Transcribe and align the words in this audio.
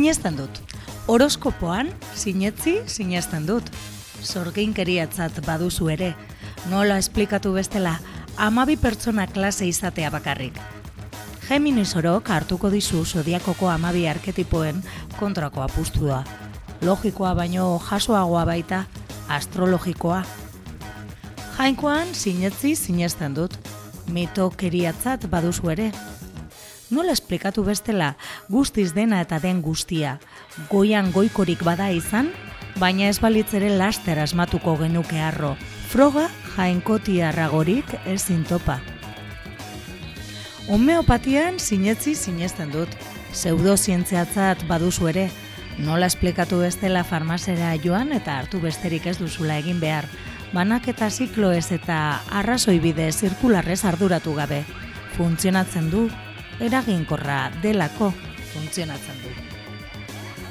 Sinesten 0.00 0.36
dut. 0.38 0.62
Horoskopoan 1.12 1.90
sinetzi 2.16 2.72
sinesten 2.88 3.44
dut. 3.44 3.66
Sorginkeriatzat 4.24 5.42
baduzu 5.44 5.90
ere. 5.92 6.14
Nola 6.70 6.96
esplikatu 6.96 7.52
bestela, 7.52 7.98
amabi 8.40 8.78
pertsona 8.80 9.26
klase 9.28 9.66
izatea 9.68 10.08
bakarrik. 10.14 10.56
Geminis 11.44 11.92
orok 12.00 12.30
hartuko 12.32 12.70
dizu 12.72 13.02
zodiakoko 13.04 13.68
amabi 13.68 14.06
arketipoen 14.08 14.80
kontrako 15.18 15.66
apustua. 15.66 16.22
Logikoa 16.80 17.34
baino 17.36 17.66
jasoagoa 17.90 18.46
baita, 18.48 18.86
astrologikoa. 19.28 20.22
Jainkoan 21.58 22.14
sinetzi 22.14 22.72
sinesten 22.72 23.36
dut. 23.36 23.60
Mito 24.08 24.48
keriatzat 24.56 25.28
baduzu 25.28 25.76
ere. 25.76 25.92
Nola 26.90 27.12
esplikatu 27.14 27.62
bestela 27.62 28.16
guztiz 28.50 28.90
dena 28.96 29.20
eta 29.22 29.38
den 29.38 29.60
guztia. 29.62 30.16
Goian 30.70 31.12
goikorik 31.14 31.62
bada 31.62 31.86
izan, 31.94 32.32
baina 32.82 33.06
ez 33.06 33.20
balitzere 33.22 33.68
laster 33.78 34.18
asmatuko 34.18 34.74
genuke 34.80 35.20
arro. 35.22 35.52
Froga 35.90 36.26
jainkotia 36.56 37.30
ragorik 37.36 37.92
ez 38.06 38.24
zintopa. 38.24 38.80
Homeopatian 40.66 41.60
sinetzi 41.60 42.14
sinesten 42.14 42.72
dut. 42.74 42.90
Pseudozientziatzat 43.30 44.64
baduzu 44.66 45.06
ere, 45.12 45.28
nola 45.78 46.08
esplikatu 46.10 46.58
bestela 46.64 47.04
farmazera 47.06 47.76
joan 47.78 48.10
eta 48.16 48.40
hartu 48.40 48.58
besterik 48.58 49.06
ez 49.06 49.14
duzula 49.20 49.60
egin 49.62 49.78
behar. 49.78 50.08
Banak 50.50 50.88
eta 50.90 51.06
ziklo 51.10 51.52
ez 51.54 51.70
eta 51.70 52.00
arrazoi 52.34 52.80
bide 52.82 53.06
zirkularrez 53.12 53.84
arduratu 53.86 54.34
gabe. 54.34 54.64
Funtzionatzen 55.14 55.90
du, 55.90 56.08
eraginkorra 56.60 57.50
delako 57.62 58.12
funtzionatzen 58.52 59.22
du. 59.24 59.32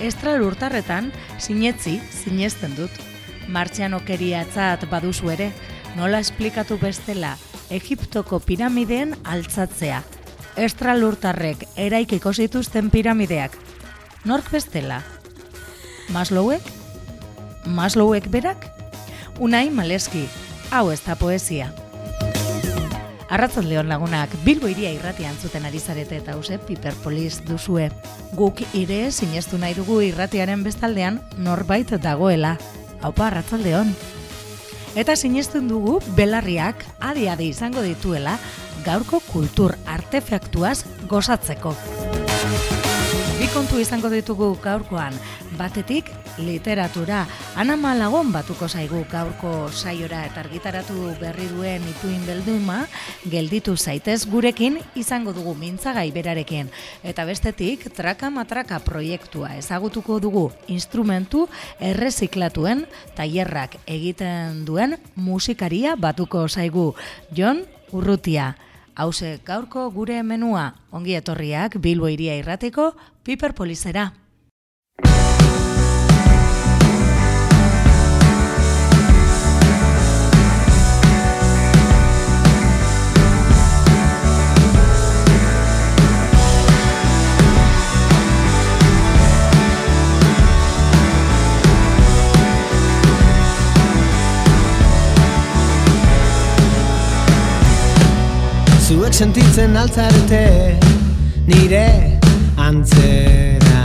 Estral 0.05 0.43
urtarretan, 0.45 1.11
sinetzi, 1.37 1.99
sinesten 2.23 2.75
dut. 2.77 2.91
Martxan 3.49 3.95
okeriatzat 3.97 4.85
baduzu 4.89 5.31
ere, 5.33 5.49
nola 5.97 6.21
esplikatu 6.23 6.77
bestela, 6.79 7.35
Egiptoko 7.69 8.39
piramideen 8.41 9.13
altzatzea. 9.29 10.01
Estral 10.57 11.03
urtarrek 11.05 11.67
eraikiko 11.77 12.33
zituzten 12.33 12.89
piramideak. 12.89 13.53
Nork 14.25 14.49
bestela? 14.51 15.03
Maslowek? 16.09 16.65
Maslowek 17.65 18.31
berak? 18.33 18.65
Unai 19.39 19.69
maleski, 19.69 20.25
hau 20.71 20.89
ez 20.91 20.99
da 21.05 21.15
poesia. 21.15 21.69
Lehon 23.29 23.87
lagunak, 23.87 24.29
Bilbo 24.43 24.67
iria 24.67 24.89
irratian 24.91 25.35
zuten 25.37 25.65
ari 25.65 25.79
zarete 25.79 26.17
eta 26.17 26.33
hause 26.33 26.57
Piperpolis 26.57 27.43
duzue. 27.45 27.91
Guk 28.33 28.61
ire 28.73 29.11
sinestu 29.11 29.57
nahi 29.57 29.75
dugu 29.75 30.01
irratiaren 30.01 30.63
bestaldean 30.63 31.21
norbait 31.37 31.89
dagoela. 32.01 32.57
Haupa, 33.01 33.27
arratzaldeon. 33.27 33.93
Eta 34.95 35.15
sinestuen 35.15 35.67
dugu 35.69 35.99
belarriak 36.17 36.83
adi-adi 36.99 37.49
izango 37.53 37.81
dituela 37.85 38.39
gaurko 38.83 39.19
kultur 39.19 39.75
artefaktuaz 39.85 40.83
gozatzeko. 41.07 41.75
Bi 43.39 43.47
kontu 43.53 43.79
izango 43.79 44.09
ditugu 44.09 44.55
gaurkoan, 44.63 45.13
batetik 45.57 46.09
literatura. 46.39 47.27
Ana 47.55 47.75
Malagon 47.77 48.31
batuko 48.31 48.67
zaigu 48.67 49.03
gaurko 49.11 49.69
saiora 49.71 50.25
eta 50.27 50.41
argitaratu 50.41 51.13
berri 51.19 51.47
duen 51.51 51.83
ituin 51.89 52.21
belduma, 52.27 52.85
gelditu 53.29 53.75
zaitez 53.77 54.25
gurekin 54.29 54.79
izango 54.95 55.33
dugu 55.33 55.55
mintzagai 55.55 56.09
berarekin. 56.15 56.69
Eta 57.03 57.25
bestetik, 57.25 57.89
traka 57.95 58.29
matraka 58.29 58.79
proiektua 58.79 59.55
ezagutuko 59.57 60.19
dugu 60.19 60.49
instrumentu 60.67 61.47
erreziklatuen 61.79 62.85
tailerrak 63.15 63.77
egiten 63.85 64.65
duen 64.65 64.97
musikaria 65.15 65.95
batuko 65.95 66.47
zaigu. 66.47 66.93
Jon 67.35 67.65
Urrutia. 67.91 68.55
Hauze, 68.99 69.37
gaurko 69.47 69.85
gure 69.95 70.17
menua, 70.27 70.73
ongi 70.91 71.15
etorriak 71.15 71.77
Bilbo 71.79 72.09
iria 72.11 72.35
irrateko, 72.35 72.91
Piper 73.23 73.53
Polizera. 73.55 74.09
Zuek 98.89 99.13
sentitzen 99.13 99.75
altzarete 99.77 100.39
nire 101.45 102.17
antzera 102.57 103.83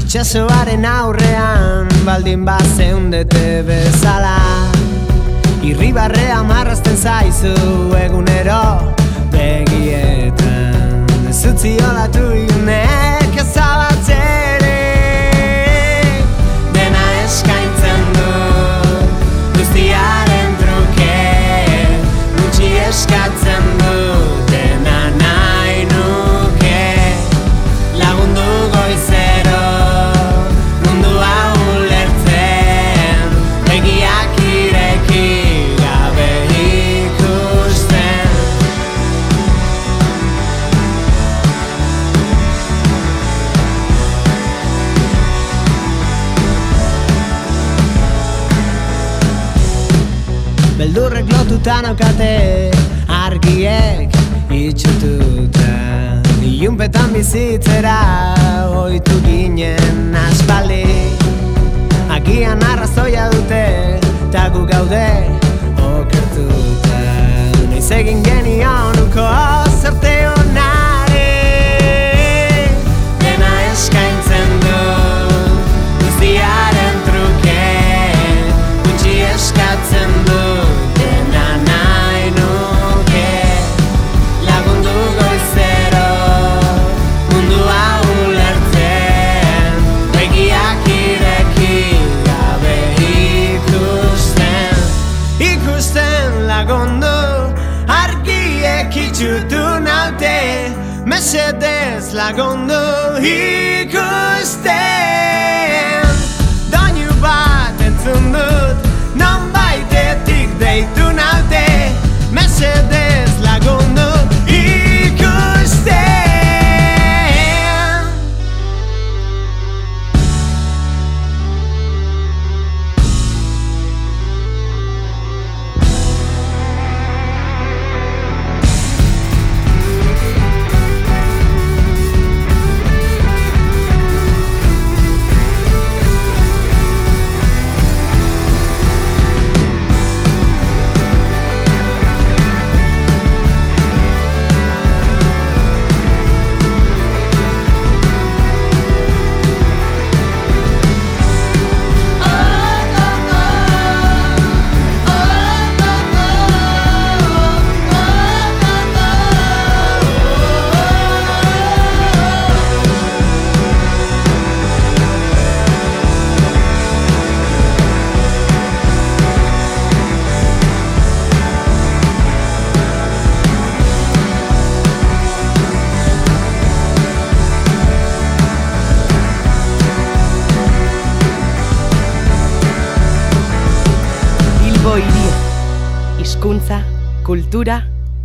Itxasoaren 0.00 0.82
aurrean 0.90 1.92
baldin 2.02 2.42
bat 2.48 2.66
zeundete 2.74 3.62
bezala. 3.68 4.34
Irribarrea 5.62 6.40
marrazten 6.50 6.98
zaizu 6.98 7.54
egunero 8.00 8.62
begietan. 9.30 11.06
Ez 11.30 11.38
utzi 11.52 11.76
olatu 11.92 12.26
iunek 12.42 13.38
ezabatzere 13.44 14.43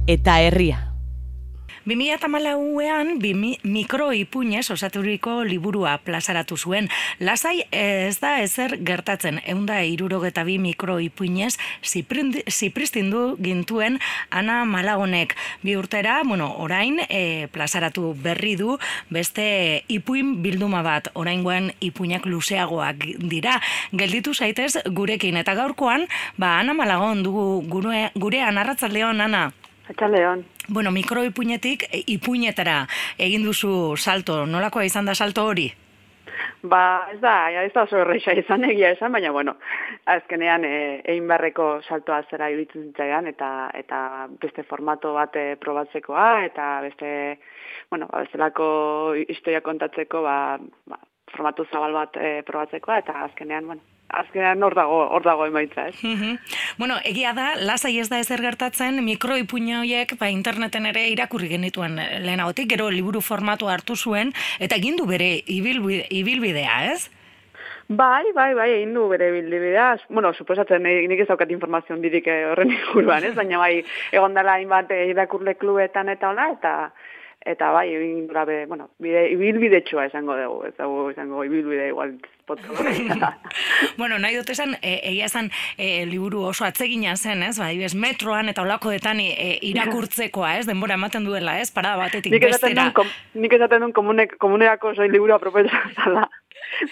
eta 0.09 0.39
herria. 0.41 0.89
2008an 1.85 3.19
bi 3.21 3.33
mikroipuñez 3.63 4.69
osaturiko 4.71 5.43
liburua 5.43 5.97
plazaratu 5.97 6.57
zuen. 6.57 6.89
Lasai 7.19 7.63
ez 7.71 8.19
da 8.19 8.41
ezer 8.41 8.77
gertatzen, 8.85 9.39
eunda 9.45 9.79
irurogeta 9.85 10.43
bi 10.43 10.57
mikroipuñez 10.59 11.57
zipristindu 11.81 13.37
gintuen 13.41 13.99
ana 14.29 14.65
malagonek. 14.65 15.35
Bi 15.61 15.75
urtera, 15.77 16.21
bueno, 16.25 16.51
orain 16.57 16.99
e, 17.07 17.47
plazaratu 17.53 18.15
berri 18.17 18.55
du 18.55 18.77
beste 19.09 19.83
ipuin 19.87 20.41
bilduma 20.43 20.81
bat, 20.81 21.09
orain 21.13 21.43
guen 21.43 21.71
ipuñak 21.81 22.25
luzeagoak 22.25 23.05
dira. 23.29 23.61
Gelditu 23.93 24.33
zaitez 24.33 24.75
gurekin, 24.85 25.37
eta 25.37 25.53
gaurkoan, 25.53 26.05
ba, 26.37 26.59
ana 26.59 26.73
malagon 26.73 27.23
dugu 27.23 27.63
gure, 27.69 28.09
gurean, 28.15 28.57
arratzaldeon, 28.57 29.21
ana? 29.21 29.49
Arratzaldeon. 29.89 30.45
Bueno, 30.69 30.91
mikroipuinetik 30.91 31.87
e, 31.89 32.03
ipuinetara 32.13 32.83
egin 33.17 33.45
duzu 33.45 33.97
salto, 33.97 34.45
nolakoa 34.45 34.85
izan 34.85 35.09
da 35.09 35.15
salto 35.15 35.45
hori? 35.49 35.69
Ba, 36.61 37.09
ez 37.13 37.19
da, 37.23 37.33
ez 37.63 37.71
da 37.73 37.85
oso 37.87 37.97
erreixa 37.97 38.35
izan 38.37 38.63
egia 38.67 38.91
esan, 38.93 39.11
baina 39.15 39.31
bueno, 39.31 39.55
azkenean 40.05 40.65
e, 40.67 40.73
egin 41.05 41.27
barreko 41.27 41.69
saltoa 41.81 42.21
zera 42.29 42.49
iruditzen 42.51 42.89
zitzaidan 42.91 43.27
eta 43.31 43.49
eta 43.79 43.99
beste 44.41 44.63
formato 44.67 45.13
bat 45.15 45.35
e, 45.35 45.55
probatzekoa 45.59 46.29
eta 46.45 46.71
beste, 46.85 47.11
bueno, 47.89 48.09
ba, 48.11 48.25
bestelako 48.25 48.67
historia 49.25 49.63
kontatzeko 49.65 50.21
ba, 50.21 50.37
ba, 50.85 50.99
formatu 51.33 51.65
zabal 51.71 51.95
bat 51.97 52.19
e, 52.19 52.41
probatzekoa 52.45 52.99
eta 53.01 53.23
azkenean, 53.25 53.71
bueno, 53.73 53.98
azkenean 54.09 54.63
hor 54.63 54.75
dago, 54.75 54.99
hor 55.13 55.23
dago 55.23 55.45
emaitza, 55.45 55.87
ez? 55.89 55.95
bueno, 56.77 56.97
egia 57.05 57.33
da, 57.37 57.53
lasai 57.57 57.97
ez 57.99 58.09
da 58.09 58.19
ezer 58.19 58.41
gertatzen, 58.41 59.03
mikroipuño 59.05 59.81
horiek, 59.83 60.15
ba, 60.19 60.29
interneten 60.33 60.89
ere 60.89 61.07
irakurri 61.13 61.49
genituen 61.49 61.95
lehenagotik, 61.97 62.69
gero 62.73 62.89
liburu 62.89 63.21
formatu 63.21 63.69
hartu 63.69 63.95
zuen, 63.95 64.33
eta 64.59 64.75
egin 64.75 64.97
du 64.97 65.05
bere 65.09 65.37
ibilbidea, 65.45 66.83
ez? 66.93 67.09
Bai, 67.89 68.31
bai, 68.35 68.53
bai, 68.53 68.67
egin 68.75 68.93
du 68.93 69.07
bere 69.09 69.31
ibilbidea. 69.31 69.95
Bueno, 70.13 70.29
suposatzen, 70.33 70.85
eh, 70.85 71.07
nik 71.09 71.23
ez 71.23 71.27
daukat 71.27 71.49
informazio 71.49 71.95
dirik 71.97 72.27
eh, 72.29 72.43
horren 72.51 72.69
inguruan, 72.75 73.23
ez? 73.25 73.33
Baina 73.33 73.57
bai, 73.57 73.79
egon 74.13 74.37
dela 74.37 74.59
hainbat 74.59 74.91
eh, 74.93 75.07
irakurle 75.09 75.55
klubetan 75.57 76.13
eta 76.13 76.29
hola, 76.29 76.51
eta 76.53 76.73
eta 77.45 77.71
bai, 77.71 77.87
egin 77.95 78.27
grabe, 78.27 78.65
bueno, 78.67 78.89
bide, 78.99 79.29
ibilbide 79.31 79.81
txua 79.87 80.09
esango 80.09 80.35
dugu, 80.35 80.65
ez 80.67 80.75
dugu 80.77 81.09
esango 81.13 81.45
ibilbide 81.47 81.87
igual 81.93 82.17
bueno, 83.97 84.17
nahi 84.17 84.35
dut 84.39 84.49
esan, 84.49 84.75
e, 84.81 84.95
egia 85.11 85.27
esan 85.29 85.51
e, 85.77 86.05
liburu 86.09 86.41
oso 86.49 86.65
atzegina 86.65 87.15
zen, 87.15 87.43
ez? 87.45 87.59
Bai, 87.61 87.75
bez, 87.77 87.93
metroan 87.93 88.49
eta 88.49 88.63
olakoetan 88.65 89.21
e, 89.21 89.59
irakurtzekoa, 89.69 90.55
ez? 90.57 90.65
Denbora 90.65 90.97
ematen 90.97 91.27
duela, 91.27 91.59
ez? 91.61 91.69
Parada 91.75 92.01
batetik 92.01 92.33
nik 92.33 92.47
bestera. 92.47 92.89
Kom, 92.97 93.09
nik 93.37 93.53
esaten 93.53 93.85
duen 93.85 93.93
komune, 93.93 94.25
komunerako 94.41 94.95
zoi 94.95 95.11
liburu 95.11 95.37
apropetza 95.37 95.83
zala. 95.93 96.25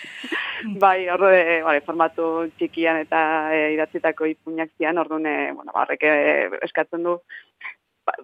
bai, 0.83 1.07
horre, 1.09 1.63
bai, 1.65 1.79
formatu 1.85 2.29
txikian 2.59 3.01
eta 3.01 3.19
e, 3.53 3.63
idatzitako 3.75 4.29
ipuñak 4.29 4.75
zian, 4.77 5.01
orduan, 5.01 5.25
bueno, 5.57 5.73
barrek 5.73 6.05
eskatzen 6.69 7.05
du, 7.09 7.17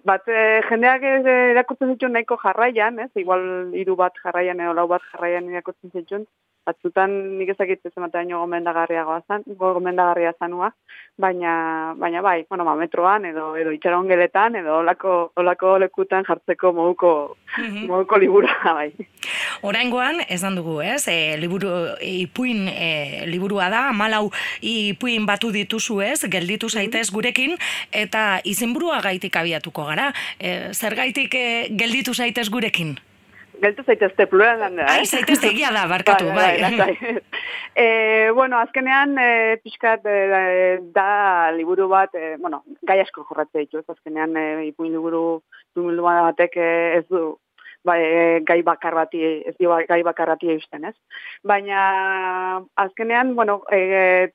bat 0.04 0.28
e, 0.28 0.40
jendeak 0.68 1.04
erakutzen 1.04 1.92
zituen 1.94 2.14
nahiko 2.16 2.38
jarraian, 2.42 2.98
ez? 3.04 3.10
Igual 3.20 3.74
hiru 3.76 3.96
bat 4.00 4.16
jarraian 4.24 4.60
edo 4.60 4.72
lau 4.78 4.86
bat 4.88 5.04
jarraian 5.12 5.50
erakutzen 5.52 5.92
zituen, 5.92 6.26
batzutan 6.66 7.12
nik 7.38 7.52
ezakit 7.54 7.84
ez 7.84 7.92
emateaino 7.96 8.40
gomendagarriagoa 8.40 9.20
zan, 9.28 9.44
gomendagarria 9.58 10.32
zanua, 10.38 10.70
baina, 11.20 11.94
baina 12.00 12.22
bai, 12.24 12.44
bueno, 12.48 12.64
ba, 12.64 12.74
metroan 12.78 13.26
edo, 13.28 13.52
edo 13.60 13.72
itxaron 13.74 14.08
geletan, 14.08 14.56
edo 14.58 14.78
olako, 14.80 15.14
olako 15.40 15.76
lekutan 15.84 16.26
jartzeko 16.26 16.72
moduko, 16.72 17.14
mm 17.58 17.84
moduko 17.84 18.18
libura, 18.18 18.54
bai. 18.64 18.90
Oraingoan, 19.62 20.22
esan 20.28 20.56
dugu, 20.58 20.80
ez, 20.82 21.04
e, 21.08 21.36
liburu, 21.38 21.70
ipuin 22.00 22.66
e, 22.68 23.24
liburua 23.30 23.68
da, 23.72 23.86
malau 23.92 24.30
ipuin 24.60 25.26
batu 25.28 25.52
dituzu 25.54 26.00
ez, 26.02 26.20
gelditu 26.30 26.68
zaitez 26.68 27.10
gurekin, 27.12 27.58
eta 27.92 28.40
izenburua 28.44 29.00
gaitik 29.04 29.36
abiatuko 29.36 29.86
gara. 29.90 30.12
E, 30.38 30.72
zer 30.72 30.96
gaitik 30.98 31.34
e, 31.38 31.48
gelditu 31.76 32.14
zaitez 32.14 32.48
gurekin? 32.50 32.96
Geltu 33.64 33.84
zaitezte 33.86 34.26
pluralan 34.30 34.76
da, 34.78 34.86
eh? 34.86 35.00
Ai, 35.00 35.06
zaitezte 35.06 35.50
egia 35.50 35.72
da, 35.74 35.86
barkatu, 35.90 36.28
bai. 36.36 36.52
bai, 36.60 36.72
bai. 36.78 37.14
e, 37.84 37.86
bueno, 38.36 38.60
azkenean, 38.60 39.16
e, 39.18 39.56
pixkat, 39.64 40.04
e, 40.06 40.80
da 40.94 41.08
liburu 41.56 41.88
bat, 41.92 42.14
e, 42.14 42.34
bueno, 42.42 42.62
gai 42.86 43.00
asko 43.04 43.24
jorratzea 43.30 43.64
ditu, 43.64 43.80
ez 43.80 43.96
azkenean, 43.96 44.36
e, 44.36 44.44
ipuin 44.68 44.92
liburu, 44.92 45.24
ipuin 45.72 45.98
batek 46.04 46.60
ez 46.60 47.04
du, 47.08 47.24
bai, 47.84 48.00
gai 48.48 48.60
bakar 48.66 48.96
bati, 49.00 49.22
ez 49.48 49.56
dio 49.58 49.76
gai 49.88 50.02
bakar 50.06 50.34
bati 50.34 50.54
eusten, 50.54 50.88
ez? 50.90 50.96
Baina, 51.44 52.62
azkenean, 52.86 53.34
bueno, 53.34 53.62
e, 53.72 54.30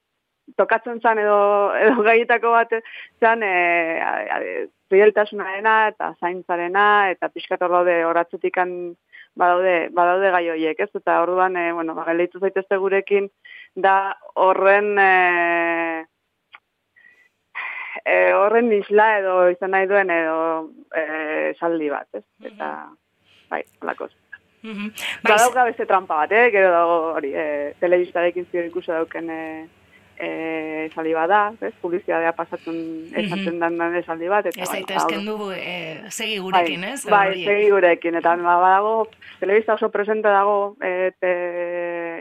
tokatzen 0.58 1.00
zan 1.02 1.20
edo, 1.22 1.40
edo 1.78 2.04
gaietako 2.08 2.54
bat 2.56 2.76
zan 3.22 3.44
e, 3.46 4.68
fideltasunarena 4.90 5.76
eta 5.92 6.14
zaintzarena 6.20 6.86
eta 7.14 7.30
pixkator 7.34 7.72
daude 7.72 8.00
horatzetikan 8.08 8.74
badaude, 9.36 9.90
badaude 9.96 10.32
gai 10.32 10.46
horiek, 10.50 10.80
ez? 10.80 10.90
Eta 10.96 11.20
orduan, 11.24 11.58
e, 11.58 11.72
bueno, 11.74 11.96
ba, 11.96 12.06
geleitu 12.10 12.40
zaitezte 12.40 12.78
gurekin, 12.78 13.30
da 13.76 14.16
horren 14.36 14.98
e, 15.00 16.06
e, 18.06 18.16
horren 18.34 18.72
isla 18.74 19.10
edo 19.20 19.36
izan 19.54 19.76
nahi 19.76 19.90
duen 19.90 20.10
edo 20.14 20.40
e, 20.96 21.54
saldi 21.60 21.90
bat, 21.94 22.08
ez? 22.14 22.26
Eta, 22.52 22.72
bai, 23.52 23.64
holako. 23.82 24.10
Mm 24.62 24.74
-hmm. 24.76 24.92
Badauka 25.24 25.64
beste 25.64 25.86
trampa 25.86 26.16
bat, 26.16 26.32
eh? 26.32 26.50
Gero 26.52 26.72
dago 26.72 26.96
hori, 27.16 27.34
e, 27.34 27.74
telebistarekin 27.80 28.48
zio 28.52 28.64
ikusi 28.64 28.92
dauken 28.92 29.30
e, 29.30 29.68
e, 30.20 30.86
esaldi 30.90 31.14
bada, 31.16 31.40
ez, 31.62 31.72
publizitatea 31.82 32.34
pasatzen 32.38 32.78
esaten 33.14 33.56
mm 33.56 33.62
-hmm. 33.62 33.78
dan 33.78 33.96
esaldi 33.96 34.28
bat. 34.28 34.46
Eta, 34.46 34.62
ez 34.62 34.70
daitezken 34.70 35.26
du, 35.26 35.52
e, 35.52 36.04
segi 36.10 36.38
gurekin, 36.38 36.84
ez? 36.84 37.06
Bai, 37.06 37.30
bai 37.30 37.44
segi 37.46 37.70
gurekin, 37.70 38.16
eta 38.16 38.36
ba, 38.36 38.60
badago, 38.60 39.08
telebista 39.40 39.74
oso 39.74 39.90
presente 39.90 40.28
dago, 40.28 40.76
eta 40.82 41.28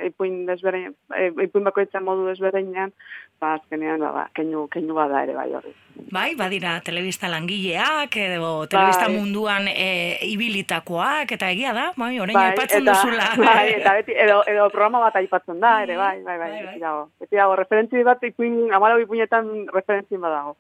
ipuin, 0.07 0.47
desberdin, 0.47 0.95
e, 1.15 1.29
ipuin 1.45 1.67
bakoitzen 1.69 2.05
modu 2.05 2.27
desberdinean, 2.29 2.93
ba, 3.41 3.55
azkenean, 3.55 4.03
ba, 4.03 4.29
keinu, 4.35 4.67
keinu 4.73 4.97
bada 4.97 5.23
ere 5.27 5.35
bai 5.37 5.49
hori. 5.55 5.73
Bai, 6.15 6.35
badira, 6.39 6.77
telebista 6.87 7.29
langileak, 7.29 8.15
edo 8.23 8.67
telebista 8.71 9.09
bai. 9.09 9.17
munduan 9.17 9.67
e, 9.69 10.19
ibilitakoak, 10.31 11.33
eta 11.35 11.51
egia 11.55 11.73
da, 11.75 11.89
bai, 11.99 12.13
orain 12.23 12.39
bai, 12.39 12.47
aipatzen 12.53 12.83
eta, 12.83 12.95
duzula. 12.95 13.29
Bai, 13.49 13.73
eta 13.79 13.95
beti, 13.99 14.15
edo, 14.27 14.41
edo 14.47 14.69
programa 14.71 15.03
bat 15.07 15.19
aipatzen 15.21 15.59
da, 15.63 15.73
ere, 15.83 15.97
bai, 15.99 16.17
bai, 16.23 16.37
bai, 16.39 16.39
bai, 16.39 16.51
bai. 16.53 16.67
beti 16.69 16.85
dago. 16.85 17.03
Beti 17.23 17.41
dago, 17.41 17.57
referentzi 17.59 18.05
bat, 18.07 18.23
ipuin, 18.31 18.57
amalau 18.75 18.99
ipuinetan 19.03 19.51
referentzi 19.75 20.21
bat 20.23 20.35
dago. 20.37 20.57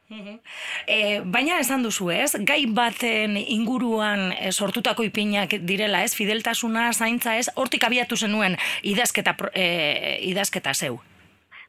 E, 0.87 1.21
baina 1.25 1.59
esan 1.62 1.87
duzu 1.87 2.11
ez, 2.14 2.33
gai 2.49 2.61
baten 2.75 3.38
inguruan 3.38 4.33
sortutako 4.50 5.07
ipinak 5.07 5.59
direla 5.66 6.02
ez, 6.07 6.12
fideltasuna, 6.18 6.88
zaintza 6.92 7.37
ez, 7.38 7.49
hortik 7.54 7.87
abiatu 7.87 8.16
zenuen 8.16 8.59
idazketa, 8.83 9.27
e, 9.54 10.18
idazketa 10.30 10.75
zeu. 10.75 10.99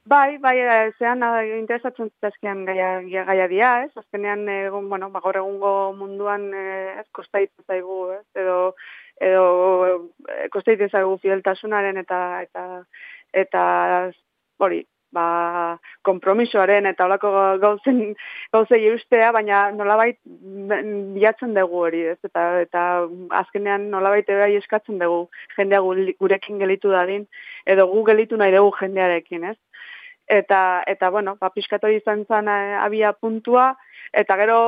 Bai, 0.10 0.38
bai, 0.42 0.56
eh, 0.58 0.92
zean 0.98 1.22
interesatzen 1.60 2.10
zitazkian 2.10 2.64
gaia, 2.66 3.02
gaia 3.28 3.48
dia, 3.52 3.74
ez? 3.84 3.92
Azkenean, 4.00 4.48
egun, 4.50 4.88
bueno, 4.90 5.10
bagor 5.14 5.38
egungo 5.38 5.94
munduan 5.94 6.48
ez 6.54 7.06
kostaitzen 7.14 7.66
zaigu, 7.68 8.00
ez? 8.16 8.24
Edo, 8.42 8.74
edo 9.22 9.44
kostaitzen 10.56 10.90
zaigu 10.90 11.20
fideltasunaren 11.22 11.98
eta, 12.02 12.20
eta, 12.48 12.64
eta, 13.44 13.64
hori, 14.58 14.82
ba, 15.16 15.78
kompromisoaren 16.08 16.86
eta 16.90 17.06
olako 17.06 17.32
gauzen, 17.62 18.02
gauzei 18.54 18.82
ustea, 18.94 19.32
baina 19.36 19.70
nolabait 19.76 20.20
bilatzen 20.26 21.56
dugu 21.58 21.86
hori, 21.86 22.04
ez? 22.14 22.18
Eta, 22.26 22.46
eta 22.66 22.84
azkenean 23.42 23.90
nolabait 23.94 24.28
bai 24.28 24.54
eskatzen 24.60 25.00
dugu 25.02 25.26
jendea 25.58 25.82
gurekin 26.20 26.60
gelitu 26.60 26.94
dadin, 26.94 27.26
edo 27.66 27.88
gu 27.88 28.04
gelitu 28.12 28.38
nahi 28.38 28.56
dugu 28.56 28.76
jendearekin, 28.82 29.50
ez? 29.54 29.58
eta 30.30 30.84
eta 30.86 31.10
bueno, 31.10 31.36
ba 31.42 31.50
piskatori 31.50 31.98
izan 31.98 32.26
zen 32.30 32.48
eh, 32.48 32.78
abia 32.78 33.14
puntua 33.14 33.74
eta 34.14 34.38
gero 34.38 34.60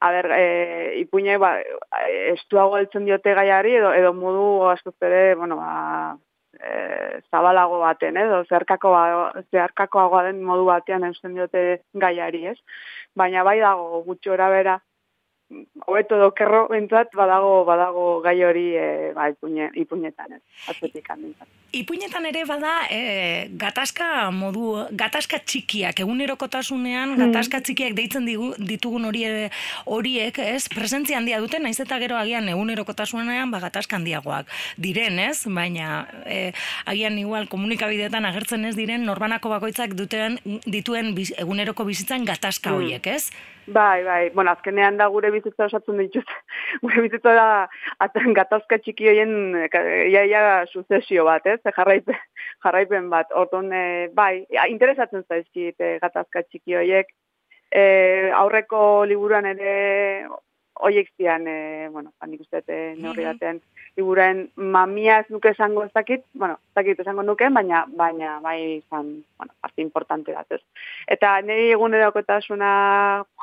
a 0.00 0.10
ber, 0.14 0.30
e, 0.32 1.00
ipuine 1.02 1.36
ba 1.38 1.58
estuago 2.32 2.78
heltzen 2.78 3.04
diote 3.04 3.34
gaiari 3.34 3.74
edo 3.76 3.92
edo 3.92 4.12
modu 4.14 4.68
askoz 4.72 4.94
ere, 5.02 5.34
bueno, 5.34 5.56
ba 5.56 6.16
e, 6.54 7.20
zabalago 7.30 7.80
baten, 7.80 8.16
edo 8.16 8.42
zerkako 8.48 8.94
zerkakoagoa 9.52 10.24
den 10.28 10.42
modu 10.44 10.64
batean 10.68 11.04
eusten 11.04 11.34
diote 11.34 11.64
gaiari, 11.94 12.46
ez? 12.52 12.58
Baina 13.16 13.44
bai 13.44 13.58
dago 13.60 14.02
gutxi 14.06 14.30
bera 14.30 14.78
hobeto 15.86 16.16
edo 16.16 16.32
kerro 16.36 16.66
bentzat 16.68 17.14
badago 17.16 17.64
badago 17.64 18.20
gai 18.20 18.36
hori 18.44 18.66
e, 18.76 19.12
ba, 19.16 19.30
ipuñe, 19.32 19.70
ipuñetan, 19.80 20.34
ez, 20.36 20.42
atzetik 20.68 21.08
handentzat. 21.08 21.48
Ipuñetan 21.72 22.26
ere 22.28 22.44
bada 22.48 22.74
e, 22.92 23.48
gatazka 23.60 24.28
modu, 24.32 24.74
gatazka 24.92 25.40
txikiak, 25.40 26.00
egunerokotasunean 26.04 27.16
gatazka 27.20 27.62
txikiak 27.64 27.96
deitzen 27.96 28.28
digu, 28.28 28.52
ditugun 28.60 29.08
hori 29.08 29.24
horiek, 29.88 30.38
ez, 30.44 30.68
presentzia 30.72 31.16
handia 31.20 31.40
duten, 31.40 31.64
naiz 31.64 31.78
eta 31.80 31.98
gero 32.00 32.20
agian 32.20 32.48
egunerokotasunean 32.52 33.52
ba, 33.52 33.62
gatazka 33.64 33.96
handiagoak 33.96 34.52
diren, 34.76 35.18
ez, 35.30 35.46
baina 35.48 36.06
e, 36.24 36.52
agian 36.84 37.16
igual 37.20 37.48
komunikabideetan 37.48 38.28
agertzen 38.28 38.68
ez 38.68 38.76
diren 38.76 39.08
norbanako 39.08 39.56
bakoitzak 39.56 39.96
duten 39.96 40.40
dituen 40.68 41.14
biz, 41.16 41.30
eguneroko 41.40 41.88
bizitzan 41.88 42.28
gatazka 42.28 42.72
mm. 42.72 42.76
horiek, 42.76 43.14
ez? 43.16 43.56
Bai, 43.70 44.02
bai, 44.02 44.30
bueno, 44.30 44.50
azkenean 44.50 44.96
da 44.96 45.06
gure 45.12 45.28
bizitza 45.30 45.66
osatzen 45.66 45.98
ditut. 46.00 46.30
gure 46.82 47.02
bizitza 47.04 47.34
da 47.36 47.48
atan 48.04 48.32
gatazka 48.38 48.78
txiki 48.80 49.10
hoien 49.10 49.34
iaia 49.68 50.22
ia, 50.30 50.44
sucesio 50.72 51.26
bat, 51.28 51.44
ez? 51.44 51.58
Jarraipen, 51.76 52.16
jarraipen 52.64 53.10
bat. 53.12 53.34
Orduan, 53.36 53.68
e, 53.72 54.08
bai, 54.16 54.46
interesatzen 54.72 55.26
zaizkit 55.28 55.84
e, 55.84 55.98
gatazka 56.00 56.46
txiki 56.46 56.78
hoiek. 56.80 57.12
E, 57.68 57.82
aurreko 58.40 58.80
liburuan 59.10 59.50
ere 59.52 59.74
hoiek 60.78 61.10
zian, 61.16 61.46
e, 61.46 61.88
bueno, 61.92 62.12
handik 62.20 62.42
uste, 62.44 62.62
e, 62.66 62.94
neurri 62.98 63.26
batean, 63.26 63.60
figuraen 63.98 64.44
mamia 64.54 65.18
ez 65.22 65.26
nuke 65.34 65.50
esango 65.54 65.84
ez 65.84 65.92
dakit, 65.94 66.24
bueno, 66.34 66.58
ez 66.70 66.74
dakit 66.78 67.00
esango 67.02 67.24
nuke, 67.26 67.48
baina, 67.54 67.84
baina, 68.00 68.38
bai 68.44 68.58
izan, 68.78 69.10
bueno, 69.38 69.52
parte 69.60 69.82
importante 69.82 70.34
bat 70.36 70.58
ez. 70.58 70.60
Eta 71.16 71.34
niri 71.42 71.72
egunerokotasuna 71.74 72.70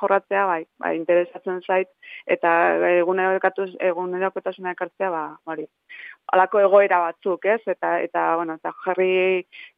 jorratzea, 0.01 0.45
bai, 0.51 0.61
bai, 0.79 0.95
interesatzen 0.97 1.61
zait, 1.67 1.91
eta 2.25 2.51
egunerokotasuna 3.01 4.75
ekartzea, 4.77 5.11
ba, 5.11 5.25
hori, 5.51 5.67
alako 6.33 6.59
egoera 6.63 6.99
batzuk, 7.03 7.45
ez? 7.45 7.61
Eta, 7.69 7.99
eta 8.01 8.25
bueno, 8.39 8.57
eta 8.59 8.71
jarri 8.85 9.11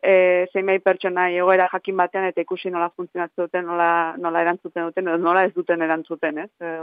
e, 0.01 0.13
zein 0.53 0.71
pertsona 0.83 1.29
egoera 1.33 1.67
jakin 1.73 1.97
batean, 1.97 2.29
eta 2.31 2.41
ikusi 2.41 2.71
nola 2.71 2.89
funtzionatzen 2.95 3.47
duten, 3.47 3.65
nola, 3.67 3.89
nola 4.17 4.43
erantzuten 4.45 4.89
duten, 4.89 5.11
nola 5.21 5.45
ez 5.47 5.53
duten 5.55 5.81
erantzuten, 5.81 6.45
ez? 6.45 6.51
E, 6.61 6.75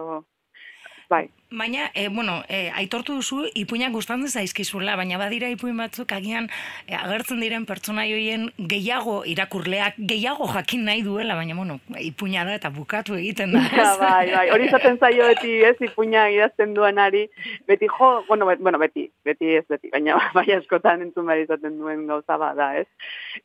bai. 1.08 1.30
Baina, 1.54 1.90
e, 1.94 2.08
bueno, 2.08 2.42
e, 2.48 2.72
aitortu 2.74 3.14
duzu, 3.20 3.44
ipuinak 3.54 3.92
gustatzen 3.94 4.26
zaizkizula, 4.26 4.96
baina 4.98 5.20
badira 5.20 5.46
ipuin 5.52 5.76
batzuk 5.78 6.10
agian 6.16 6.48
e, 6.88 6.96
agertzen 6.98 7.38
diren 7.38 7.62
pertsona 7.68 8.02
joien 8.10 8.48
gehiago 8.58 9.20
irakurleak, 9.30 10.00
gehiago 10.10 10.48
jakin 10.50 10.82
nahi 10.88 11.04
duela, 11.06 11.36
baina, 11.38 11.54
bueno, 11.54 11.76
ipuina 12.02 12.42
da 12.48 12.56
eta 12.58 12.72
bukatu 12.74 13.14
egiten 13.20 13.54
da. 13.54 13.62
Ja, 13.74 13.92
bai, 14.00 14.32
bai, 14.32 14.48
hori 14.50 14.66
zaten 14.66 14.98
zaio 14.98 15.28
beti, 15.30 15.52
ez, 15.68 15.76
ipuina 15.86 16.24
idazten 16.34 16.74
duenari, 16.74 17.28
beti 17.70 17.86
jo, 17.86 18.10
bueno, 18.26 18.50
bet, 18.50 18.58
bueno, 18.58 18.82
beti, 18.82 19.06
beti 19.22 19.54
ez 19.60 19.64
beti, 19.70 19.92
baina 19.94 20.18
bai 20.34 20.48
askotan 20.58 21.06
entzun 21.06 21.30
behar 21.30 21.44
izaten 21.44 21.78
duen 21.78 22.02
gauza 22.10 22.40
bada, 22.40 22.72
ez. 22.82 22.88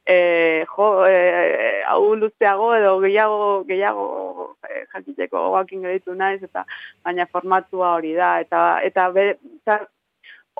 E, 0.09 0.65
jo, 0.73 0.89
e, 1.05 1.85
hau 1.85 2.15
luzeago 2.17 2.73
edo 2.79 2.97
gehiago, 3.05 3.53
gehiago 3.69 4.09
e, 4.65 4.83
jakiteko 4.95 5.45
geditu 5.69 6.17
naiz, 6.17 6.41
eta 6.41 6.65
baina 7.05 7.29
formatua 7.29 7.98
hori 7.99 8.13
da, 8.17 8.37
eta, 8.43 8.61
eta, 8.85 9.09
be, 9.15 9.25
eta 9.61 9.79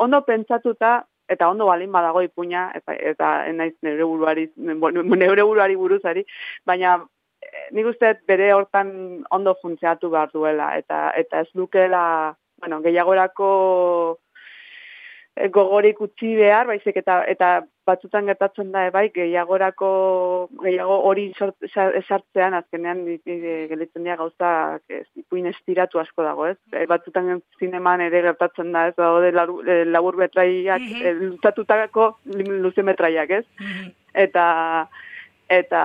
ondo 0.05 0.21
pentsatuta, 0.27 0.99
eta 1.29 1.49
ondo 1.49 1.67
balin 1.69 1.91
badago 1.91 2.23
ipuña, 2.25 2.69
eta, 2.75 2.95
eta 3.13 3.31
naiz 3.53 3.75
neure 3.85 4.07
buruari, 4.07 4.49
neure 4.57 5.45
buruari 5.45 5.77
buruzari, 5.77 6.25
baina 6.65 6.97
eh, 7.41 7.67
nik 7.75 7.91
uste 7.91 8.15
bere 8.27 8.51
hortan 8.53 8.91
ondo 9.35 9.55
funtzeatu 9.61 10.09
behar 10.13 10.33
duela, 10.33 10.71
eta, 10.77 11.09
eta 11.17 11.45
ez 11.45 11.51
dukela, 11.53 12.03
bueno, 12.59 12.81
gehiagorako 12.85 13.49
gogorik 15.47 16.01
utzi 16.01 16.35
behar, 16.35 16.67
baizik 16.67 16.97
eta 16.99 17.23
eta 17.31 17.49
batzutan 17.87 18.27
gertatzen 18.29 18.71
da 18.73 18.83
bai 18.93 19.07
gehiagorako 19.15 19.89
gehiago 20.63 20.97
hori 21.09 21.25
esartzean 22.01 22.57
azkenean 22.59 23.05
gelitzen 23.25 24.03
dira 24.03 24.17
gauza 24.19 24.51
ipuin 25.17 25.49
estiratu 25.51 26.01
asko 26.03 26.25
dago, 26.27 26.47
ez? 26.51 26.57
E, 26.73 26.85
batzutan 26.91 27.41
zineman 27.59 28.03
ere 28.05 28.21
gertatzen 28.27 28.71
da, 28.75 28.87
ez? 28.91 28.95
Daude 28.99 29.31
e, 29.31 29.83
labur 29.85 30.19
metraiak 30.21 30.81
mm 30.81 31.01
-hmm. 31.01 31.21
lutatutako 31.31 32.09
luze 32.65 32.83
metraiak, 32.83 33.29
ez? 33.29 33.45
Mhm. 33.59 33.91
Eta 34.13 34.45
eta 35.49 35.83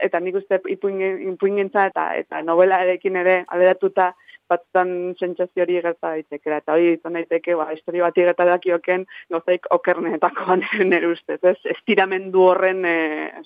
eta 0.00 0.20
nik 0.20 0.36
uste 0.38 0.60
ipuin 0.70 1.00
ipuingentza 1.32 1.86
eta 1.90 2.14
eta 2.22 2.42
novelarekin 2.42 3.16
ere 3.16 3.44
alderatuta 3.48 4.12
batzutan 4.50 4.94
sentsazio 5.18 5.64
hori 5.64 5.80
gerta 5.80 6.14
daiteke 6.14 6.54
eta 6.56 6.76
hori 6.76 6.94
izan 6.98 7.18
daiteke 7.18 7.56
ba 7.58 7.70
historia 7.72 8.08
bat 8.08 8.22
gerta 8.22 8.46
dakioken 8.52 9.06
gozaik 9.32 9.68
okernetakoan 9.78 10.64
nere 10.92 11.12
ustez 11.14 11.40
ez 11.42 11.58
estiramendu 11.76 12.48
horren 12.52 12.84
e, 12.84 12.96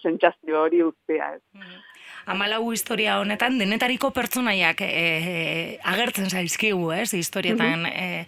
sentsazio 0.02 0.62
hori 0.66 0.86
uztea 0.92 1.34
ez 1.38 1.42
mm 1.54 1.82
Amalau 2.24 2.70
historia 2.72 3.18
honetan 3.20 3.58
denetariko 3.60 4.08
pertsonaiak 4.16 4.78
e, 4.80 5.76
agertzen 5.84 6.30
zaizkigu, 6.32 6.88
ez, 6.96 7.12
historietan. 7.12 7.84
Mm 7.84 8.24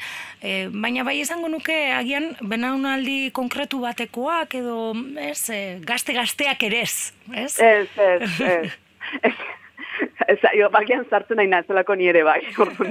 baina 0.70 1.02
bai 1.02 1.16
izango 1.18 1.48
nuke 1.48 1.74
agian 1.96 2.28
benaunaldi 2.44 3.32
konkretu 3.34 3.80
batekoak 3.82 4.52
edo, 4.60 4.92
ez, 5.18 5.48
gazte-gazteak 5.88 6.62
ere 6.68 6.82
ez, 6.84 7.12
ez? 7.32 7.56
Ez, 7.58 7.88
ez, 7.96 8.40
ez. 8.46 9.32
ez, 10.30 10.38
jo, 10.58 10.68
bakian 10.72 11.04
sartzen 11.10 11.38
nahi 11.40 11.48
nazelako 11.50 11.96
nire 11.98 12.22
bai. 12.26 12.40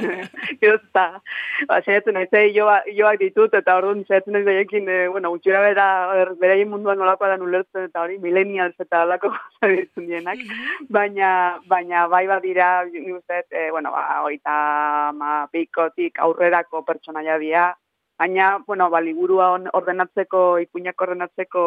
Gero 0.62 0.78
eta, 0.78 1.06
ba, 1.70 1.80
saiatzen 1.82 2.18
nahi, 2.18 2.28
zei 2.32 2.52
joak 2.56 3.20
ditut, 3.22 3.54
eta 3.60 3.78
orduan 3.80 4.04
saiatzen 4.08 4.36
nahi 4.36 4.48
daiekin, 4.48 4.90
e, 4.90 5.00
bueno, 5.14 5.32
utxura 5.36 5.62
bera, 5.66 5.88
er, 6.22 6.34
beraien 6.42 6.70
munduan 6.72 7.00
nolakoa 7.02 7.32
da 7.34 7.40
ulertzen, 7.44 7.90
eta 7.90 8.06
hori, 8.06 8.18
millennials 8.24 8.76
eta 8.80 9.04
alako 9.04 9.34
zabitzen 9.62 10.08
dienak. 10.12 10.42
Mhm. 10.42 10.90
Baina, 10.98 11.32
baina 11.72 12.06
bai 12.12 12.26
badira, 12.32 12.70
nuzet, 12.94 13.48
e, 13.52 13.70
bueno, 13.72 13.92
ba, 13.96 14.22
oita, 14.28 14.56
ma, 15.18 15.46
pikotik 15.52 16.22
aurrerako 16.26 16.86
pertsonaia 16.88 17.38
dira, 17.42 17.70
baina, 18.20 18.56
bueno, 18.68 18.90
ba, 18.90 19.02
liburua 19.04 19.54
ordenatzeko, 19.74 20.48
ipuinak 20.64 21.02
ordenatzeko, 21.08 21.66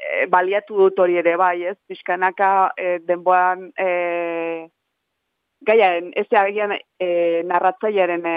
e, 0.00 0.26
baliatu 0.26 0.76
dut 0.76 0.98
hori 0.98 1.18
ere 1.20 1.36
bai, 1.36 1.62
ez? 1.72 1.76
Piskanaka 1.88 2.72
e, 2.76 2.98
denboan 3.06 3.70
e, 3.78 4.68
gaiaren, 5.66 6.12
ez 6.16 6.26
agian 6.32 6.72
e, 6.74 7.08
narratzailearen 7.48 8.24
e, 8.26 8.36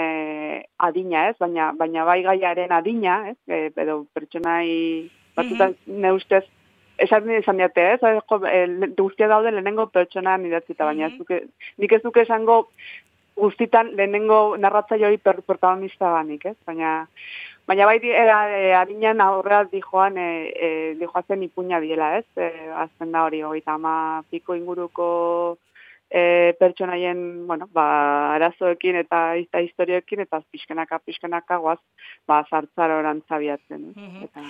adina, 0.78 1.28
ez? 1.30 1.36
Baina, 1.40 1.72
baina 1.78 2.04
bai 2.04 2.20
gaiaren 2.22 2.72
adina, 2.72 3.20
ez? 3.30 3.38
E, 3.48 3.70
edo 3.84 4.04
pertsonai 4.12 5.10
batzutan 5.36 5.72
mm 5.72 5.80
-hmm. 5.86 6.02
neustez 6.02 6.44
esan 6.98 7.30
izan 7.30 7.56
diate, 7.56 7.86
ez? 7.94 8.00
E, 8.02 8.90
guztia 8.96 9.28
daude 9.28 9.50
lehenengo 9.50 9.86
pertsona 9.86 10.36
idatzita, 10.38 10.84
baina 10.84 11.08
mm 11.08 11.24
-hmm. 11.24 11.48
nik 11.78 11.92
ez 11.92 12.02
duke 12.02 12.20
esango 12.20 12.68
guztitan 13.36 13.90
lehenengo 13.96 14.56
narratzaile 14.56 15.06
hori 15.06 15.18
per, 15.18 15.42
protagonista 15.42 16.10
banik, 16.10 16.44
ez? 16.44 16.56
Baina 16.66 17.08
Baina 17.66 17.86
bai, 17.88 17.98
e, 18.02 18.72
adinean 18.76 19.20
aurrera 19.24 19.64
dijoan, 19.64 20.18
e, 20.18 20.52
e, 20.52 20.68
dijoazen 21.00 21.46
ipuña 21.46 21.80
biela, 21.80 22.18
ez? 22.18 22.26
E, 22.36 22.50
azten 22.76 23.12
da 23.12 23.24
hori, 23.24 23.42
hori, 23.42 23.62
ama 23.66 24.22
piko 24.30 24.54
inguruko 24.54 25.06
e, 26.10 26.54
pertsonaien, 26.60 27.46
bueno, 27.46 27.68
ba, 27.72 28.34
arazoekin 28.34 29.00
eta 29.00 29.34
izta 29.40 29.64
historioekin, 29.64 30.22
eta 30.26 30.42
pixkenaka, 30.52 31.00
pixkenaka, 31.06 31.58
guaz, 31.58 31.80
ba, 32.28 32.44
zartzar 32.50 32.98
orantzabiatzen. 33.00 33.92
Mm 33.96 34.28
eta... 34.28 34.44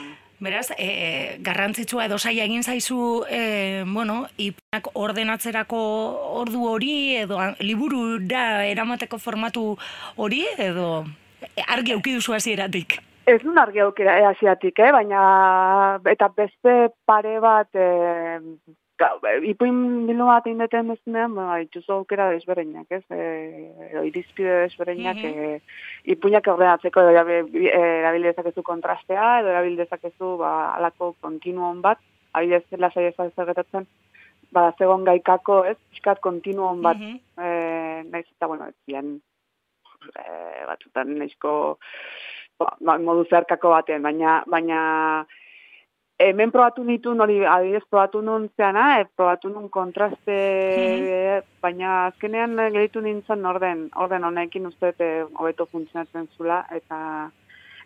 Beraz, 0.44 0.66
e, 0.76 1.38
garrantzitsua 1.47 2.09
edo 2.09 2.18
saia 2.18 2.44
egin 2.44 2.66
zaizu, 2.66 2.99
e, 3.30 3.85
bueno, 3.87 4.25
ipunak 4.37 4.90
ordenatzerako 4.99 5.80
ordu 6.42 6.66
hori, 6.68 6.94
edo 7.23 7.38
liburu 7.62 8.18
da 8.21 8.64
eramateko 8.66 9.23
formatu 9.23 9.71
hori, 10.18 10.42
edo 10.59 11.04
argi 11.66 11.92
auki 11.92 12.14
duzu 12.14 12.32
hasieratik. 12.36 12.98
Ez 13.26 13.40
nun 13.42 13.58
argi 13.58 13.80
aukera 13.80 14.18
eh, 14.20 14.26
hasiatik, 14.28 14.78
eh, 14.78 14.92
baina 14.92 15.20
eta 16.12 16.28
beste 16.36 16.74
pare 17.08 17.38
bat 17.40 17.68
eh, 17.72 18.40
ipuin 19.48 20.06
bilu 20.06 20.26
bat 20.28 20.46
indeten 20.46 20.88
beznean, 20.92 21.34
ba, 21.34 21.58
ituzu 21.64 21.92
aukera 21.92 22.30
desberdinak, 22.30 22.86
ez? 22.90 23.02
Eh, 23.10 24.04
irizpide 24.04 24.60
desberdinak, 24.66 25.16
mm 25.16 25.32
-hmm. 25.32 25.54
eh, 25.54 25.60
ipuinak 26.04 26.46
ordenatzeko 26.46 27.00
edo 27.00 27.10
erabili 27.10 28.28
dezakezu 28.28 28.62
kontrastea, 28.62 29.40
edo 29.40 29.48
erabili 29.48 29.76
dezakezu 29.76 30.36
ba, 30.38 30.74
alako 30.76 31.14
kontinuon 31.20 31.80
bat, 31.80 31.98
abidez 32.32 32.64
lasai 32.78 33.06
ezagetatzen, 33.06 33.86
ba, 34.52 34.72
zegoen 34.78 35.04
gaikako, 35.04 35.64
ez? 35.64 35.76
Piskat 35.90 36.20
kontinuon 36.20 36.82
bat, 36.82 36.96
mm 36.96 37.04
-hmm. 37.04 37.20
eh, 37.44 38.04
naiz 38.10 38.26
eta, 38.30 38.46
bueno, 38.46 38.66
ez 38.68 38.74
e, 40.12 40.66
batzutan 40.68 41.16
nahizko 41.18 41.54
ba, 42.58 42.75
ba, 42.80 42.99
modu 42.99 43.25
zeharkako 43.30 43.73
batean, 43.76 44.02
baina 44.02 44.42
baina 44.46 44.82
hemen 46.18 46.50
probatu 46.54 46.84
nitu, 46.84 47.12
hori 47.20 47.40
adibidez 47.44 47.82
probatu 47.90 48.23
nun 48.23 48.49
zeana, 48.56 49.00
e, 49.00 49.06
probatu 49.16 49.50
nun 49.50 49.68
kontraste, 49.68 50.34
e, 50.34 51.40
baina 51.62 52.06
azkenean 52.06 52.56
gelitu 52.73 53.02
nintzen 53.02 53.46
orden, 53.46 53.88
orden 53.96 54.25
honekin 54.25 54.66
uste 54.70 54.92
dut 54.92 55.00
eh, 55.04 55.25
hobeto 55.34 55.66
funtzionatzen 55.66 56.28
zula, 56.37 56.64
eta 56.70 57.30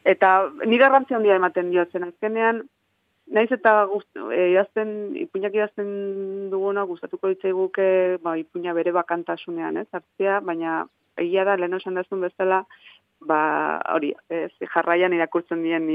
eta 0.05 0.35
nire 0.65 0.85
garrantzia 0.85 1.17
handia 1.17 1.39
ematen 1.41 1.71
diotzen 1.71 2.11
azkenean, 2.11 2.67
Naiz 3.29 3.51
eta 3.53 3.83
gust, 3.91 4.09
e, 4.33 4.45
idazten, 4.55 4.93
ipuinak 5.21 5.53
idazten 5.53 5.89
duguna 6.49 6.87
gustatuko 6.89 7.29
ditzaiguke 7.29 7.89
ba, 8.25 8.39
ipuina 8.41 8.73
bere 8.73 8.95
bakantasunean, 8.97 9.77
ez, 9.83 9.89
hartzea, 9.93 10.39
baina 10.47 10.79
egia 11.19 11.45
da, 11.45 11.57
lehen 11.57 11.75
osan 11.75 11.99
dazun 11.99 12.23
bezala, 12.25 12.63
ba, 13.21 13.39
hori, 13.95 14.13
ez, 14.31 14.51
jarraian 14.75 15.15
irakurtzen 15.17 15.63
dien, 15.67 15.89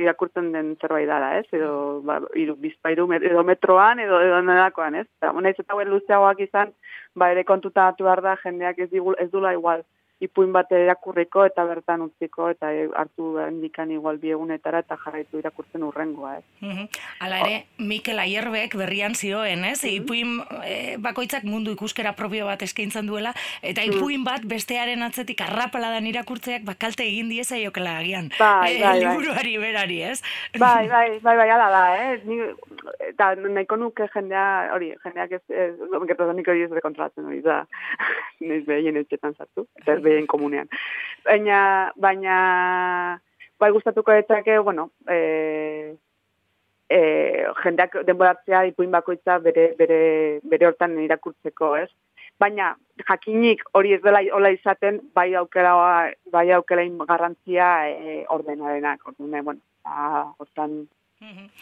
irakurtzen 0.00 0.52
den 0.54 0.74
zerbait 0.80 1.08
dara, 1.08 1.34
ez, 1.40 1.46
edo, 1.52 2.00
ba, 2.06 2.20
iru, 2.38 2.56
bizpairu, 2.60 3.06
edo 3.20 3.44
metroan, 3.44 4.00
edo, 4.00 4.20
edo 4.24 4.40
nedakoan, 4.46 4.96
ez, 5.02 5.06
eta, 5.20 5.32
naiz 5.40 5.58
eta 5.58 5.76
guen 5.76 5.92
luzeagoak 5.92 6.40
izan, 6.46 6.72
ba, 7.14 7.30
ere 7.34 7.44
kontuta 7.44 7.88
atu 7.92 8.04
da, 8.04 8.36
jendeak 8.44 8.78
ez, 8.78 8.90
digul, 8.90 9.16
ez 9.18 9.30
dula 9.30 9.52
igual, 9.52 9.84
ipuin 10.22 10.52
bat 10.54 10.70
irakurriko 10.76 11.44
eta 11.48 11.64
bertan 11.66 12.04
utziko 12.06 12.48
eta 12.52 12.70
hartu 12.98 13.34
indikan 13.42 13.90
igual 13.90 14.20
biegunetara 14.22 14.82
eta 14.84 14.96
jarraitu 15.04 15.40
irakurtzen 15.42 15.82
urrengoa, 15.86 16.36
ez. 16.38 16.44
Mm 16.60 16.88
Hala 17.22 17.38
ere, 17.44 17.56
Mikel 17.78 18.18
Aierbek 18.18 18.76
berrian 18.78 19.14
zioen, 19.14 19.64
ez? 19.64 19.82
Mm 19.82 19.92
Ipuin 20.02 20.36
e, 20.64 20.76
bakoitzak 21.02 21.44
mundu 21.48 21.74
ikuskera 21.76 22.14
propio 22.18 22.46
bat 22.46 22.62
eskaintzen 22.62 23.06
duela 23.06 23.34
eta 23.62 23.82
mhm. 23.82 23.98
ipuin 23.98 24.24
bat 24.24 24.46
bestearen 24.48 25.02
atzetik 25.02 25.42
arrapaladan 25.44 26.06
irakurtzeak 26.10 26.64
bakalte 26.66 27.06
egin 27.06 27.30
dieza 27.32 27.58
jokela 27.58 27.98
agian. 27.98 28.30
Bai, 28.38 28.76
e, 28.76 28.82
bai, 28.82 28.94
liburuari 29.02 29.56
berari, 29.62 30.00
ez? 30.12 30.20
Bai, 30.58 30.88
bai, 30.88 31.18
bai, 31.24 31.36
bai, 31.42 31.48
ala 31.50 31.68
da, 31.74 31.82
eh? 31.98 32.20
Ni, 32.28 32.38
eta 33.10 33.32
nahiko 33.42 33.78
nuke 33.80 34.08
jendea, 34.14 34.46
hori, 34.74 34.92
jendeak 35.04 35.36
ez, 35.38 35.42
ez, 35.50 35.74
ez 35.78 36.82
kontrolatzen 36.82 37.26
hori, 37.28 37.40
da, 37.44 37.62
nez 38.40 38.62
behien 38.66 38.98
etxetan 39.00 39.36
zartu, 39.38 39.66
eta 39.80 39.96
ez 39.96 40.02
behien 40.12 40.28
komunean. 40.30 40.70
Baina, 41.26 41.58
baina, 41.96 42.36
bai 43.60 43.70
gustatuko 43.74 44.14
etzake, 44.14 44.58
bueno, 44.58 44.90
e, 45.08 45.96
e, 46.90 47.00
jendeak 47.62 48.00
denboratzea 48.08 48.64
ipuin 48.70 48.90
bakoitza 48.94 49.38
bere, 49.44 49.72
bere, 49.78 50.00
bere 50.54 50.70
hortan 50.70 50.98
irakurtzeko, 51.04 51.74
ez? 51.82 51.90
Baina, 52.42 52.72
jakinik 53.08 53.62
hori 53.78 53.94
ez 53.96 54.00
dela 54.02 54.22
hola 54.34 54.50
izaten, 54.54 54.98
bai 55.14 55.28
aukera, 55.38 55.74
bai 56.32 56.48
aukera 56.56 56.86
garrantzia 57.06 57.68
e, 57.90 58.24
ordenarenak, 58.34 59.06
ordene, 59.12 59.42
bueno, 59.46 59.62
hortan 60.42 60.82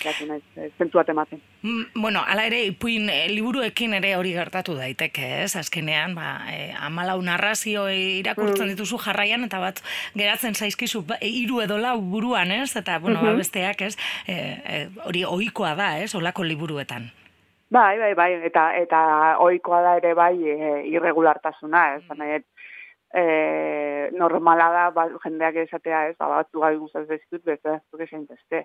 Gatu 0.00 0.26
naiz, 0.26 0.42
eh, 0.56 0.70
zentu 0.78 1.00
ematen. 1.00 1.40
Mm, 1.62 2.00
bueno, 2.00 2.20
ala 2.26 2.46
ere, 2.46 2.62
ipuin 2.64 3.10
e, 3.12 3.28
liburuekin 3.28 3.92
ere 3.98 4.14
hori 4.16 4.32
gertatu 4.32 4.74
daiteke, 4.74 5.42
ez? 5.42 5.54
Azkenean, 5.56 6.14
ba, 6.14 6.40
e, 6.48 6.72
amalau 6.80 7.20
narrazio 7.22 7.88
irakurtzen 7.92 8.66
mm. 8.66 8.70
dituzu 8.72 8.98
jarraian, 9.04 9.44
eta 9.44 9.60
bat 9.60 9.82
geratzen 10.16 10.54
zaizkizu 10.54 11.02
ba, 11.06 11.18
hiru 11.20 11.60
edo 11.60 11.76
lau 11.78 11.98
buruan, 12.00 12.50
ez? 12.50 12.74
Eta, 12.76 12.98
bueno, 12.98 13.20
ba, 13.20 13.34
mhm. 13.34 13.42
besteak, 13.42 13.82
ez? 13.82 13.96
E, 14.26 14.88
hori 15.04 15.24
ohikoa 15.24 15.74
da, 15.76 15.90
ez? 16.00 16.14
Olako 16.14 16.46
liburuetan. 16.48 17.10
Bai, 17.70 17.98
bai, 17.98 18.14
bai, 18.14 18.32
eta 18.48 18.70
eta 18.74 19.00
ohikoa 19.44 19.82
da 19.84 19.96
ere 20.00 20.14
bai 20.14 20.34
e, 20.40 20.70
irregulartasuna, 20.90 21.84
ez? 21.98 22.02
Mm. 22.08 22.40
E, 23.20 23.22
normala 24.16 24.70
da, 24.72 24.88
ba, 24.96 25.04
jendeak 25.26 25.60
esatea, 25.66 26.06
ez? 26.08 26.16
Ba, 26.16 26.32
batzu 26.38 26.64
gai 26.64 26.74
guztaz 26.80 27.04
bezitut, 27.10 27.44
beste, 27.44 27.76
beste, 27.92 28.64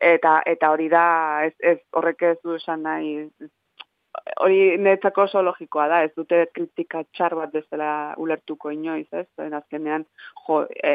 eta 0.00 0.40
eta 0.46 0.70
hori 0.70 0.88
da 0.88 1.06
ez, 1.46 1.54
ez 1.60 1.78
horrek 1.92 2.22
ez 2.22 2.36
du 2.44 2.56
esan 2.56 2.82
nahi 2.82 3.28
hori 4.40 4.76
netzako 4.80 5.26
oso 5.26 5.42
logikoa 5.42 5.86
da 5.88 6.02
ez 6.06 6.12
dute 6.16 6.44
kritika 6.54 7.02
txar 7.16 7.34
bat 7.38 7.52
bezala 7.52 7.90
ulertuko 8.22 8.72
inoiz 8.74 9.06
ez? 9.12 9.26
En 9.42 9.54
azkenean 9.58 10.06
jo 10.46 10.62
e, 10.82 10.92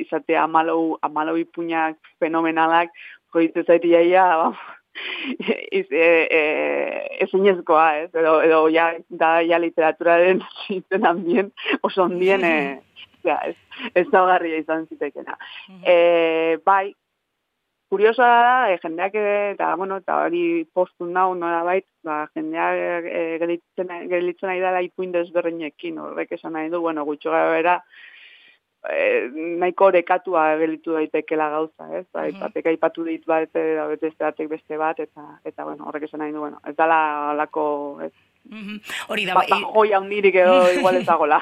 izate 0.00 0.36
amalau 0.38 0.98
amalau 1.06 1.36
ipuñak 1.40 1.98
fenomenalak 2.20 2.92
jo 3.34 3.42
itze 3.46 3.64
zaiti 3.66 3.92
jaia 3.92 4.26
ez 5.70 5.86
e, 5.90 6.06
e, 6.38 6.42
ez 7.24 7.30
inezkoa 7.32 7.88
ez? 8.04 8.10
Edo, 8.14 8.40
edo 8.42 8.62
ja, 8.68 8.92
da 9.08 9.40
ja 9.46 9.58
literaturaren 9.58 10.42
ziten 10.66 11.06
ambien 11.06 11.52
oso 11.82 12.04
ondien 12.08 12.44
e, 12.52 12.54
ja, 13.24 13.38
ez, 13.44 13.56
ez 13.94 14.06
izan 14.06 14.86
zitekena. 14.86 15.36
E, 15.84 16.58
bai, 16.64 16.94
kuriosoa 17.90 18.34
da, 18.46 18.52
e, 18.70 18.76
jendeak 18.82 19.16
eta, 19.20 19.72
bueno, 19.76 19.98
eta 20.02 20.20
hori 20.24 20.42
postun 20.74 21.10
nau, 21.16 21.32
nora 21.34 21.64
bait, 21.66 21.86
ba, 22.06 22.22
jendeak 22.36 23.08
e, 23.10 23.22
gelitzen, 23.42 23.90
gelitzen 24.12 24.50
nahi 24.50 24.62
dela 24.62 24.82
ipuin 24.86 25.12
desberreinekin, 25.16 25.98
horrek 25.98 26.38
esan 26.38 26.54
nahi 26.54 26.70
du, 26.70 26.80
bueno, 26.84 27.04
gutxo 27.08 27.34
gara 27.34 27.80
e, 28.88 29.02
nahiko 29.60 29.90
orekatua 29.90 30.46
gelitu 30.62 30.94
daitekela 30.96 31.50
gauza, 31.50 31.90
ez? 31.98 32.06
Ba, 32.14 32.28
-hmm. 32.28 32.70
aipatu 32.74 33.04
dit 33.04 33.26
bat, 33.26 33.50
beste 34.00 34.46
beste 34.46 34.76
bat, 34.78 35.00
eta, 35.00 35.40
eta 35.44 35.64
bueno, 35.64 35.88
horrek 35.88 36.06
esan 36.08 36.20
nahi 36.20 36.32
du, 36.32 36.40
bueno, 36.46 36.60
ez 36.66 36.76
dala 36.76 37.34
lako, 37.34 37.98
ez, 38.06 38.12
Hori 39.06 39.24
da, 39.28 39.34
ba, 39.36 39.44
ba, 39.46 39.58
joia 39.74 40.00
hundirik 40.00 40.34
edo 40.42 40.56
igual 40.76 40.96
ezagola. 40.98 41.38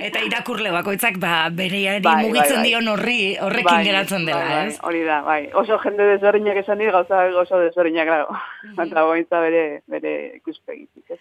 Eta 0.00 0.22
irakurle 0.24 0.72
bakoitzak 0.72 1.18
ba, 1.20 1.50
bereiari 1.52 2.00
bai, 2.04 2.22
mugitzen 2.24 2.56
bai, 2.56 2.62
bai. 2.62 2.70
dion 2.70 2.88
horri, 2.94 3.20
horrekin 3.44 3.68
bai, 3.68 3.84
geratzen 3.84 4.24
dela, 4.24 4.40
bai, 4.40 4.54
bai, 4.54 4.70
ez? 4.70 4.78
Hori 4.88 5.02
da, 5.04 5.20
bai. 5.26 5.40
Oso 5.62 5.78
jende 5.84 6.08
desberdinak 6.14 6.62
esan 6.62 6.80
dira, 6.80 6.94
gauza 6.96 7.26
oso 7.42 7.60
desberdinak, 7.60 8.08
claro. 8.08 8.40
Eta 8.72 9.04
gointza 9.04 9.42
bere, 9.44 9.64
bere 9.90 10.14
ikuspegitik, 10.40 11.16
ez? 11.18 11.20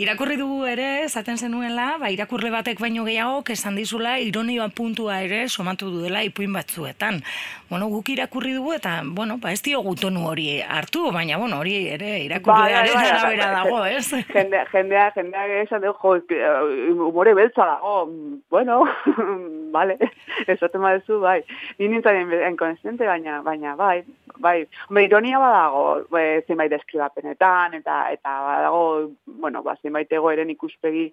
Irakurri 0.00 0.38
dugu 0.40 0.64
ere, 0.64 1.04
esaten 1.04 1.36
zenuela, 1.36 1.98
ba, 2.00 2.08
irakurle 2.08 2.48
batek 2.54 2.80
baino 2.80 3.04
gehiago, 3.04 3.42
esan 3.52 3.76
dizula, 3.76 4.16
ironioa 4.24 4.70
puntua 4.72 5.20
ere, 5.20 5.42
somatu 5.48 5.90
duela 5.92 6.22
ipuin 6.24 6.54
batzuetan. 6.56 7.20
Bueno, 7.68 7.90
guk 7.92 8.08
irakurri 8.14 8.54
dugu, 8.56 8.72
eta, 8.78 9.02
bueno, 9.04 9.36
ba, 9.42 9.52
ez 9.52 9.60
diogu 9.66 9.92
tonu 10.00 10.24
hori 10.30 10.48
hartu, 10.62 11.10
baina, 11.12 11.36
bueno, 11.36 11.60
hori 11.60 11.76
ere, 11.98 12.14
irakurlearen 12.24 12.96
bai, 12.96 13.12
bai, 13.12 13.36
bai, 13.36 13.52
dago, 13.58 13.84
ez? 13.84 14.24
Jende, 14.32 14.59
jendea, 14.72 15.10
jendea 15.12 15.62
esan 15.62 15.82
dugu, 15.82 15.98
jo, 15.98 16.36
eh, 16.36 16.92
humore 16.92 17.34
beltza 17.34 17.66
dago, 17.66 18.08
bueno, 18.50 18.84
vale, 19.76 19.98
eso 20.46 20.68
tema 20.68 20.92
dezu, 20.92 21.20
bai, 21.20 21.42
ni 21.78 21.88
nintzen 21.88 22.32
enkonsiente, 22.32 23.06
baina, 23.06 23.40
baina, 23.42 23.74
bai, 23.76 24.04
bai, 24.38 24.66
hombre, 24.88 25.04
ironia 25.04 25.38
badago, 25.38 25.84
bai, 26.10 26.42
zenbait 26.46 26.70
deskribapenetan, 26.70 27.74
eta, 27.80 28.00
eta 28.12 28.38
badago, 28.46 29.10
bueno, 29.26 29.62
ba, 29.62 29.76
zenbait 29.82 30.12
egoeren 30.12 30.50
ikuspegi 30.50 31.10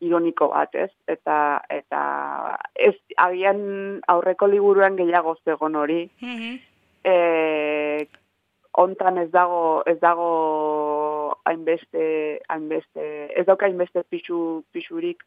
ironiko 0.00 0.48
bat, 0.48 0.74
ez? 0.74 0.90
Eta, 1.08 1.36
eta, 1.68 2.00
ez, 2.74 2.94
agian 3.16 4.00
aurreko 4.08 4.48
liburuan 4.48 4.96
gehiago 4.96 5.36
zegon 5.44 5.76
hori, 5.76 6.08
mm 6.20 6.36
-hmm. 6.36 6.58
e, 7.04 8.08
ontan 8.78 9.18
ez 9.18 9.30
dago, 9.30 9.82
ez 9.86 9.98
dago 10.00 10.28
hainbeste, 11.44 12.04
hainbeste, 12.48 13.06
ez 13.34 13.46
dauka 13.46 13.66
hainbeste 13.66 14.04
pixu, 14.08 14.62
pixurik, 14.72 15.24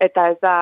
eta 0.00 0.28
ez 0.32 0.38
da, 0.42 0.56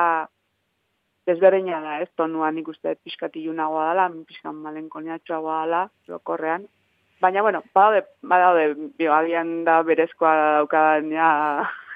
desberdina 1.26 1.80
da, 1.84 2.00
ez? 2.02 2.08
Tonuan 2.16 2.58
ikuste 2.58 2.96
pixkatilu 3.04 3.54
nagoa 3.56 3.90
dela, 3.92 4.10
pixkan 4.28 4.60
malenkoniatxoa 4.66 5.62
dela, 5.64 5.86
lokorrean, 6.08 6.68
Baina, 7.20 7.42
bueno, 7.42 7.62
badaude, 7.74 8.06
badaude, 8.22 8.74
bio, 8.96 9.12
agian 9.12 9.50
da 9.66 9.82
berezkoa 9.84 10.30
daukadan, 10.54 11.10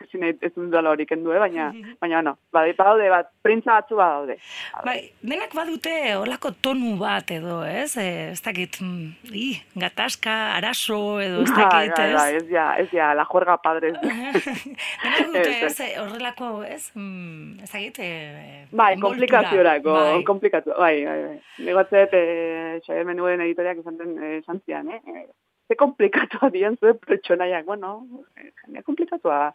ezin 0.04 0.24
ez 0.30 0.52
dut 0.54 0.74
hori 0.74 1.06
kendu, 1.08 1.32
eh? 1.34 1.40
baina, 1.42 1.70
baina, 2.02 2.22
no, 2.24 2.34
badaude, 2.54 3.08
bat, 3.12 3.30
printza 3.44 3.78
batzu 3.78 3.98
badaude. 3.98 4.36
Bai, 4.86 4.98
denak 5.22 5.54
badute 5.56 5.94
olako 6.18 6.52
tonu 6.64 6.94
bat 7.00 7.30
edo, 7.34 7.60
ez? 7.64 7.96
E, 8.00 8.06
ez 8.32 8.40
dakit, 8.44 8.80
mm, 8.80 9.32
i, 9.34 9.46
gatazka, 9.80 10.34
araso 10.58 11.00
edo, 11.24 11.44
ez 11.44 11.50
bai, 11.52 11.62
dakit, 11.62 11.96
bai, 11.96 12.08
ez? 12.08 12.16
Bai, 12.18 12.28
ez 12.40 12.52
ja, 12.52 12.66
ez 12.80 12.88
ja, 12.94 13.12
la 13.16 13.26
juerga 13.30 13.56
padre. 13.64 13.94
denak 14.00 15.26
dute, 15.30 15.56
ez, 15.70 15.78
horrelako, 16.02 16.52
ez? 16.68 16.82
Mm, 16.94 17.64
ez 17.64 17.70
dakit, 17.72 18.02
e, 18.04 18.12
Bai, 18.74 18.94
komplikazioarako, 19.00 19.96
bai. 19.98 20.20
komplikatu, 20.26 20.76
bai, 20.78 20.94
bai, 21.06 21.18
bai. 21.28 21.40
Negotzet, 21.70 22.14
e, 22.14 22.78
xaber 22.86 23.08
menuen 23.08 23.42
editoriak 23.44 23.82
esan 23.84 23.98
den, 24.00 24.16
esan 24.40 24.62
zian, 24.64 24.90
eh? 24.90 25.26
Ze 25.74 25.76
komplikatua 25.76 26.50
dian 26.54 26.76
zuen 26.80 26.98
pertsonaiak, 27.06 27.64
bueno, 27.66 28.06
jendea 28.62 28.82
komplikatua. 28.82 29.52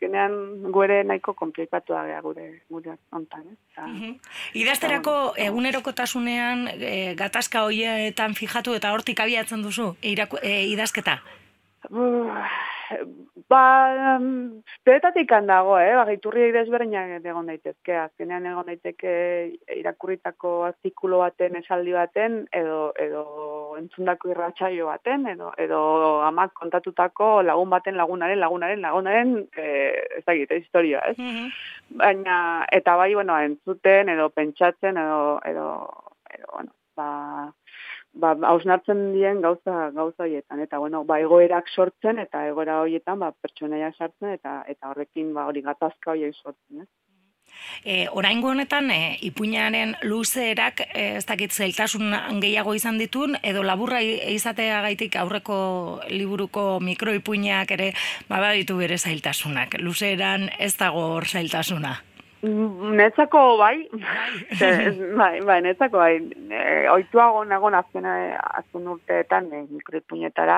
Genean 0.00 0.72
gure 0.72 1.02
nahiko 1.04 1.34
komplikatua 1.34 2.04
gara 2.06 2.20
gure, 2.22 2.62
gure 2.70 2.96
ontan, 3.12 3.44
eh? 3.52 3.56
Ta, 3.76 3.88
Idazterako 4.54 5.34
egunerokotasunean 5.36 6.68
e, 6.74 7.14
gatazka 7.18 7.64
hoietan 7.68 8.34
fijatu 8.34 8.74
eta 8.78 8.92
hortik 8.92 9.20
abiatzen 9.20 9.62
duzu 9.62 9.92
iraku, 10.02 10.40
e, 10.42 10.64
idazketa? 10.72 11.18
Ba, 13.52 14.18
peretatik 14.86 15.32
handago, 15.36 15.76
eh? 15.80 15.92
Ba, 15.98 16.04
gaiturri 16.08 16.48
desberdinak 16.54 17.26
egon 17.28 17.50
daitezke, 17.50 17.94
azkenean 18.00 18.46
egon 18.48 18.70
daiteke 18.70 19.12
irakurritako 19.76 20.54
artikulo 20.70 21.20
baten, 21.22 21.58
esaldi 21.60 21.94
baten, 21.96 22.38
edo, 22.62 22.80
edo 23.04 23.24
entzundako 23.80 24.32
irratsaio 24.32 24.88
baten, 24.88 25.26
edo, 25.34 25.52
edo 25.60 25.82
amak 26.26 26.54
kontatutako 26.60 27.30
lagun 27.46 27.72
baten 27.76 27.98
lagunaren, 28.00 28.40
lagunaren, 28.40 28.84
lagunaren, 28.86 29.34
e, 29.56 29.68
ez 30.18 30.24
da 30.26 30.36
gite, 30.38 30.60
historia, 30.64 31.04
ez? 31.12 31.16
Baina, 32.02 32.36
eta 32.72 32.96
bai, 32.96 33.12
bueno, 33.14 33.38
entzuten, 33.50 34.12
edo 34.16 34.30
pentsatzen, 34.30 34.96
edo, 34.96 35.40
edo, 35.52 35.68
edo 36.32 36.54
bueno, 36.54 36.72
ba, 36.96 37.10
ba, 38.12 38.32
hausnartzen 38.48 39.12
dien 39.14 39.40
gauza, 39.40 39.90
gauza 39.90 40.24
horietan, 40.24 40.60
eta, 40.60 40.78
bueno, 40.78 41.04
ba, 41.04 41.18
egoerak 41.20 41.70
sortzen, 41.74 42.18
eta 42.18 42.46
egoera 42.48 42.80
horietan, 42.82 43.18
ba, 43.22 43.32
pertsonaia 43.44 43.92
sartzen, 43.96 44.34
eta, 44.38 44.62
eta 44.68 44.92
horrekin, 44.92 45.32
ba, 45.34 45.46
hori 45.50 45.64
gatazka 45.64 46.14
horiek 46.14 46.36
sortzen, 46.36 46.84
ez? 46.84 46.90
E, 47.84 48.06
oraingo 48.16 48.48
honetan 48.48 48.90
e, 48.90 49.18
ipuinaren 49.28 49.94
luzeerak 50.08 50.80
e, 50.86 51.04
ez 51.18 51.24
dakit 51.28 51.52
zeltasun 51.52 52.14
gehiago 52.42 52.74
izan 52.78 52.98
ditun 52.98 53.36
edo 53.42 53.62
laburra 53.66 54.00
izatea 54.02 54.80
gaitik 54.86 55.18
aurreko 55.20 55.58
liburuko 56.10 56.80
mikroipuinak 56.80 57.74
ere 57.76 57.90
baba 58.30 58.54
ditu 58.56 58.78
bere 58.80 58.98
zailtasunak. 58.98 59.76
Luzeeran 59.82 60.48
ez 60.58 60.74
dago 60.80 61.04
hor 61.16 61.28
zailtasuna. 61.28 61.98
Netzako 62.42 63.56
bai, 63.56 63.88
bai, 65.20 65.40
bai, 65.46 65.60
netzako 65.62 66.00
bai, 66.00 66.16
e, 66.50 66.88
oituago 66.90 67.44
nagon 67.46 67.76
azken, 67.78 68.06
azken 68.06 68.88
urteetan 68.96 69.46
e, 69.54 69.60
mikroipuinetara, 69.70 70.56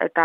eta 0.00 0.24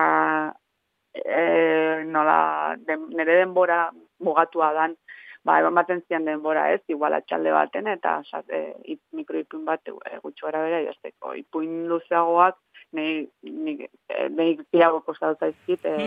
e, 1.11 2.03
nola, 2.07 2.77
de, 2.87 2.95
nire 3.11 3.41
denbora 3.41 3.89
mugatua 4.23 4.71
dan, 4.77 4.95
ba, 5.43 5.59
eban 5.59 5.75
baten 5.75 5.99
zian 6.07 6.23
denbora 6.25 6.69
ez, 6.71 6.79
igual 6.87 7.17
atxalde 7.19 7.51
baten, 7.51 7.91
eta 7.91 8.21
sat, 8.23 8.47
e, 8.47 8.95
mikroipun 9.11 9.67
bat 9.67 9.83
e, 9.91 10.17
gutxu 10.23 10.47
gara 10.47 10.63
bera 10.63 10.79
idazteko. 10.85 11.35
Ipuin 11.43 11.89
luzeagoak, 11.91 12.55
nahi, 12.95 13.25
nahi, 13.43 13.89
e, 14.07 14.29
nahi 14.29 14.55
pirago 14.71 15.03
kostatu 15.03 15.43
zaizkit, 15.43 15.83
e, 15.83 15.97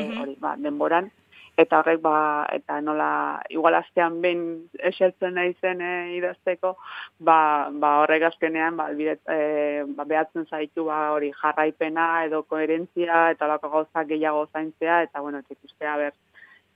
eta 1.57 1.79
horrek, 1.79 2.01
ba, 2.03 2.47
eta 2.53 2.81
nola, 2.83 3.41
igual 3.55 3.77
astean 3.79 4.21
behin 4.23 4.45
esertzen 4.91 5.37
nahi 5.39 5.55
zen 5.61 5.81
e, 5.81 5.93
idazteko, 6.17 6.75
ba, 7.19 7.39
ba, 7.71 7.95
horrek 8.03 8.27
azkenean, 8.31 8.77
ba, 8.81 8.89
bidet, 8.99 9.23
e, 9.31 9.85
ba, 9.95 10.07
behatzen 10.11 10.49
zaitu, 10.51 10.89
ba, 10.91 10.99
hori, 11.15 11.31
jarraipena, 11.43 12.09
edo 12.27 12.43
koherentzia, 12.51 13.29
eta 13.37 13.49
lako 13.51 13.71
gauza 13.77 14.07
gehiago 14.11 14.47
zaintzea, 14.53 15.03
eta, 15.09 15.23
bueno, 15.23 15.43
ikustea, 15.49 15.97
ber, 16.03 16.15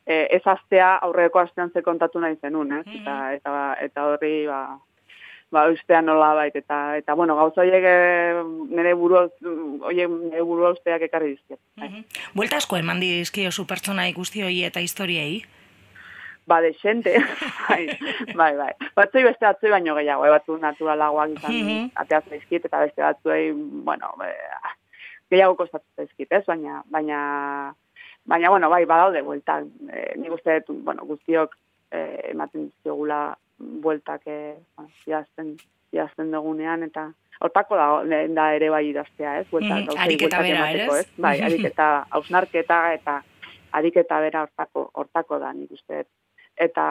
e, 0.07 0.27
ez 0.39 0.43
astea 0.47 0.95
aurreko 1.09 1.43
astean 1.43 1.71
ze 1.75 1.83
kontatu 1.83 2.21
nahi 2.21 2.39
zenun, 2.41 2.73
ez? 2.81 2.85
Eta, 2.87 3.15
mm-hmm. 3.15 3.41
eta, 3.41 3.57
eta 3.89 4.07
horri, 4.13 4.35
ba, 4.47 4.63
ba, 5.51 5.67
ustean 5.73 6.07
nola 6.07 6.33
bait, 6.35 6.57
eta, 6.57 6.97
eta 7.01 7.15
bueno, 7.15 7.37
gauza 7.37 7.63
horiek 7.63 7.85
e, 7.85 7.95
nire 8.71 8.95
buru, 8.99 9.25
oie, 9.89 10.09
nire 10.09 10.43
buru 10.47 10.71
usteak 10.73 11.07
ekarri 11.09 11.35
dizkiet. 11.37 11.61
Mm 11.77 11.87
-hmm. 11.87 12.05
Buelta 12.35 12.57
asko 12.57 12.77
eman 12.77 13.01
dizkio 13.01 13.53
zu 13.53 13.67
pertsona 13.67 14.09
ikusti 14.09 14.43
hori 14.43 14.65
eta 14.65 14.81
historiei? 14.81 15.43
Ba, 16.47 16.61
de 16.61 16.73
xente, 16.73 17.13
bai, 17.69 17.89
bai, 18.35 18.57
bai. 18.57 18.73
Batzoi 18.97 19.23
beste 19.25 19.47
batzoi 19.47 19.71
baino 19.71 19.95
gehiago, 19.95 20.27
e, 20.27 20.31
batzu 20.31 20.57
naturalagoak 20.57 21.31
izan 21.31 21.55
mm 21.55 21.69
-hmm. 21.69 21.91
ateaz 21.95 22.25
zaizkit, 22.29 22.65
eta 22.65 22.81
beste 22.81 23.03
batzuei, 23.03 23.53
bueno, 23.85 24.15
be, 24.19 24.33
gehiago 25.31 25.57
kostatu 25.57 25.85
zaizkit, 25.97 26.33
ez? 26.33 26.45
Baina, 26.47 26.83
baina, 26.91 27.75
Baina, 28.29 28.51
bueno, 28.51 28.69
bai, 28.69 28.85
badaude 28.85 29.23
bueltan. 29.23 29.71
E, 29.89 30.13
nik 30.21 30.33
uste 30.33 30.61
bueno, 30.69 31.07
guztiok 31.09 31.55
e, 31.91 32.31
ematen 32.35 32.67
dizkiogula 32.67 33.39
bueltak 33.59 34.27
e, 34.27 34.57
bueno, 34.77 34.91
zidazten, 35.05 35.57
zidazten 35.91 36.31
dugunean, 36.33 36.83
eta 36.87 37.09
hortako 37.41 37.79
da, 37.79 37.89
da 38.35 38.47
ere 38.55 38.71
bai 38.71 38.85
idaztea, 38.91 39.39
ez? 39.41 39.47
Bueltak, 39.51 39.85
mm, 39.87 39.99
ariketa 40.05 40.43
bera, 40.43 40.69
emateko, 40.71 40.97
ez? 40.97 41.09
Bai, 41.27 41.35
ariketa, 41.49 41.89
hausnarketa 42.11 42.79
eta 42.99 43.19
ariketa 43.79 44.21
bera 44.25 44.47
hortako, 44.47 44.89
hortako 44.95 45.39
da, 45.43 45.53
nik 45.53 45.75
uste. 45.77 46.05
Eta, 46.59 46.85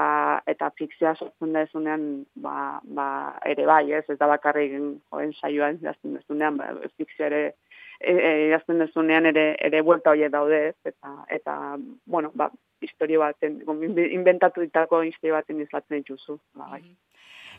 eta 0.47 0.69
fikzioa 0.79 1.13
sortzen 1.17 1.51
da 1.55 1.65
ezunean, 1.65 2.03
ba, 2.39 2.79
ba, 2.83 3.07
ere 3.45 3.65
bai, 3.67 3.83
ez? 3.97 4.05
Ez 4.07 4.15
da 4.19 4.29
bakarrik 4.31 4.77
joen 4.77 5.33
saioan 5.41 5.81
idazten 5.81 6.15
dezunean, 6.15 6.59
ba, 6.59 6.71
fikzioa 6.95 7.27
ere 7.27 7.41
idazten 7.99 8.77
e, 8.77 8.85
dezunean 8.85 9.25
ere 9.25 9.55
ere 9.59 9.81
vuelta 9.81 10.13
hoe 10.13 10.29
daude, 10.29 10.61
eta 10.85 11.13
eta 11.33 11.77
bueno, 12.05 12.31
ba 12.35 12.51
historia 12.81 13.19
baten 13.19 13.61
inventatu 14.11 14.61
ditako 14.61 15.01
historia 15.07 15.39
baten 15.39 15.61
izatzen 15.61 16.01
dituzu, 16.01 16.39
ba, 16.55 16.69
bai. 16.71 16.83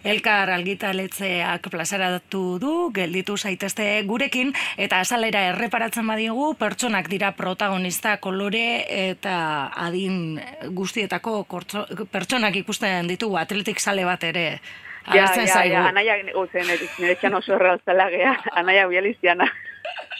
Elkar 0.06 0.52
algitaletzeak 0.54 1.64
plazaratu 1.72 2.42
du, 2.62 2.72
gelditu 2.94 3.34
zaitezte 3.36 3.86
gurekin, 4.06 4.52
eta 4.78 5.00
azalera 5.02 5.42
erreparatzen 5.50 6.06
badigu, 6.06 6.52
pertsonak 6.54 7.08
dira 7.10 7.32
protagonista 7.34 8.16
kolore 8.22 8.84
eta 9.10 9.72
adin 9.74 10.38
guztietako 10.74 11.42
kortzo, 11.50 11.86
pertsonak 12.12 12.60
ikusten 12.62 13.10
ditugu 13.10 13.40
atletik 13.42 13.82
sale 13.82 14.04
bat 14.06 14.22
ere. 14.22 14.60
Ja, 15.08 15.24
ja, 15.34 15.64
ja, 15.64 15.86
anaia, 15.88 16.18
guzen, 16.34 16.68
nire 16.98 17.14
txan 17.16 17.34
oso 17.34 17.54
erraltzela 17.56 18.10
gea, 18.12 18.36
anaia 18.60 18.86
bializiana. 18.86 19.48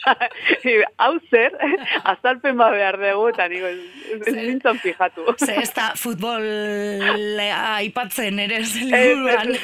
hau 1.03 1.13
zer, 1.29 1.55
azalpen 2.03 2.57
ba 2.57 2.69
behar 2.73 2.97
dugu, 3.01 3.27
eta 3.33 3.47
nigo, 3.51 3.69
ez 4.15 4.33
nintzen 4.35 4.79
fijatu. 4.83 5.25
Ze 5.37 5.59
ez 5.61 5.69
da 5.75 5.91
futbol 5.99 6.47
aipatzen 7.57 8.39
ere 8.45 8.61
ez 8.63 8.73
liburuan. 8.79 9.53
Ez, 9.53 9.63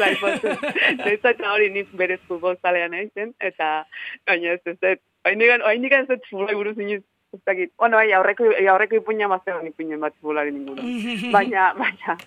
ez, 1.06 1.20
ez, 1.24 1.36
hori 1.50 1.72
nik 1.74 1.92
berez 1.98 2.22
futbol 2.28 2.58
zalean 2.62 2.94
egiten, 2.94 3.34
eta 3.40 3.86
baina 4.28 4.56
ez 4.56 4.64
ez, 4.66 4.78
ez, 4.82 5.00
nik 5.36 5.92
ez 5.92 6.08
ez 6.10 6.22
futbolai 6.30 6.56
buruz 6.56 6.78
iniz, 6.78 7.02
ez 7.36 7.42
dakit. 7.46 7.72
Bueno, 7.78 7.98
bai, 7.98 8.12
aurreko, 8.16 8.52
aurreko 8.72 9.00
ipuña 9.00 9.30
maztean 9.32 9.68
ipuñen 9.68 10.04
bat 10.04 10.16
futbolari 10.20 10.54
ninguna. 10.56 10.84
baina, 11.36 11.72
baina, 11.80 12.18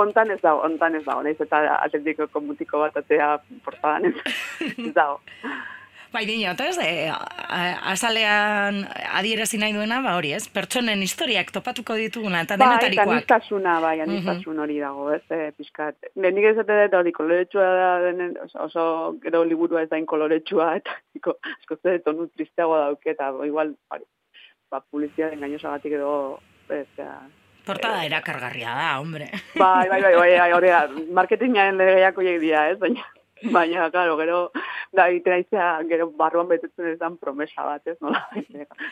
ontan 0.00 0.34
ez 0.34 0.40
dago, 0.42 0.62
ontan 0.66 0.98
ez 0.98 1.04
dago, 1.06 1.22
nahiz 1.22 1.40
eta 1.40 1.64
atletiko 1.80 2.28
komutiko 2.34 2.84
bat 2.84 3.02
atea 3.02 3.36
portadan 3.64 4.10
ez, 4.10 4.18
ez 4.74 4.92
dago. 4.94 5.20
Bai, 6.14 6.22
dino, 6.28 6.52
eta 6.52 6.68
ez, 6.70 6.76
e, 6.78 7.08
azalean 7.90 8.84
adierazi 9.18 9.58
nahi 9.58 9.72
duena, 9.74 9.96
ba 10.04 10.12
hori 10.14 10.30
ez, 10.36 10.44
pertsonen 10.54 11.00
historiak 11.02 11.48
topatuko 11.50 11.96
dituguna, 11.98 12.44
eta 12.46 12.54
denotarikoak. 12.60 13.08
Bai, 13.08 13.16
anistasuna, 13.18 13.72
bai, 13.82 13.96
anistasun 14.04 14.60
hori 14.62 14.78
dago, 14.78 15.08
ez, 15.16 15.24
e, 15.34 15.48
pixkat. 15.58 16.06
Nik 16.22 16.46
ez 16.52 16.54
dut, 16.60 16.70
hori, 17.00 17.12
koloretsua 17.16 17.66
da, 17.80 17.88
denen, 18.04 18.36
oso, 18.62 18.84
gero 19.24 19.42
liburua 19.48 19.82
ez 19.82 19.90
dain 19.90 20.06
koloretsua, 20.06 20.68
eta 20.78 20.94
niko, 21.18 21.34
esko 21.56 21.80
ze, 21.82 21.96
tonu 22.06 22.28
tristeago 22.30 22.78
dauke, 22.78 23.16
eta 23.16 23.32
igual, 23.48 23.74
hori, 23.90 24.06
ba, 24.70 24.84
publizia 24.86 25.32
batik 25.34 25.98
edo, 25.98 26.14
ez, 26.70 26.86
ja, 26.96 27.24
Portada 27.64 28.04
erakargarria 28.04 28.70
da, 28.76 28.88
hombre. 29.00 29.32
Bai, 29.56 29.88
bai, 29.88 30.00
bai, 30.00 30.14
bai, 30.14 30.30
bai, 30.38 30.50
hori, 30.52 30.72
marketingaren 31.10 31.80
legeiako 31.80 32.30
dira, 32.38 32.68
ez, 32.70 32.78
baina, 32.78 33.02
baina, 33.52 33.90
claro, 33.90 34.16
gero, 34.16 34.38
da, 34.92 35.08
itera 35.10 35.38
izea, 35.42 35.68
gero 35.88 36.10
barruan 36.16 36.48
betetzen 36.48 36.92
ez 36.92 36.98
dan 36.98 37.18
promesa 37.18 37.66
bat, 37.66 37.86
ez, 37.86 37.96
nola? 38.00 38.24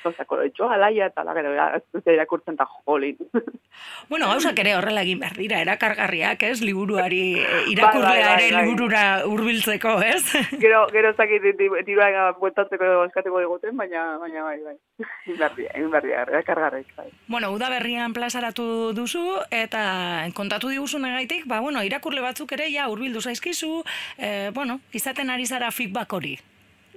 Osa, 0.05 0.27
koloitxo 0.29 0.69
alaia, 0.71 1.09
eta 1.13 1.25
la, 1.25 1.35
gero, 1.39 1.55
ez 1.55 2.05
irakurtzen 2.15 2.59
eta 2.59 2.69
jolin. 2.85 3.19
Bueno, 4.09 4.27
gauzak 4.29 4.59
ere 4.61 4.75
horrela 4.77 5.01
egin 5.01 5.23
behar 5.23 5.39
dira, 5.39 5.61
erakargarriak, 5.65 6.43
ez, 6.45 6.61
liburuari, 6.61 7.39
eh, 7.41 7.61
irakurlea 7.73 8.11
bai, 8.11 8.19
bai, 8.19 8.35
bai, 8.35 8.49
ere 8.49 8.65
liburura 8.67 9.05
hurbiltzeko, 9.25 9.95
ez? 10.05 10.23
Gero, 10.65 10.83
gero 10.93 11.13
zakit, 11.17 11.47
dirua 11.87 12.27
bueltatzeko 12.37 12.91
eskateko 13.07 13.41
diguten, 13.41 13.77
baina, 13.79 14.19
baina, 14.21 14.45
bai, 14.45 14.59
bai. 14.67 14.77
Inberdia, 15.33 15.73
inberdia, 15.81 16.27
erakargarrik, 16.27 16.93
bai. 16.99 17.09
Bueno, 17.33 17.53
uda 17.57 17.71
berrian 17.73 18.13
plazaratu 18.13 18.93
duzu, 18.97 19.25
eta 19.51 20.29
kontatu 20.37 20.69
diguzu 20.73 21.01
negaitik, 21.01 21.47
ba, 21.49 21.63
bueno, 21.65 21.83
irakurle 21.87 22.21
batzuk 22.25 22.53
ere, 22.59 22.69
ja, 22.75 22.91
hurbildu 22.93 23.23
zaizkizu, 23.23 23.81
eh, 24.19 24.42
bueno, 24.51 24.81
izaten 24.93 25.31
ari 25.31 25.47
zara 25.47 25.71
feedback 25.71 26.13
hori? 26.13 26.39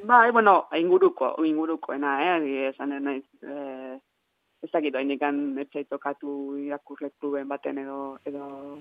Bai, 0.04 0.32
bueno, 0.32 0.68
inguruko, 0.78 1.36
ingurukoena, 1.46 2.38
eh, 2.38 2.70
esan 2.70 2.94
naiz, 3.04 3.24
eh, 3.42 3.98
ez 4.64 4.72
dakit, 4.72 4.96
hain 4.96 5.12
ikan 5.12 5.58
etxaitokatu 5.60 6.58
irakurle 6.66 7.10
kluben 7.20 7.48
baten 7.48 7.78
edo, 7.78 8.18
edo 8.26 8.80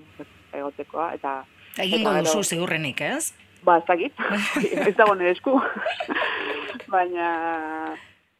egotekoa, 0.53 1.13
eta... 1.13 1.43
Egingo 1.81 2.13
duzu 2.19 2.43
ziurrenik, 2.43 3.01
ez? 3.01 3.33
Ba, 3.63 3.77
ez 3.77 3.85
dakit, 3.87 4.13
ez 4.89 4.95
dago 4.97 5.15
nire 5.15 5.35
esku, 5.37 5.59
baina... 6.93 7.95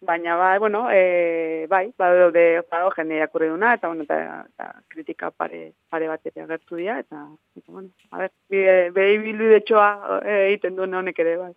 Baina, 0.06 0.36
bai, 0.36 0.60
bueno, 0.60 0.88
e, 0.92 1.66
bai, 1.70 1.92
bai, 1.98 2.32
de, 2.32 2.46
bai, 2.70 2.82
jende 2.96 3.16
irakurri 3.16 3.48
duna, 3.50 3.74
eta, 3.74 3.88
bueno, 3.88 4.04
eta, 4.04 4.46
eta 4.54 4.82
kritika 4.88 5.32
pare, 5.32 5.74
pare 5.90 6.08
bat 6.08 6.26
ere 6.30 6.44
agertu 6.44 6.78
dira, 6.78 7.00
eta, 7.00 7.26
eta, 7.58 7.72
bueno, 7.72 7.90
a 8.12 8.20
ver, 8.24 8.32
behi 8.94 9.18
bildu 9.24 9.50
de 9.50 9.62
txoa 9.66 10.20
e, 10.22 10.36
egiten 10.52 10.76
duen 10.78 10.94
honek 10.94 11.24
ere, 11.26 11.38
bai. 11.42 11.54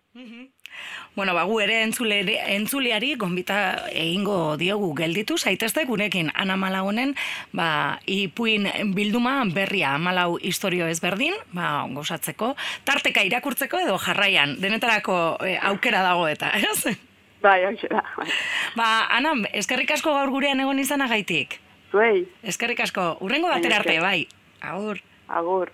Bueno, 1.15 1.33
bagu 1.33 1.59
ere 1.61 1.81
entzule, 1.83 2.21
entzuleari 2.55 3.15
gonbita 3.19 3.59
egingo 3.89 4.55
diogu 4.57 4.93
gelditu 4.97 5.37
zaitezte 5.37 5.83
gurekin 5.89 6.31
Ana 6.33 6.55
Malagonen, 6.57 7.15
ba, 7.53 7.99
ipuin 8.05 8.69
bilduma 8.95 9.43
berria 9.53 9.97
Malau 9.97 10.37
historio 10.41 10.87
ezberdin, 10.87 11.35
ba, 11.53 11.85
gozatzeko, 11.93 12.55
tarteka 12.85 13.25
irakurtzeko 13.25 13.83
edo 13.85 13.99
jarraian, 14.01 14.57
denetarako 14.61 15.19
e, 15.45 15.57
aukera 15.73 16.01
dago 16.05 16.27
eta, 16.31 16.53
ez? 16.55 16.97
Bai, 17.41 17.63
hau 17.65 17.73
da. 17.89 18.03
Bai. 18.17 18.27
Ba, 18.75 18.87
Ana, 19.15 19.33
eskerrik 19.53 19.91
asko 19.95 20.11
gaur 20.13 20.29
gurean 20.33 20.59
egon 20.59 20.79
izanagaitik. 20.79 21.59
Zuei, 21.91 22.27
Eskerrik 22.43 22.79
asko, 22.85 23.17
urrengo 23.25 23.47
batera 23.49 23.79
arte, 23.81 23.99
bai. 24.03 24.27
Agur. 24.61 24.99
agur. 25.27 25.71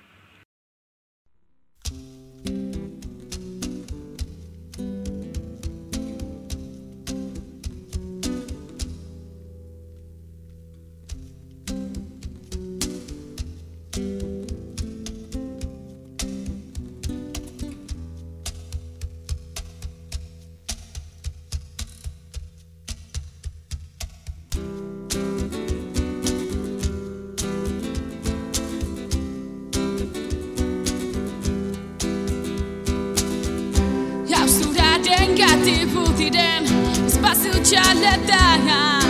passe 37.26 37.50
o 37.50 37.66
cielo 37.66 38.04
e 38.04 39.05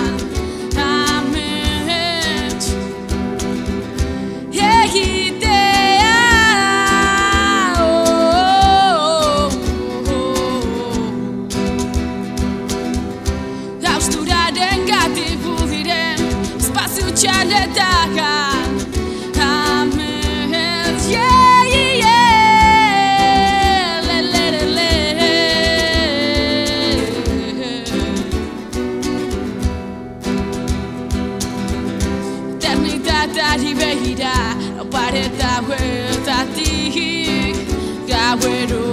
agüero. 38.35 38.84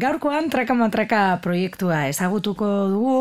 Gaurkoan 0.00 0.46
Traka-Matraka 0.48 1.42
proiektua 1.44 2.06
ezagutuko 2.08 2.66
dugu, 2.88 3.16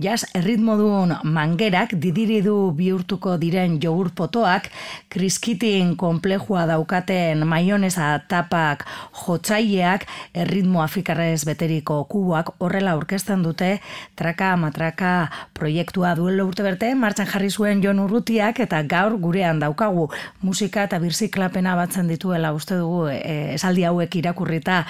jazz 0.00 0.22
erritmodun 0.38 1.10
mangerak 1.28 1.90
didiridu 2.00 2.70
bihurtuko 2.78 3.34
diren 3.42 3.74
jogur 3.82 4.08
potoak, 4.16 4.70
kriskitin 5.12 5.90
konplejua 6.00 6.62
daukaten 6.70 7.42
maionesa 7.44 8.06
tapak 8.30 8.86
jotzaileak, 9.18 10.06
erritmo 10.32 10.80
afrikarrez 10.80 11.42
beteriko 11.44 11.98
kuboak 12.08 12.54
horrela 12.56 12.94
aurkezten 12.96 13.42
dute 13.44 13.82
Traka-Matraka 14.16 15.12
proiektua. 15.52 16.14
Duelo 16.16 16.46
urte 16.48 16.64
berte, 16.64 16.94
martxan 16.94 17.28
jarri 17.34 17.50
zuen 17.50 17.82
Jon 17.84 18.00
Urrutiak 18.06 18.62
eta 18.64 18.80
gaur 18.88 19.18
gurean 19.20 19.60
daukagu 19.60 20.08
musika 20.40 20.86
eta 20.88 21.02
birziklapena 21.04 21.76
batzen 21.76 22.08
dituela 22.08 22.54
uste 22.56 22.80
dugu 22.80 23.10
e, 23.12 23.58
esaldi 23.58 23.84
hauek 23.90 24.16
irakurrita 24.22 24.84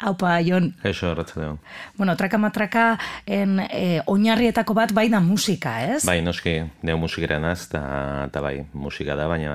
Haupa, 0.00 0.40
Jon. 0.40 0.74
Eso, 0.82 1.10
erratzaldeon. 1.12 1.58
Bueno, 1.96 2.16
traka-matraka 2.16 2.98
en, 3.26 3.58
e, 3.60 4.00
oinarrietako 4.08 4.72
bat 4.74 4.94
bai 4.96 5.10
da 5.12 5.20
musika, 5.20 5.74
ez? 5.84 6.04
Bai, 6.08 6.22
noski, 6.24 6.54
neo 6.82 6.96
musikera 6.96 7.36
naz, 7.38 7.66
eta, 7.68 8.40
bai, 8.40 8.64
musika 8.72 9.16
da, 9.18 9.28
baina, 9.28 9.52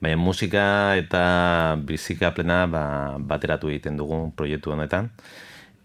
baina 0.00 0.16
musika 0.16 0.96
eta 0.96 1.76
bizika 1.84 2.32
plena 2.32 2.64
ba, 2.66 2.86
bateratu 3.20 3.68
egiten 3.68 4.00
dugu 4.00 4.30
proiektu 4.36 4.72
honetan. 4.72 5.12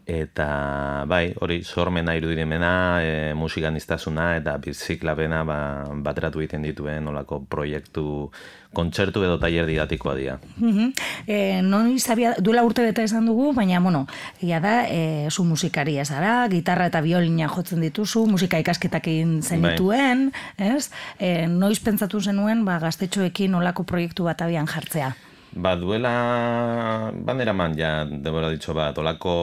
Eta 0.08 1.04
bai, 1.08 1.34
hori 1.44 1.60
sormena 1.64 2.16
irudirimena, 2.16 2.72
e, 3.04 3.12
musikan 3.38 3.76
iztasuna 3.76 4.38
eta 4.40 4.56
biziklapena 4.64 5.44
ba, 5.44 5.60
bateratu 6.08 6.42
egiten 6.42 6.64
dituen 6.66 7.12
olako 7.12 7.44
proiektu 7.44 8.32
kontzertu 8.74 9.24
edo 9.24 9.38
tailer 9.40 9.68
didatikoa 9.68 10.16
dira. 10.16 10.38
Mhm. 10.58 10.92
E, 11.28 11.62
noiz 11.62 12.06
abia, 12.10 12.34
duela 12.40 12.64
urte 12.64 12.86
beta 12.86 13.04
esan 13.04 13.26
dugu, 13.28 13.52
baina, 13.54 13.80
bueno, 13.84 14.06
ia 14.42 14.62
da, 14.64 14.86
e, 14.88 15.28
zu 15.30 15.44
musikaria 15.44 16.06
zara, 16.06 16.48
gitarra 16.52 16.88
eta 16.88 17.02
biolina 17.02 17.50
jotzen 17.52 17.82
dituzu, 17.82 18.26
musika 18.28 18.60
ikasketak 18.60 19.08
egin 19.12 19.42
zenituen, 19.42 20.32
ez? 20.58 20.90
E, 21.20 21.48
noiz 21.48 21.80
pentsatu 21.84 22.22
zenuen, 22.22 22.64
ba, 22.66 22.80
gaztetxoekin 22.80 23.56
olako 23.60 23.84
proiektu 23.84 24.30
bat 24.30 24.42
abian 24.42 24.70
jartzea? 24.72 25.12
Ba, 25.52 25.76
duela, 25.76 27.12
bandera 27.12 27.52
man, 27.52 27.74
ja, 27.76 28.06
debora 28.08 28.48
ditxo 28.54 28.72
bat, 28.72 28.96
olako 29.02 29.34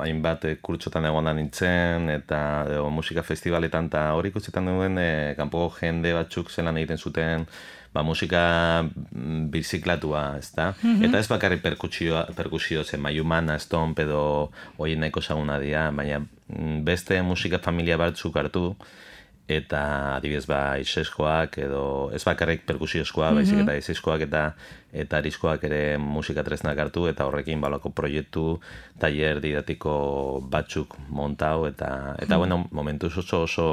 hainbat 0.00 0.46
eh, 0.48 0.54
kurtsotan 0.64 1.04
egon 1.04 1.28
da 1.28 1.34
nintzen, 1.36 2.08
eta 2.08 2.38
edo, 2.70 2.86
musika 2.88 3.20
festivaletan, 3.20 3.90
eta 3.92 4.06
hori 4.16 4.32
ikustetan 4.32 4.70
duen, 4.72 4.96
e, 4.96 5.10
kanpoko 5.36 5.68
jende 5.82 6.14
batzuk 6.16 6.48
zelan 6.48 6.80
egiten 6.80 6.96
zuten, 6.96 7.44
ba, 7.94 8.02
musika 8.02 8.42
mm, 8.84 9.48
biziklatua, 9.54 10.22
ez 10.38 10.52
da? 10.56 10.72
Eta 11.02 11.18
ez 11.18 11.28
bakarrik 11.30 11.62
perkusio, 11.64 12.22
perkusio 12.36 12.84
zen, 12.84 13.02
maiumana, 13.04 13.58
estomp 13.58 13.98
edo 14.04 14.22
hori 14.76 14.96
nahiko 14.96 15.24
saguna 15.24 15.58
dira, 15.62 15.88
baina 15.90 16.20
mm, 16.22 16.80
beste 16.88 17.20
musika 17.22 17.62
familia 17.64 17.98
batzuk 18.00 18.36
hartu, 18.36 18.72
eta 19.48 19.80
adibidez 20.20 20.44
ba 20.44 20.76
iseskoak 20.76 21.56
edo 21.64 21.82
ez 22.12 22.20
bakarrik 22.28 22.66
perkusioskoa 22.68 23.30
baizik 23.38 23.62
eta 23.62 23.78
iseskoak 23.80 24.26
eta 24.28 24.42
eta 24.92 25.20
ariskoak 25.22 25.64
ere 25.64 25.80
musika 25.96 26.44
tresnak 26.44 26.76
hartu 26.78 27.06
eta 27.08 27.24
horrekin 27.24 27.60
balako 27.64 27.88
proiektu 27.96 28.58
tailer 29.00 29.40
didatiko 29.40 29.94
batzuk 30.52 30.98
montau 31.08 31.64
eta 31.70 32.14
eta 32.20 32.36
bueno 32.36 32.66
momentuz 32.70 33.16
oso 33.24 33.42
oso 33.48 33.68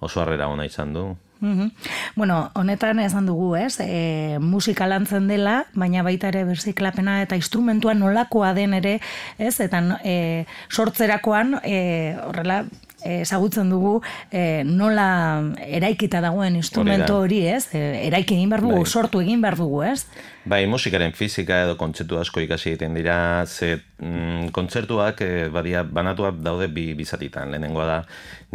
oso 0.00 0.20
harrera 0.20 0.52
ona 0.52 0.68
izan 0.68 0.92
du 0.92 1.06
Mhm. 1.40 1.70
Bueno, 2.16 2.50
honetan 2.54 2.98
esan 3.00 3.26
dugu, 3.26 3.54
ez? 3.56 3.78
E, 3.80 4.38
musika 4.40 4.88
lantzen 4.90 5.28
dela, 5.28 5.66
baina 5.74 6.02
baita 6.02 6.32
ere 6.32 6.44
berziklapena 6.48 7.20
eta 7.22 7.38
instrumentua 7.38 7.94
nolakoa 7.94 8.54
den 8.54 8.74
ere, 8.74 8.98
ez? 9.38 9.54
Eta 9.60 9.82
e, 10.02 10.46
sortzerakoan, 10.68 11.60
e, 11.62 12.16
horrela, 12.26 12.64
ezagutzen 13.04 13.70
dugu 13.70 14.00
e, 14.30 14.64
nola 14.66 15.54
eraikita 15.62 16.20
dagoen 16.20 16.56
instrumento 16.58 17.20
Hori 17.22 17.44
ez? 17.46 17.68
E, 17.74 18.06
eraiki 18.08 18.34
egin 18.34 18.50
behar 18.50 18.64
dugu, 18.64 18.82
Bai. 18.82 18.90
sortu 18.90 19.22
egin 19.22 19.42
behar 19.44 19.56
dugu, 19.58 19.82
ez? 19.86 20.02
Bai, 20.48 20.64
musikaren 20.70 21.12
fizika 21.14 21.62
edo 21.64 21.76
kontzeptu 21.78 22.18
asko 22.18 22.42
ikasi 22.42 22.72
egiten 22.72 22.96
dira, 22.96 23.46
ze 23.46 23.76
mm, 23.98 24.50
kontzertuak 24.56 25.22
e, 25.22 25.48
badia, 25.54 25.84
banatuak 25.84 26.40
daude 26.42 26.68
bi 26.72 26.90
bizatitan. 26.98 27.52
Lehenengoa 27.52 27.86
da, 27.86 27.98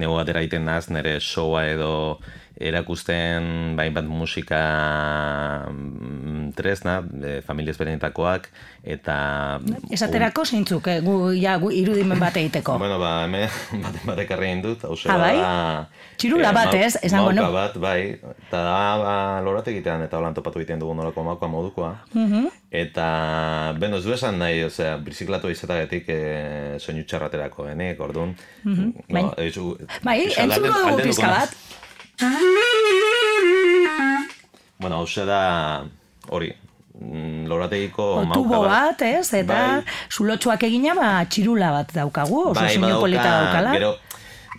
nego 0.02 0.18
atera 0.20 0.44
egiten 0.44 0.66
naz, 0.68 0.90
nire 0.92 1.20
showa 1.22 1.68
edo 1.70 1.94
erakusten 2.60 3.74
bai 3.78 3.90
bat 3.90 4.06
musika 4.06 4.60
mm, 5.72 6.52
tresna, 6.56 7.00
e, 7.24 7.42
familia 7.46 7.74
ezberdinetakoak, 7.74 8.48
eta... 8.84 9.16
Esaterako 9.92 10.46
zeintzuk, 10.46 10.88
eh, 10.92 11.00
gu, 11.02 11.16
ja, 11.40 11.56
gu 11.62 11.72
irudimen 11.74 12.20
bat 12.22 12.38
egiteko. 12.38 12.78
Bueno, 12.82 13.00
ba, 13.02 13.24
hemen 13.26 13.50
baten 13.84 14.06
batek 14.10 14.36
egin 14.38 14.62
dut, 14.66 14.86
hau 14.86 14.98
Ah, 15.10 15.18
bai? 15.18 15.36
Txirula 16.22 16.52
bat, 16.56 16.74
ez? 16.78 16.96
Esango 17.02 17.32
mauka 17.32 17.48
nu. 17.48 17.54
bat, 17.56 17.78
bai. 17.82 18.00
Eta 18.14 18.62
da, 18.64 18.78
ba, 19.02 19.16
lorat 19.46 19.68
egitean 19.74 20.04
eta 20.06 20.20
holan 20.22 20.34
topatu 20.38 20.62
egiten 20.62 20.80
dugu 20.80 20.94
nolako 20.98 21.24
mauka 21.26 21.48
modukoa. 21.50 21.94
Mhm. 22.14 22.48
Eta, 22.74 23.08
beno, 23.78 23.98
ez 23.98 24.06
du 24.06 24.14
esan 24.16 24.38
nahi, 24.42 24.64
osea, 24.66 24.96
birziklatu 24.98 25.50
izatagatik 25.54 26.08
e, 26.10 26.20
soinu 26.82 27.04
txarraterako, 27.06 27.68
enik, 27.74 28.00
orduan. 28.02 28.36
Mhm. 28.64 28.92
Bai. 29.10 29.24
No, 29.24 29.34
eizu, 29.38 29.76
Bai, 30.04 30.20
eizu 30.26 30.42
entzungo 30.42 30.70
alden- 30.74 30.90
dugu 30.98 31.04
pizka 31.10 31.30
bat. 31.34 31.54
Bueno, 34.78 35.00
hau 35.00 35.26
da, 35.26 35.84
hori, 36.30 36.54
mm, 37.00 37.46
lorategiko 37.48 38.04
O, 38.20 38.26
tubo 38.34 38.64
bat, 38.66 39.02
ez? 39.02 39.34
Eta 39.34 39.54
Bai. 39.54 39.84
zulotxoak 40.12 40.64
egina, 40.68 40.94
ba, 40.98 41.26
txirula 41.26 41.72
bat 41.72 41.94
daukagu, 41.96 42.50
oso 42.52 42.60
bai, 42.60 42.78
badauka, 42.78 43.00
polita 43.00 43.24
daukala. 43.24 43.72
Gero, 43.78 43.94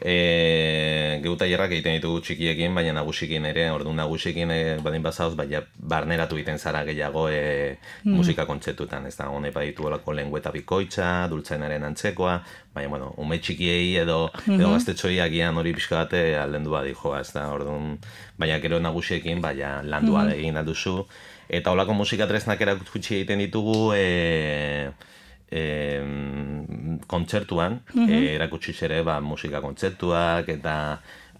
e, 0.02 1.20
geu 1.22 1.34
tailerrak 1.38 1.72
egiten 1.72 1.96
ditugu 1.98 2.20
txikiekin, 2.24 2.74
baina 2.74 2.92
nagusikin 2.96 3.44
ere, 3.50 3.68
orduan 3.74 3.96
nagusikin 4.00 4.50
e, 4.50 4.58
badin 4.84 5.02
bazauz, 5.04 5.34
baina 5.38 5.62
barneratu 5.78 6.36
egiten 6.38 6.58
zara 6.58 6.84
gehiago 6.84 7.28
e, 7.30 7.78
Mm. 8.04 8.16
musika 8.18 8.44
kontzeptuetan, 8.46 9.06
ez 9.06 9.16
da, 9.16 9.28
honek 9.32 9.54
baditu 9.54 9.86
olako 9.88 10.12
lengüeta 10.12 10.50
bikoitza, 10.52 11.26
dultzainaren 11.30 11.84
antzekoa, 11.84 12.34
baina, 12.74 12.88
bueno, 12.90 13.14
ume 13.16 13.38
txikiei 13.38 13.96
edo, 13.96 14.30
Mhm. 14.46 14.60
edo 14.60 14.70
gaztetxoi 14.72 15.20
agian 15.20 15.56
hori 15.56 15.72
pixka 15.72 15.96
bate 16.02 16.36
aldendu 16.36 16.70
badi 16.70 16.92
joa, 16.94 17.20
ez 17.20 17.32
da, 17.32 17.46
orduan, 17.52 17.98
baina 18.38 18.58
gero 18.60 18.78
nagusiekin, 18.80 19.40
baina 19.40 19.82
landua 19.82 20.24
Mhm. 20.24 20.32
egin 20.34 20.56
alduzu, 20.56 21.06
eta 21.48 21.70
olako 21.72 21.94
musika 21.94 22.26
tresnak 22.26 22.60
erakutsi 22.60 23.14
egiten 23.22 23.38
ditugu, 23.38 23.92
e, 23.96 24.90
em, 25.54 26.98
kontzertuan, 27.06 27.80
eh, 28.08 28.34
erakutsi 28.34 28.74
ere 28.84 29.02
ba, 29.06 29.20
musika 29.20 29.60
kontzertuak 29.64 30.48
eta 30.48 30.78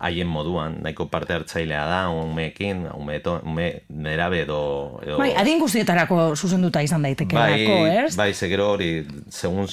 haien 0.04 0.26
moduan, 0.28 0.80
nahiko 0.82 1.06
parte 1.08 1.32
hartzailea 1.32 1.84
da, 1.88 1.98
umeekin, 2.10 2.82
ume, 2.98 3.14
eto- 3.20 3.38
ume 3.46 3.68
nerabe 3.88 4.40
edo... 4.42 4.58
edo 5.06 5.16
Bai, 5.20 5.30
adin 5.38 5.60
guztietarako 5.62 6.34
zuzenduta 6.36 6.82
izan 6.84 7.06
daiteke 7.06 7.36
bai, 7.38 7.62
ez? 8.02 8.16
bai, 8.18 8.26
ze 8.34 8.48
gero 8.50 8.66
hori, 8.74 8.88
segun 9.32 9.70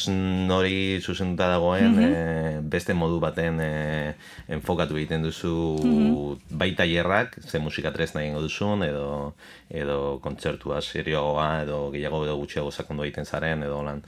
nori 0.47 1.01
zuzenduta 1.01 1.49
dagoen, 1.51 1.97
eh, 2.05 2.59
beste 2.63 2.93
modu 2.95 3.19
baten 3.19 3.59
eh, 3.65 4.13
enfokatu 4.47 4.95
egiten 5.01 5.25
duzu 5.25 6.37
bai 6.49 6.71
tailerrak, 6.77 7.39
ze 7.49 7.59
musika 7.59 7.91
tresna 7.91 8.21
egingo 8.23 8.45
duzun, 8.45 8.85
edo, 8.87 9.33
edo 9.69 10.19
kontzertua 10.23 10.79
serioa, 10.85 11.63
edo 11.65 11.89
gehiago 11.91 12.23
edo 12.29 12.37
gutxiago 12.37 12.71
sakondu 12.71 13.03
egiten 13.09 13.25
zaren, 13.25 13.63
edo 13.67 13.81
lan. 13.83 14.05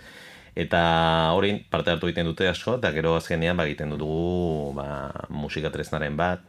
Eta 0.56 1.34
hori 1.34 1.56
parte 1.70 1.90
hartu 1.90 2.08
egiten 2.10 2.28
dute 2.30 2.48
asko, 2.48 2.78
eta 2.78 2.92
gero 2.94 3.16
azkenean 3.18 3.58
ba, 3.58 3.66
egiten 3.66 3.96
dugu 3.98 4.74
ba, 4.78 4.88
musika 5.34 5.72
tresnaren 5.74 6.18
bat, 6.18 6.44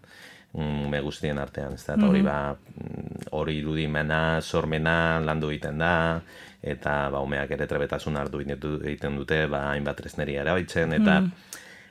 mm, 0.53 0.91
me 0.93 1.01
guztien 1.01 1.41
artean, 1.41 1.73
ez 1.79 1.85
da, 1.87 1.97
eta 1.97 2.11
hori 2.11 2.21
ba, 2.23 2.39
mm, 2.53 3.31
hori 3.33 3.59
irudimena, 3.63 4.41
sormena 4.43 5.21
landu 5.25 5.49
egiten 5.55 5.81
da, 5.81 6.21
eta 6.61 7.09
ba, 7.15 7.25
umeak 7.25 7.57
ere 7.57 7.67
trebetasun 7.71 8.17
hartu 8.21 8.41
egiten 8.45 8.61
du- 8.61 8.81
egiten 8.85 9.17
dute, 9.17 9.47
ba, 9.49 9.71
hainbat 9.73 9.97
tresneria 10.03 10.45
erabiltzen, 10.45 10.93
eta 11.01 11.23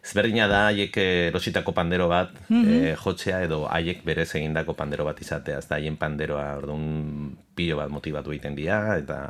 ezberdina 0.03 0.47
da 0.51 0.67
haiek 0.67 0.97
erositako 0.97 1.71
pandero 1.71 2.09
bat 2.11 2.29
eh, 2.67 2.95
jotzea 2.99 3.41
edo 3.45 3.63
haiek 3.71 4.03
berez 4.05 4.35
egindako 4.35 4.73
pandero 4.75 5.05
bat 5.05 5.21
izatea, 5.21 5.57
ez 5.63 5.67
da 5.67 5.77
haien 5.79 5.97
panderoa, 5.97 6.57
orduan 6.59 7.37
pilo 7.55 7.77
bat 7.77 7.89
motibatu 7.89 8.31
egiten 8.35 8.53
dira, 8.53 8.97
eta... 8.99 9.21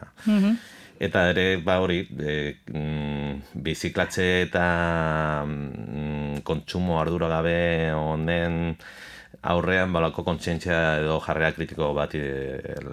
Eta 0.99 1.29
ere, 1.31 1.57
ba 1.57 1.79
hori, 1.81 2.03
e, 2.19 2.55
mm, 2.69 3.57
biziklatze 3.65 4.25
eta 4.45 4.65
mm, 5.45 6.43
kontsumo 6.45 6.99
ardura 7.01 7.27
gabe 7.31 7.91
honen 7.97 8.77
aurrean 9.41 9.91
balako 9.93 10.23
kontzientzia 10.23 10.99
edo 11.01 11.19
jarrera 11.23 11.51
kritiko 11.55 11.89
bat 11.97 12.13
e, 12.15 12.21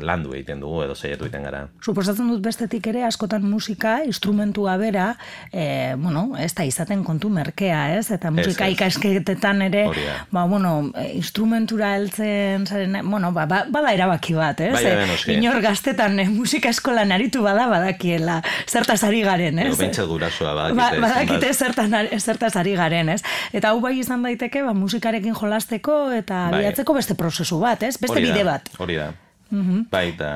landu 0.02 0.32
egiten 0.34 0.60
dugu 0.62 0.82
edo 0.86 0.94
saiatu 0.94 1.26
egiten 1.26 1.44
gara. 1.46 1.60
Suposatzen 1.84 2.28
dut 2.32 2.40
bestetik 2.42 2.86
ere 2.90 3.04
askotan 3.06 3.44
musika, 3.46 3.98
instrumentua 4.06 4.76
bera, 4.80 5.10
e, 5.52 5.94
bueno, 6.00 6.30
ez 6.38 6.52
da 6.54 6.64
izaten 6.64 7.04
kontu 7.04 7.28
merkea, 7.30 7.96
ez? 7.98 8.10
Eta 8.10 8.30
musika 8.34 8.66
ez. 8.66 8.74
ikasketetan 8.76 9.62
ere, 9.68 9.84
ba, 10.30 10.44
bueno, 10.50 10.90
e, 10.96 11.10
instrumentura 11.20 11.94
heltzen 11.96 12.66
zaren, 12.66 12.98
bueno, 13.10 13.32
ba, 13.36 13.46
ba, 13.46 13.64
bada 13.70 13.92
erabaki 13.94 14.34
bat, 14.34 14.60
ez? 14.60 14.72
Bai, 14.74 15.06
noski. 15.10 15.36
inor 15.38 15.60
gaztetan 15.62 16.18
e, 16.20 16.28
musika 16.30 16.70
eskolan 16.74 17.12
aritu 17.12 17.42
bada 17.46 17.68
badakiela, 17.70 18.40
zertaz 18.66 19.02
ari 19.04 19.22
garen, 19.26 19.58
ez? 19.58 19.74
Edo 19.80 20.06
gurasoa 20.08 20.54
Ba, 20.54 20.68
badakite. 20.72 21.00
badakite 21.00 21.52
zenbat- 21.52 21.58
zertan, 21.76 22.20
zertaz 22.20 22.56
ari 22.56 22.74
garen, 22.74 23.08
ez? 23.08 23.22
Eta 23.52 23.70
hau 23.70 23.80
bai 23.80 23.98
izan 23.98 24.22
daiteke, 24.22 24.62
ba, 24.66 24.72
musikarekin 24.74 25.34
jolasteko 25.34 26.10
eta 26.16 26.29
Bai. 26.36 26.60
abiatzeko 26.60 26.94
beste 26.94 27.16
prozesu 27.18 27.58
bat, 27.62 27.82
ez? 27.82 27.96
Beste 28.00 28.22
bide 28.22 28.44
bat. 28.46 28.70
Hori 28.78 29.00
da. 29.00 29.10
Bai, 29.50 30.12
eta, 30.12 30.28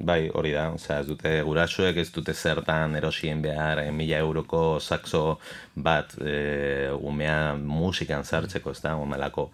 bai, 0.00 0.30
hori 0.32 0.54
da, 0.54 0.70
osea, 0.72 1.02
ez 1.02 1.06
dute 1.10 1.34
gurasoek 1.44 1.98
ez 2.00 2.06
dute 2.14 2.32
zertan 2.32 2.96
erosien 2.96 3.42
behar 3.44 3.82
eh, 3.82 3.90
mila 3.92 4.22
euroko 4.24 4.62
saxo 4.80 5.36
bat 5.76 6.14
e, 6.16 6.88
umea 6.96 7.52
musikan 7.60 8.24
sartzeko, 8.24 8.72
ez 8.72 8.80
da, 8.80 8.94
omelako 8.96 9.50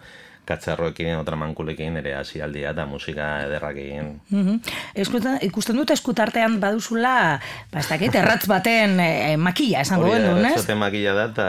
katzarroekin, 0.49 1.17
otramankulekin 1.19 1.97
ere 2.01 2.15
hasialdia 2.19 2.73
eta 2.75 2.85
musika 2.89 3.29
ederrak 3.47 3.79
egin. 3.81 4.11
Mhm. 4.31 4.61
Eskutan, 5.05 5.39
ikusten 5.47 5.79
dut 5.81 5.91
eskutartean 5.95 6.59
baduzula, 6.61 7.41
ba, 7.73 7.81
ez 7.81 7.89
dakit, 7.89 8.15
erratz 8.21 8.45
baten 8.51 8.99
e, 9.01 9.37
makilla 9.41 9.85
esango 9.87 10.11
da, 10.11 10.19
genuen, 10.19 10.49
ez? 10.51 10.55
zaten 10.63 10.81
makila 10.81 11.17
da, 11.19 11.27
eta 11.33 11.49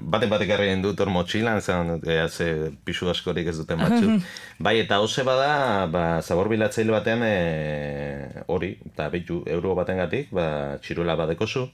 baten 0.00 0.32
batek 0.32 0.54
errien 0.58 0.84
dut 0.84 1.00
hor 1.00 1.12
motxilan, 1.14 1.60
zan, 1.60 1.96
e, 2.04 2.18
ze 2.28 2.72
pisu 2.84 3.10
askorik 3.12 3.48
ez 3.52 3.56
duten 3.58 3.80
batzuk. 3.80 4.26
bai, 4.58 4.78
eta 4.84 5.00
hause 5.00 5.24
bada, 5.26 5.86
ba, 5.92 6.06
zabor 6.22 6.52
bilatzaile 6.52 6.92
baten, 6.92 7.22
e, 7.24 8.44
hori, 8.46 8.76
eta 8.92 9.08
behitu 9.12 9.42
euro 9.58 9.74
baten 9.78 10.04
gatik, 10.04 10.32
ba, 10.34 10.48
txiruela 10.82 11.16
badekozu, 11.16 11.70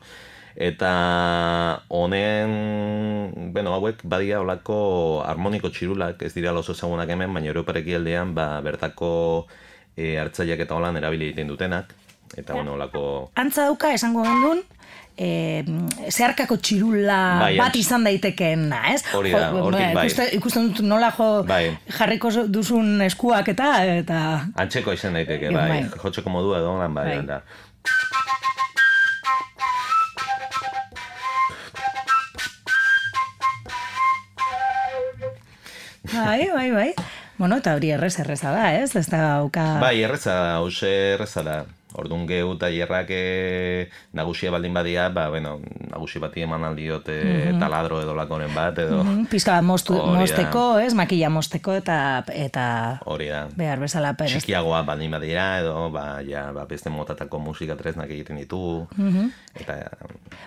eta 0.57 1.83
honen, 1.89 3.53
bueno, 3.53 3.75
hauek 3.75 4.03
badia 4.05 4.41
olako 4.41 5.23
harmoniko 5.27 5.71
txirulak, 5.71 6.23
ez 6.23 6.35
dira 6.35 6.53
oso 6.53 6.73
ezagunak 6.77 7.09
hemen, 7.09 7.33
baina 7.33 7.49
Europareki 7.53 7.95
aldean, 7.97 8.35
ba, 8.35 8.61
bertako 8.65 9.47
e, 9.97 10.19
hartzaileak 10.21 10.61
eta 10.67 10.75
holan 10.77 10.97
erabili 11.01 11.31
egiten 11.31 11.49
dutenak, 11.49 11.95
eta 12.37 12.55
bueno, 12.55 12.75
olako... 12.75 13.31
Antza 13.37 13.65
dauka 13.69 13.93
esango 13.97 14.23
genuen, 14.25 14.63
e, 15.17 15.65
zeharkako 16.11 16.57
txirula 16.61 17.19
Bai, 17.41 17.57
bat 17.59 17.77
izan 17.77 18.05
daitekeen, 18.05 18.69
ez? 18.93 19.03
Hori 19.17 19.33
da, 19.33 19.51
Jo, 19.53 19.65
hortik 19.69 19.95
bai. 19.97 20.07
ikuste- 20.09 20.31
Ikusten 20.39 20.71
dut 20.73 20.85
nola 20.87 21.11
jo 21.17 21.43
Bai. 21.49 21.77
jarriko 21.99 22.31
duzun 22.49 23.01
eskuak 23.09 23.49
eta 23.53 23.73
eta 23.99 24.23
Antxeko 24.57 24.93
izan 24.97 25.15
daiteke, 25.19 25.51
Bai. 25.53 25.69
bai. 25.69 25.83
Jotzeko 26.03 26.31
modua 26.31 26.59
edo 26.59 26.77
bai, 26.79 26.89
Bai. 26.95 27.21
da. 27.27 27.43
Bai, 36.13 36.49
bai, 36.53 36.71
bai. 36.71 36.91
Bueno, 37.39 37.59
eta 37.59 37.75
hori 37.75 37.91
errez 37.91 38.15
erreza 38.21 38.53
da, 38.55 38.73
ez? 38.79 38.95
Ez 38.97 39.07
da 39.11 39.23
auka... 39.39 39.65
Bai, 39.83 39.97
erreza 40.05 40.57
hause 40.59 40.91
erreza 41.15 41.43
da. 41.47 41.57
Orduan 41.99 42.25
gehu 42.29 42.55
tailerrak 42.61 43.11
eh, 43.13 43.91
nagusia 44.17 44.53
baldin 44.53 44.73
badia, 44.77 45.09
ba, 45.13 45.29
bueno, 45.33 45.59
nagusi 45.93 46.19
bati 46.19 46.43
eman 46.43 46.65
aldiot 46.65 47.09
eh, 47.13 47.53
taladro 47.61 48.01
edo 48.03 48.15
lakoren 48.17 48.53
bat, 48.55 48.79
edo 48.79 49.03
Mhm, 49.05 49.27
Pizka 49.31 49.53
bat 49.59 49.65
mostu, 49.65 49.95
mosteko, 49.95 50.79
ez? 50.81 50.95
Makilla 50.95 51.29
mosteko 51.31 51.75
eta 51.75 52.25
eta 52.33 52.99
hori 53.05 53.29
da. 53.29 53.47
behar 53.57 53.79
bezala 53.81 54.15
perez. 54.15 54.33
Txikiagoa 54.41 54.83
baldin 54.89 55.11
badira, 55.11 55.59
edo 55.61 55.91
ba, 55.91 56.21
ja, 56.27 56.51
ba, 56.53 56.65
beste 56.67 56.91
motatako 56.91 57.39
musika 57.39 57.77
tresnak 57.77 58.11
egiten 58.11 58.37
ditugu. 58.43 58.87
Mhm. 58.97 59.31
Eta, 59.61 59.77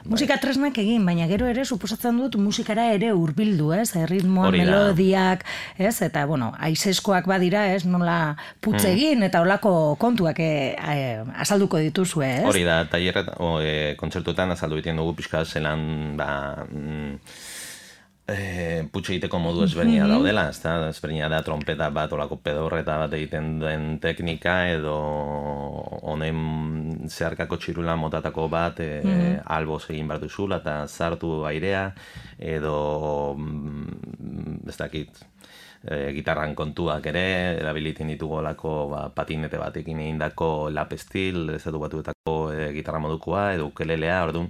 Musika 0.05 0.37
tresnak 0.41 0.77
egin, 0.81 1.03
baina 1.05 1.27
gero 1.29 1.45
ere 1.49 1.63
suposatzen 1.65 2.17
dut 2.17 2.35
musikara 2.41 2.87
ere 2.93 3.11
hurbildu, 3.13 3.71
ez? 3.73 3.95
Erritmoa, 3.95 4.49
melodiak, 4.51 5.43
ez? 5.77 6.01
Eta, 6.01 6.25
bueno, 6.25 6.51
aizeskoak 6.59 7.25
badira, 7.29 7.67
ez? 7.73 7.85
Nola 7.85 8.35
putz 8.61 8.83
Hmm. 8.83 8.91
egin 8.91 9.23
eta 9.23 9.41
olako 9.41 9.95
kontuak 9.99 10.39
eh, 10.39 10.75
eh, 10.77 11.23
azalduko 11.37 11.77
dituzue, 11.81 12.27
ez? 12.41 12.45
Hori 12.45 12.63
da, 12.63 12.85
tailerret, 12.89 13.29
o, 13.39 13.59
e, 13.61 13.95
kontzertuetan 13.97 14.51
azaldu 14.51 14.75
egiten 14.77 14.97
dugu 14.97 15.15
pixka 15.15 15.34
bat 15.35 15.47
zelan, 15.47 15.85
ba, 16.19 16.29
mm, 16.65 17.13
e, 18.27 18.85
putxe 18.91 19.13
egiteko 19.15 19.39
modu 19.41 19.63
ezberdina 19.65 20.07
daudela, 20.09 20.47
ezta? 20.49 20.75
Ezberdina 20.89 21.29
da 21.31 21.41
trompeta 21.45 21.89
bat, 21.93 22.13
olako 22.15 22.39
pedorreta 22.43 22.97
bat 23.03 23.13
egiten 23.17 23.59
den 23.61 23.87
teknika, 24.03 24.57
edo 24.73 24.95
honen 26.01 27.05
zeharkako 27.09 27.59
txirula 27.61 27.97
motatako 27.99 28.47
bat, 28.51 28.81
e, 28.81 29.35
alboz 29.57 29.83
egin 29.93 30.09
behar 30.09 30.23
duzula, 30.23 30.61
eta 30.63 30.77
zartu 30.87 31.43
airea, 31.49 31.87
edo, 32.39 32.77
mm, 33.37 34.65
ez 34.69 34.77
dakit, 34.81 35.25
e, 35.87 36.11
gitarran 36.15 36.55
kontuak 36.57 37.05
ere, 37.11 37.25
erabiliten 37.61 38.09
ditugu 38.13 38.39
olako 38.41 38.73
ba, 38.91 39.01
patinete 39.15 39.59
batekin 39.61 40.01
egindako 40.03 40.69
lap 40.73 40.93
steel, 40.97 41.55
ezatu 41.55 41.81
batuetako 41.81 42.35
e, 42.51 42.71
gitarra 42.75 43.01
modukoa, 43.03 43.51
edo 43.55 43.69
ukelelea, 43.71 44.21
orduan, 44.27 44.49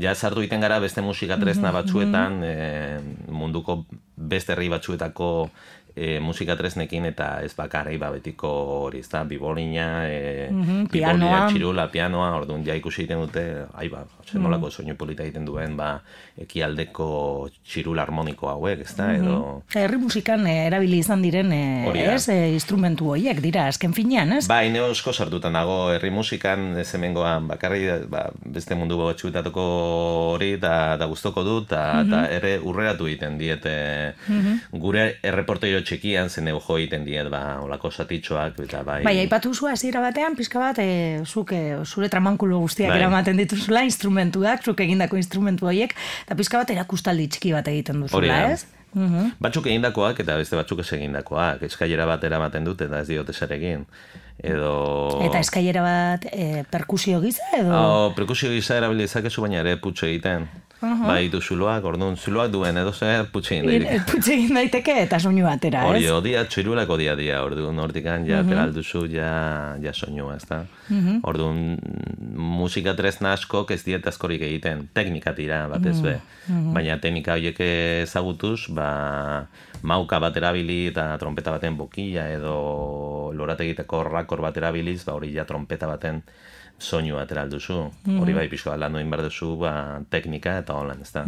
ja 0.00 0.14
sartu 0.14 0.44
egiten 0.44 0.64
gara 0.64 0.80
beste 0.80 1.04
musika 1.04 1.38
tresna 1.40 1.72
batzuetan, 1.76 2.40
e, 2.44 2.54
munduko 3.28 3.84
beste 4.16 4.54
herri 4.54 4.68
batzuetako 4.72 5.30
e, 5.96 6.20
musika 6.20 6.56
tresnekin 6.56 7.04
eta 7.06 7.40
ez 7.44 7.52
bakarri 7.56 7.98
ba 7.98 8.10
betiko 8.10 8.48
hori, 8.86 8.98
ezta, 9.00 9.24
bibolina, 9.24 10.06
e, 10.08 10.48
Mhm, 10.50 10.86
bibolia, 10.90 11.14
pianoa. 11.14 11.48
txirula, 11.48 11.88
pianoa, 11.90 12.30
orduan 12.36 12.64
ja 12.66 12.74
ikusi 12.74 13.02
egiten 13.02 13.20
dute, 13.20 13.44
ai 13.74 13.88
ba, 13.88 14.04
zer 14.24 14.38
Mm. 14.40 14.44
nolako 14.44 14.70
soinu 14.70 14.94
polita 14.96 15.22
egiten 15.22 15.44
duen, 15.44 15.76
ba, 15.76 16.00
ekialdeko 16.38 17.48
txirula 17.64 18.02
harmoniko 18.02 18.48
hauek, 18.48 18.80
ezta, 18.84 19.12
edo... 19.14 19.62
Herri 19.74 19.96
musikan 19.98 20.46
eh, 20.46 20.66
erabili 20.66 20.98
izan 20.98 21.22
diren, 21.22 21.50
da. 21.50 22.14
ez? 22.14 22.28
Eh, 22.28 22.52
instrumentu 22.54 23.10
horiek 23.14 23.40
dira, 23.40 23.66
azken 23.66 23.92
finean, 23.94 24.32
ez? 24.32 24.46
Bai, 24.48 24.70
ne 24.70 24.80
osko 24.82 25.12
sartuta 25.12 25.50
nago 25.50 25.90
herri 25.92 26.10
musikan, 26.10 26.76
ez 26.78 26.88
hemengoan 26.94 27.48
bakarri 27.48 27.86
ba, 28.08 28.28
beste 28.44 28.74
mundu 28.74 28.98
batzuetako 28.98 29.64
hori 30.34 30.52
eta 30.58 30.96
da 31.00 31.06
gustoko 31.06 31.42
dut 31.44 31.66
eta 31.70 32.00
eta 32.02 32.20
ere 32.34 32.58
urreratu 32.58 33.06
egiten 33.06 33.36
diete 33.38 33.72
gure 34.72 35.04
txikian 35.86 36.28
zen 36.30 36.48
jo 36.48 36.60
egiten 36.76 37.04
diet 37.04 37.28
ba 37.30 37.60
olako 37.62 37.90
satitxoak 37.90 38.58
eta 38.64 38.82
bai. 38.86 39.02
Bai, 39.04 39.18
aipatu 39.24 39.54
zu 39.54 39.68
hasiera 39.68 40.00
batean, 40.00 40.36
pizka 40.36 40.58
bat, 40.58 40.78
e, 40.78 41.22
zuk 41.26 41.52
e, 41.52 41.62
zure 41.84 42.08
tramankulo 42.08 42.58
guztiak 42.60 42.90
Bai. 42.90 42.98
eramaten 43.00 43.36
dituzula, 43.36 43.84
instrumentuak, 43.88 44.64
zuk 44.64 44.80
egindako 44.80 45.16
instrumentu 45.16 45.66
horiek, 45.66 45.94
eta 46.26 46.36
pizka 46.36 46.60
bat 46.62 46.70
erakustaldi 46.70 47.28
txiki 47.28 47.54
bat 47.56 47.68
egiten 47.68 48.06
duzula, 48.06 48.44
ez? 48.52 48.66
Mhm. 48.94 49.36
Batzuk 49.38 49.68
egindakoak 49.70 50.18
eta 50.24 50.34
beste 50.40 50.58
batzuk 50.58 50.82
ez 50.82 50.88
egindakoak. 50.96 51.62
Eskailera 51.68 52.06
bat 52.10 52.24
eramaten 52.26 52.64
dut 52.66 52.80
eta 52.82 53.04
ez 53.04 53.08
diote 53.08 53.32
zer. 53.32 53.54
Edo... 54.40 54.72
Eta 55.26 55.38
eskailera 55.38 55.82
bat 55.84 56.26
e, 56.32 56.64
perkusio 56.70 57.20
giza 57.20 57.44
edo... 57.58 57.70
Oh, 57.76 58.12
perkusio 58.16 58.50
gisa 58.50 58.78
erabili 58.80 59.04
dezakezu 59.04 59.44
baina 59.44 59.60
ere 59.60 59.76
putxe 59.76 60.08
egiten. 60.08 60.48
Bai, 60.80 61.26
ditu 61.26 61.42
zuloak, 61.44 61.84
orduan 61.84 62.16
zuloak 62.16 62.48
duen 62.54 62.78
edo 62.80 62.92
zer 62.96 63.26
putxe 63.32 63.58
egin 63.58 63.68
daiteke. 63.68 64.04
Putxe 64.08 64.32
egin 64.32 64.56
daiteke 64.56 64.94
eta 65.02 65.18
soinu 65.20 65.44
atera, 65.50 65.82
Hori, 65.90 66.06
ez? 66.06 66.12
odia, 66.16 66.44
txirulak 66.48 66.88
odia 66.88 67.12
dia, 67.18 67.42
orduan 67.44 67.78
hortikan 67.82 68.24
ja 68.28 68.40
peralduzu, 68.46 69.04
ja, 69.12 69.32
ja 69.82 69.92
soinua, 69.92 70.38
ezta? 70.40 70.62
Orduan, 71.28 71.76
musika 72.32 72.94
tresna 72.96 73.34
askok 73.36 73.74
ez 73.76 73.82
diet 73.84 74.08
askorik 74.08 74.40
egiten, 74.48 74.86
teknika 74.96 75.34
tira, 75.36 75.66
batez 75.68 75.98
be. 76.04 76.16
Baina 76.48 76.96
teknika 77.02 77.36
horiek 77.36 77.60
ezagutuz, 77.60 78.70
ba, 78.72 78.90
mauka 79.82 80.18
bat 80.20 80.36
erabili 80.36 80.86
eta 80.90 81.10
trompeta 81.20 81.52
baten 81.52 81.76
bokila 81.76 82.30
edo 82.32 82.56
lorategiteko 83.36 84.02
rakor 84.08 84.40
bat 84.44 84.56
erabiliz, 84.56 85.02
ba, 85.04 85.18
hori 85.18 85.34
ja 85.36 85.44
trompeta 85.44 85.88
baten 85.90 86.24
soinu 86.80 87.18
atera 87.20 87.44
alduzu. 87.44 87.76
Hori 88.20 88.34
bai, 88.34 88.46
pixko 88.50 88.72
lan 88.76 88.96
egin 88.98 89.12
behar 89.12 89.26
duzu, 89.28 89.52
ba, 89.60 89.72
teknika 90.10 90.56
eta 90.62 90.76
holan, 90.80 91.02
ezta? 91.04 91.24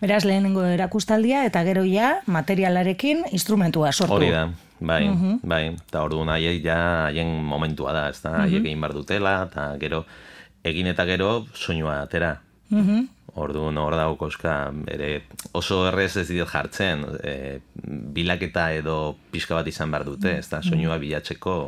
Beraz, 0.00 0.22
lehenengo 0.28 0.64
erakustaldia 0.64 1.44
eta 1.48 1.64
gero 1.66 1.84
ja 1.88 2.18
materialarekin 2.26 3.26
instrumentua 3.32 3.92
sortu. 3.92 4.14
Hori 4.14 4.30
da, 4.32 4.46
bai, 4.80 5.02
bai, 5.42 5.62
eta 5.74 6.04
orduan 6.06 6.32
haiek 6.34 6.62
ja 6.64 6.78
haien 7.08 7.34
momentua 7.44 7.92
da, 7.96 8.08
ez 8.14 8.22
da, 8.22 8.38
haiek 8.44 8.64
egin 8.64 8.80
behar 8.80 8.96
dutela, 8.96 9.36
eta 9.50 9.68
gero, 9.82 10.04
egin 10.66 10.90
eta 10.94 11.06
gero, 11.08 11.32
soinua 11.54 12.00
atera. 12.06 12.36
Orduan 13.38 13.76
hor 13.78 13.94
dago 13.94 14.16
koska, 14.18 14.72
ere 14.90 15.22
oso 15.54 15.84
errez 15.86 16.16
ez 16.18 16.26
dit 16.30 16.42
jartzen, 16.42 17.04
e, 17.22 17.60
bilaketa 18.14 18.72
edo 18.74 19.16
pixka 19.30 19.54
bat 19.54 19.68
izan 19.70 19.92
behar 19.94 20.06
dute, 20.08 20.38
ez 20.40 20.48
da, 20.50 20.62
soinua 20.62 20.98
bilatzeko, 20.98 21.58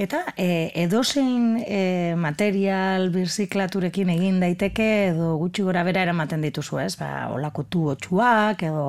Eta 0.00 0.22
e, 0.36 0.72
edozein 0.80 1.58
e, 1.60 2.14
material 2.16 3.10
birziklaturekin 3.12 4.08
egin 4.14 4.38
daiteke 4.40 4.86
edo 5.10 5.34
gutxi 5.42 5.64
gora 5.66 5.82
bera 5.84 6.06
eramaten 6.06 6.40
dituzu, 6.46 6.78
ez? 6.80 6.94
Ba, 6.96 7.28
olako 7.34 7.66
tuotxuak 7.68 8.64
edo... 8.64 8.86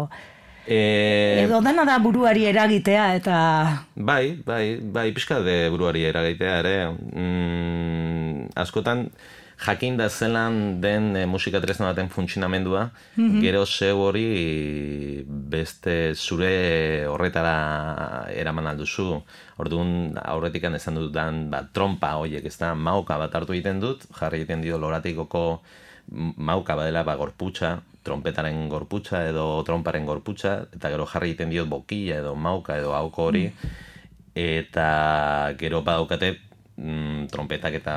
e, 0.63 0.79
Edo 1.43 1.59
dana 1.65 1.83
da 1.89 1.97
buruari 1.99 2.47
eragitea 2.47 3.09
eta... 3.17 3.35
Bai, 3.95 4.37
bai, 4.47 4.77
bai, 4.79 5.09
pixka 5.11 5.41
de 5.43 5.57
buruari 5.73 6.05
eragaitea 6.07 6.55
ere. 6.63 6.75
Mm, 6.95 8.47
askotan, 8.63 9.09
jakinda 9.61 10.09
zelan 10.09 10.81
den 10.81 11.15
e, 11.15 11.25
musika 11.25 11.61
tresna 11.61 11.91
baten 11.91 12.09
funtzionamendua, 12.09 12.87
gero 13.43 13.65
zeu 13.65 13.99
hori 14.01 15.23
beste 15.27 16.15
zure 16.15 17.05
horretara 17.07 18.25
eraman 18.33 18.71
alduzu. 18.73 19.21
Orduan, 19.61 20.17
aurretikan 20.17 20.75
esan 20.75 20.97
dudan, 20.97 21.43
ba, 21.53 21.61
trompa 21.73 22.15
horiek, 22.17 22.45
ez 22.49 22.57
da, 22.57 22.73
mauka 22.73 23.19
bat 23.21 23.35
hartu 23.37 23.53
egiten 23.53 23.79
dut, 23.83 24.07
jarri 24.17 24.41
egiten 24.41 24.65
dio 24.65 24.81
loratikoko 24.81 25.45
mauka 26.11 26.75
badela 26.75 27.05
ba, 27.05 27.15
gorputza, 27.15 27.75
trompetaren 28.03 28.65
gorputza 28.69 29.27
edo 29.29 29.61
tromparen 29.67 30.07
gorputza, 30.09 30.63
eta 30.73 30.89
gero 30.89 31.05
jarri 31.05 31.31
egiten 31.31 31.53
diot 31.53 31.69
bokila 31.69 32.17
edo 32.23 32.33
mauka 32.35 32.79
edo 32.81 32.95
hauko 32.97 33.29
hori, 33.29 33.45
eta 34.33 35.53
gero 35.59 35.83
badaukate 35.85 36.39
mm, 36.81 37.29
trompetak 37.31 37.77
eta 37.81 37.95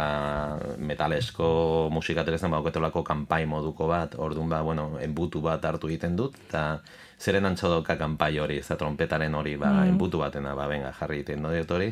metalesko 0.78 1.49
musika 1.93 2.24
tresna 2.24 2.51
badaukatelako 2.53 3.05
kanpai 3.07 3.45
moduko 3.49 3.89
bat, 3.89 4.18
orduan 4.20 4.53
ba, 4.53 4.62
bueno, 4.62 4.93
enbutu 5.03 5.43
bat 5.45 5.64
hartu 5.64 5.91
egiten 5.91 6.16
dut, 6.16 6.37
eta 6.49 6.80
zeren 7.18 7.49
antzo 7.49 7.70
dauka 7.72 7.97
kanpai 7.97 8.37
hori, 8.39 8.61
ez 8.61 8.68
da 8.68 8.78
trompetaren 8.80 9.35
hori, 9.35 9.57
ba, 9.61 9.72
enbutu 9.89 10.20
batena, 10.20 10.55
ba, 10.59 10.68
venga, 10.70 10.93
jarri 10.99 11.22
egiten 11.22 11.45
dut 11.49 11.76
hori, 11.76 11.91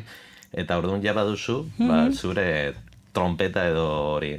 eta 0.53 0.77
orduan 0.77 1.03
ja 1.03 1.15
baduzu, 1.17 1.63
ba, 1.81 2.05
zure 2.13 2.47
trompeta 3.13 3.67
edo 3.69 3.85
hori. 4.15 4.31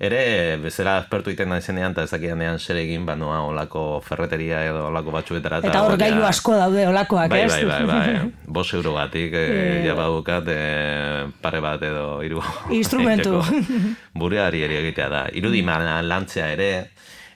Ere, 0.00 0.20
bezala 0.62 0.96
aspertu 1.02 1.30
egiten 1.30 1.50
naizenean, 1.52 1.92
eta 1.92 2.06
ezakidanean 2.08 2.58
zer 2.58 2.80
egin, 2.80 3.04
ba, 3.06 3.14
noa 3.20 3.42
olako 3.46 3.82
ferreteria 4.04 4.62
edo 4.70 4.86
olako 4.88 5.12
batzuetara. 5.18 5.60
Eta 5.68 5.82
hor 5.84 5.98
gailu 6.00 6.24
asko 6.26 6.56
daude 6.56 6.86
olakoak, 6.88 7.28
Bai, 7.30 7.42
ez? 7.44 7.52
bai, 7.52 7.64
bai, 7.68 7.84
bai. 7.92 8.32
Bos 8.58 8.66
euro 8.72 8.94
batik, 8.96 9.36
e, 9.36 9.84
ja 9.84 9.94
badukat, 9.98 10.48
e, 10.48 11.28
pare 11.44 11.60
bat 11.64 11.84
edo 11.84 12.22
hiru. 12.24 12.42
Instrumentu. 12.74 13.42
Buruari 14.24 14.64
ere 14.64 14.80
egitea 14.80 15.12
da. 15.12 15.22
Irudimana 15.36 16.00
lantzea 16.02 16.48
ere, 16.56 16.72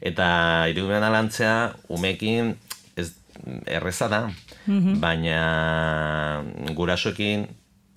eta 0.00 0.28
irudimana 0.72 1.12
lantzea 1.12 1.56
umekin 1.92 2.54
ez 2.96 3.12
erreza 3.68 4.08
da, 4.08 4.22
baina 5.02 5.42
gurasoekin 6.76 7.50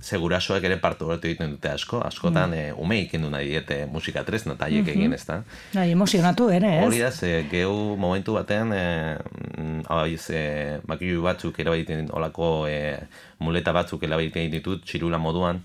segurasoak 0.06 0.66
ere 0.68 0.78
partu 0.82 1.08
horretu 1.08 1.30
egiten 1.30 1.56
dute 1.56 1.72
asko, 1.72 2.00
askotan 2.06 2.54
mm. 2.54 2.60
e, 2.62 2.74
ume 2.82 3.00
ikendu 3.06 3.32
nahi 3.34 3.50
diete 3.50 3.78
musika 3.92 4.24
tresna 4.28 4.54
eta 4.54 4.68
haiek 4.70 4.92
egin, 4.94 5.16
ez 5.18 5.24
da? 5.26 5.40
Bai, 5.74 5.88
emozionatu 5.96 6.50
ere, 6.54 6.76
ez? 6.80 6.84
Hori 6.86 7.02
da, 7.02 7.12
ze 7.12 7.32
gehu 7.52 7.96
momentu 8.02 8.38
batean, 8.38 8.74
e, 8.76 8.84
hau 9.90 10.04
ze, 10.18 10.44
makilu 10.88 11.26
batzuk 11.26 11.58
erabaiten 11.64 12.12
olako 12.14 12.52
e, 12.70 12.78
muleta 13.42 13.74
batzuk 13.74 14.06
erabaiten 14.06 14.54
ditut, 14.54 14.86
txirula 14.86 15.18
moduan, 15.22 15.64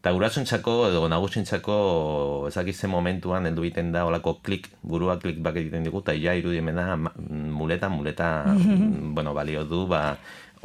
eta 0.00 0.12
gurasoentzako 0.14 0.72
edo 0.86 1.06
nagusientzako 1.10 1.76
ezakitzen 2.50 2.90
momentuan 2.90 3.46
heldu 3.48 3.64
egiten 3.66 3.92
da 3.94 4.04
olako 4.06 4.36
klik, 4.46 4.68
burua 4.82 5.16
klik 5.22 5.38
bak 5.42 5.56
egiten 5.62 5.86
digu, 5.86 6.02
eta 6.02 6.14
ja 6.14 6.34
irudimena 6.38 6.98
muleta, 7.30 7.90
muleta, 7.90 8.30
bueno, 9.14 9.34
balio 9.34 9.64
du, 9.66 9.86
ba, 9.90 10.16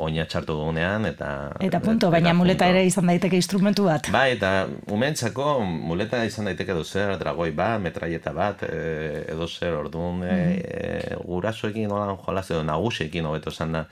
oina 0.02 0.26
txartu 0.26 0.56
dugunean, 0.58 1.06
eta... 1.10 1.30
Eta 1.64 1.82
punto, 1.84 2.12
baina 2.14 2.34
muleta 2.38 2.68
ere 2.72 2.84
izan 2.88 3.10
daiteke 3.12 3.38
instrumentu 3.40 3.88
bat. 3.88 4.10
Ba, 4.14 4.26
eta 4.32 4.68
umentzako 4.92 5.60
muleta 5.66 6.24
izan 6.28 6.50
daiteke 6.50 6.76
edo 6.76 6.84
zer, 6.84 7.16
dragoi 7.22 7.52
bat, 7.56 7.80
metraieta 7.84 8.34
bat, 8.36 8.64
e, 8.68 9.26
edo 9.34 9.48
zer, 9.48 9.76
orduan, 9.78 10.22
mm 10.22 10.30
-hmm. 10.30 10.58
e, 10.64 11.20
gurasoekin 11.26 11.92
olan 11.92 12.18
jolaz, 12.26 12.50
edo 12.52 12.64
nagusiekin 12.64 13.26
hobeto 13.26 13.54
esan 13.54 13.78
da, 13.78 13.86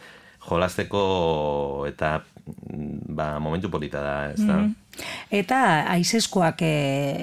jolazteko 0.49 1.85
eta 1.89 2.19
ba, 3.09 3.39
momentu 3.39 3.69
polita 3.69 4.01
da, 4.01 4.17
ez 4.33 4.41
da? 4.41 4.61
Mm 4.63 4.75
Eta 5.29 5.85
aizeskoak 5.93 6.61
e, 6.65 6.69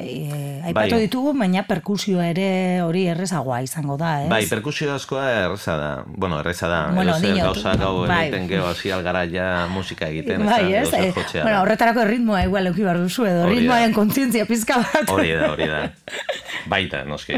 e, 0.07 0.37
aipatu 0.71 0.95
bai. 0.95 1.01
ditugu, 1.07 1.33
baina 1.37 1.65
perkusioa 1.67 2.29
ere 2.31 2.49
hori 2.85 3.07
errezagoa 3.11 3.59
izango 3.67 3.97
da, 3.99 4.13
ez? 4.23 4.29
Bai, 4.31 4.45
perkusio 4.47 4.93
askoa 4.95 5.25
erreza 5.43 5.75
da. 5.81 5.91
Bueno, 6.07 6.39
erreza 6.41 6.71
da. 6.71 6.81
Bueno, 6.95 7.17
Edo 7.19 7.49
gauza 7.49 7.75
gau 7.81 8.07
bai. 8.07 8.29
egiten 8.29 8.47
geho 8.49 8.69
hasi 8.71 8.93
algara 8.95 9.25
ja 9.31 9.67
musika 9.73 10.09
egiten. 10.13 10.47
Bai, 10.47 10.73
ez? 10.73 10.93
E, 10.95 11.11
bueno, 11.43 11.63
horretarako 11.65 12.07
ritmoa 12.07 12.45
igual 12.47 12.71
euki 12.71 12.87
bar 12.87 13.01
duzu 13.03 13.27
edo, 13.27 13.49
ritmoaren 13.51 13.95
kontzientzia 13.97 14.47
pizka 14.47 14.79
bat. 14.85 15.11
Hori 15.11 15.35
da, 15.35 15.51
hori 15.53 15.69
da. 15.71 15.83
Baita, 16.73 17.03
noski. 17.07 17.35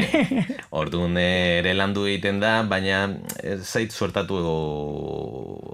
Orduan 0.69 1.17
ere 1.21 1.73
landu 1.73 2.05
egiten 2.09 2.39
da, 2.41 2.59
baina 2.69 3.07
zait 3.61 3.91
suertatu 3.93 4.37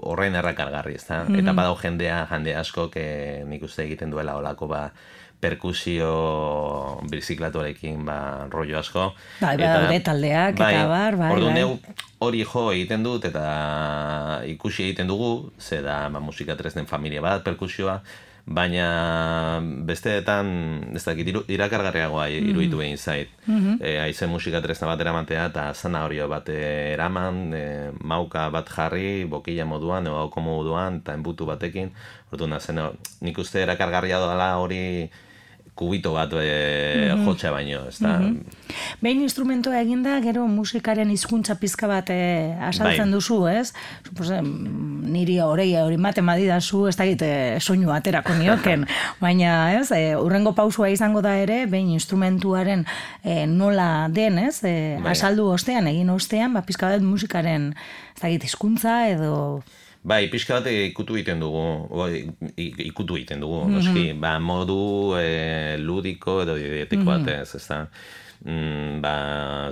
horrein 0.06 0.36
errakargarri, 0.40 0.96
ez 0.96 1.04
da? 1.04 1.22
Eta 1.28 1.52
badau 1.56 1.76
jendea, 1.80 2.22
jende 2.32 2.56
asko, 2.56 2.88
nik 3.48 3.64
uste 3.68 3.84
egiten 3.84 4.12
duela 4.12 4.36
olako 4.46 4.70
ba, 4.70 4.86
perkusio 5.40 6.10
biziklatuarekin 7.10 8.04
ba, 8.06 8.18
rollo 8.52 8.78
asko. 8.78 9.10
Bai, 9.40 9.56
bai, 9.58 9.68
eta, 9.68 9.98
taldeak, 10.10 10.56
bai, 10.58 10.72
eta 10.74 10.86
bar, 10.88 11.18
bai, 11.20 11.32
ordu, 11.34 11.50
bai. 11.52 11.96
hori 12.24 12.44
jo 12.46 12.70
egiten 12.72 13.04
dut, 13.04 13.26
eta 13.28 14.40
ikusi 14.48 14.88
egiten 14.88 15.10
dugu, 15.10 15.50
ze 15.60 15.82
da 15.84 16.06
ba, 16.08 16.22
musika 16.22 16.56
tresnen 16.56 16.88
familia 16.88 17.24
bat, 17.24 17.44
perkusioa, 17.44 18.00
baina 18.46 19.58
besteetan 19.86 20.48
ez 20.94 21.02
dakit 21.02 21.32
irakargarriagoa 21.50 22.28
mm. 22.28 22.50
iruditu 22.52 22.80
egin 22.80 22.96
zait. 22.96 23.28
Mm 23.46 23.58
-hmm. 23.58 23.76
e, 23.80 23.98
aizen 24.00 24.30
musika 24.30 24.60
tresna 24.62 24.86
bat 24.86 25.00
eramatea 25.00 25.46
eta 25.46 25.74
zanahorio 25.74 26.28
bat 26.28 26.48
eraman, 26.48 27.52
e, 27.54 27.90
mauka 28.00 28.48
bat 28.50 28.68
jarri, 28.70 29.24
bokila 29.24 29.64
moduan, 29.64 30.06
edo 30.06 30.30
moduan, 30.36 30.98
eta 31.02 31.14
enbutu 31.14 31.46
batekin. 31.46 31.90
Orduan, 32.32 32.60
zen, 32.60 32.80
nik 33.20 33.38
uste 33.38 33.62
erakargarria 33.62 34.18
doala 34.18 34.56
hori 34.56 35.10
kubito 35.76 36.14
bat 36.16 36.32
e, 36.32 37.12
mm 37.14 37.26
-hmm. 37.26 37.50
baino, 37.52 37.86
ez 37.88 37.98
da? 38.00 38.18
Mm 38.18 38.40
Behin 39.00 39.20
instrumentoa 39.22 39.80
eginda, 39.80 40.20
gero 40.20 40.46
musikaren 40.48 41.10
hizkuntza 41.10 41.54
pizka 41.54 41.86
bat 41.86 42.10
e, 42.10 42.56
asaltzen 42.60 43.10
bai. 43.10 43.12
duzu, 43.12 43.46
ez? 43.48 43.72
Supose, 44.06 44.40
niri 44.42 45.38
horei 45.38 45.76
hori 45.76 45.96
mate 45.96 46.22
madidazu, 46.22 46.86
ez 46.88 46.96
da 46.96 47.04
egite 47.04 47.60
soinu 47.60 47.92
aterako 47.92 48.34
nioken, 48.34 48.86
baina, 49.24 49.72
ez? 49.78 49.90
E, 49.92 50.16
urrengo 50.16 50.52
pausua 50.52 50.88
izango 50.88 51.22
da 51.22 51.36
ere, 51.36 51.66
behin 51.66 51.90
instrumentuaren 51.90 52.86
e, 53.22 53.46
nola 53.46 54.08
den, 54.08 54.38
ez? 54.38 54.64
E, 54.64 54.98
bai. 55.02 55.12
Asaldu 55.12 55.46
ostean, 55.52 55.86
egin 55.86 56.10
ostean, 56.10 56.52
ba, 56.52 56.62
pizka 56.62 56.88
bat 56.88 57.02
musikaren, 57.02 57.74
ez 58.16 58.22
da 58.22 58.28
hizkuntza 58.28 59.08
edo... 59.08 59.62
Bai, 60.06 60.28
pixka 60.30 60.60
bat 60.60 60.68
ikutu 60.70 61.16
egiten 61.18 61.40
dugu, 61.42 61.62
ikutu 62.56 63.16
egiten 63.18 63.40
dugu, 63.42 63.64
mm 63.64 63.66
-hmm. 63.66 63.74
noski, 63.74 64.12
ba, 64.22 64.36
modu 64.38 65.16
e, 65.18 65.76
ludiko 65.82 66.42
edo 66.42 66.54
dietiko 66.58 67.02
mm 67.02 67.08
-hmm. 67.08 67.24
batez, 67.26 67.54
ez 67.54 67.66
da 67.68 67.86
mm, 68.46 69.00
ba, 69.02 69.14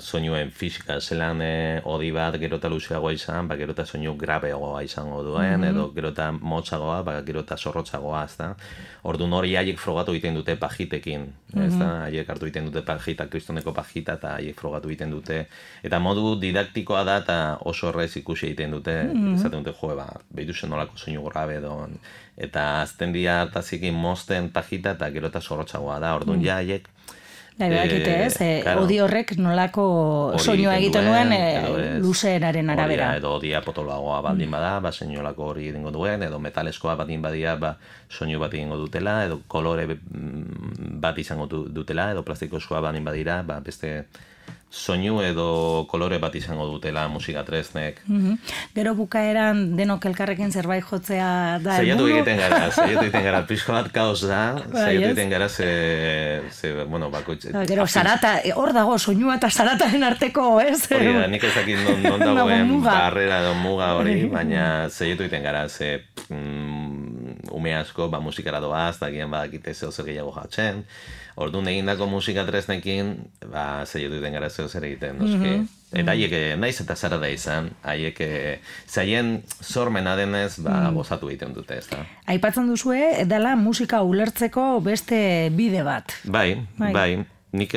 soinuen 0.01 0.51
fisika 0.51 0.99
zelan 1.01 1.41
e, 1.43 1.81
odi 1.85 2.11
bat 2.15 2.37
gero 2.43 2.59
eta 2.59 2.69
luzeagoa 2.73 3.13
izan, 3.15 3.49
ba, 3.49 3.57
gero 3.61 3.73
eta 3.73 3.87
soinu 3.87 4.17
grabeagoa 4.19 4.83
izango 4.87 5.23
duen, 5.27 5.61
mm 5.61 5.71
edo 5.75 5.87
gero 5.95 6.11
eta 6.13 6.27
motzagoa, 6.35 6.99
ba, 7.07 7.15
gero 7.27 7.41
eta 7.45 7.57
zorrotzagoa, 7.57 8.25
ez 8.29 8.37
da. 8.37 8.51
Ordu 9.11 9.27
nori 9.31 9.55
haiek 9.57 9.79
frogatu 9.81 10.13
egiten 10.13 10.37
dute 10.37 10.57
pajitekin, 10.61 11.25
ez 11.55 11.73
da, 11.79 11.87
mhm. 11.87 12.03
haiek 12.09 12.31
hartu 12.35 12.49
egiten 12.49 12.69
dute 12.69 12.83
pajita, 12.87 13.29
kristoneko 13.33 13.73
pajita, 13.77 14.19
eta 14.19 14.35
haiek 14.41 14.59
frogatu 14.61 14.91
egiten 14.91 15.15
dute. 15.15 15.45
Eta 15.83 16.01
modu 16.03 16.35
didaktikoa 16.43 17.05
da, 17.09 17.17
eta 17.23 17.39
oso 17.65 17.89
horrez 17.89 18.11
ikusi 18.21 18.51
egiten 18.51 18.77
dute, 18.77 18.97
mm 19.05 19.15
-hmm. 19.15 19.39
ezaten 19.39 19.63
dute, 19.63 19.77
jo, 19.81 19.95
ba, 19.97 20.09
behitu 20.31 20.53
zen 20.55 20.71
nolako 20.71 20.99
soinu 20.99 21.25
grabe 21.31 21.57
edo, 21.63 21.89
eta 22.37 22.83
azten 22.83 23.13
dira 23.13 23.41
hartazikin 23.43 23.95
mosten 23.95 24.51
pajita, 24.51 24.99
eta 24.99 25.11
gero 25.11 25.31
eta 25.33 25.41
zorrotzagoa 25.41 25.99
da, 26.01 26.15
orduan 26.15 26.39
mm 26.39 26.45
ja 26.45 26.57
haiek, 26.57 26.89
Bai, 27.57 27.69
bai, 27.71 27.89
e, 27.89 28.15
ez, 28.27 28.35
e, 28.43 28.49
odi 28.81 28.97
horrek 28.99 29.37
nolako 29.39 29.85
soinua 30.43 30.73
egiten 30.81 31.07
duen 31.07 31.31
e, 31.37 31.43
luzeeraren 32.03 32.73
arabera. 32.75 33.13
edo 33.15 33.37
odia 33.37 33.61
potoloagoa 33.63 34.17
baldin 34.27 34.51
bada, 34.51 34.73
ba, 34.83 34.91
soinolako 34.91 35.53
hori 35.53 35.69
egingo 35.71 35.93
duen, 35.95 36.25
edo 36.27 36.41
metaleskoa 36.43 36.97
baldin 36.99 37.23
badia, 37.23 37.55
ba, 37.55 37.77
soinu 38.11 38.43
bat 38.43 38.57
egingo 38.59 38.81
dutela, 38.81 39.21
edo 39.29 39.39
kolore 39.47 39.87
mm, 39.87 40.99
bat 41.05 41.19
izango 41.23 41.47
dutela, 41.47 42.09
edo 42.11 42.27
plastikoskoa 42.27 42.83
baldin 42.89 43.07
badira, 43.07 43.43
ba, 43.47 43.61
beste 43.63 44.01
soinu 44.75 45.21
edo 45.23 45.87
kolore 45.87 46.19
bat 46.19 46.35
izango 46.35 46.67
dutela 46.67 47.07
musika 47.09 47.45
tresnek. 47.47 48.01
Mm 48.11 48.35
Gero 48.75 48.95
bukaeran 48.99 49.77
denok 49.79 50.05
elkarrekin 50.11 50.51
zerbait 50.51 50.83
jotzea 50.83 51.61
da 51.63 51.77
Zaiatu 51.79 52.09
egiten 52.11 52.41
gara, 52.43 52.59
zaiatu 52.75 53.05
egiten 53.05 53.23
gara, 53.23 53.45
pixko 53.47 53.73
bat 53.77 53.91
kaos 53.95 54.25
da, 54.27 54.41
bai, 54.73 54.97
egiten 54.97 55.31
gara 55.31 55.49
ze, 55.49 55.69
ze 56.51 56.73
bueno, 56.91 57.11
bakoitz... 57.15 57.53
Ba, 57.55 57.63
gero, 57.71 57.87
sarata, 57.87 58.35
hor 58.59 58.75
dago, 58.75 58.99
soinua 58.99 59.39
eta 59.39 59.51
sarataren 59.51 60.03
arteko, 60.11 60.49
ez? 60.61 60.81
Hori 60.91 61.15
da, 61.15 61.29
nik 61.31 61.47
ezakit 61.47 61.79
non, 61.87 62.03
non 62.03 62.25
dagoen 62.29 62.75
barrera 62.83 63.41
edo 63.45 63.55
muga 63.63 63.93
hori, 64.01 64.25
baina 64.35 64.89
zaiatu 64.91 65.29
egiten 65.29 65.47
gara, 65.47 65.69
ze 65.69 66.01
mm, 66.27 67.55
ume 67.55 67.79
asko, 67.79 68.11
ba, 68.11 68.19
musikara 68.21 68.61
doaz, 68.65 68.99
da 68.99 69.13
gian 69.15 69.31
badakite 69.31 69.75
zeo 69.79 69.95
zer 69.95 70.11
gehiago 70.11 70.35
jatzen, 70.35 70.83
Orduan 71.35 71.69
egindako 71.69 72.07
musika 72.07 72.45
tresnekin, 72.47 73.17
ba, 73.51 73.85
zeiotu 73.87 74.21
den 74.23 74.37
gara 74.37 74.51
zeo 74.51 74.69
zer 74.69 74.85
egiten, 74.85 75.19
noski. 75.19 75.37
Mm 75.37 75.55
-hmm. 75.55 75.67
Eta 75.95 76.11
haiek, 76.11 76.33
eh, 76.33 76.57
naiz 76.57 76.81
eta 76.81 76.97
zara 76.97 77.19
da 77.19 77.29
izan, 77.29 77.71
haiek, 77.83 78.21
eh, 78.21 78.59
zaien 78.89 79.43
sormena 79.61 80.17
denez, 80.17 80.59
ba, 80.59 80.91
mm. 80.91 80.95
gozatu 80.95 81.29
egiten 81.29 81.53
dute, 81.55 81.79
ez 81.79 81.87
da. 81.89 82.07
Aipatzen 82.27 82.67
duzue, 82.67 83.25
dela 83.27 83.57
musika 83.57 84.03
ulertzeko 84.03 84.81
beste 84.81 85.51
bide 85.53 85.83
bat. 85.83 86.13
Bai, 86.25 86.67
bai. 86.79 86.93
bai 86.93 87.25
nik 87.55 87.75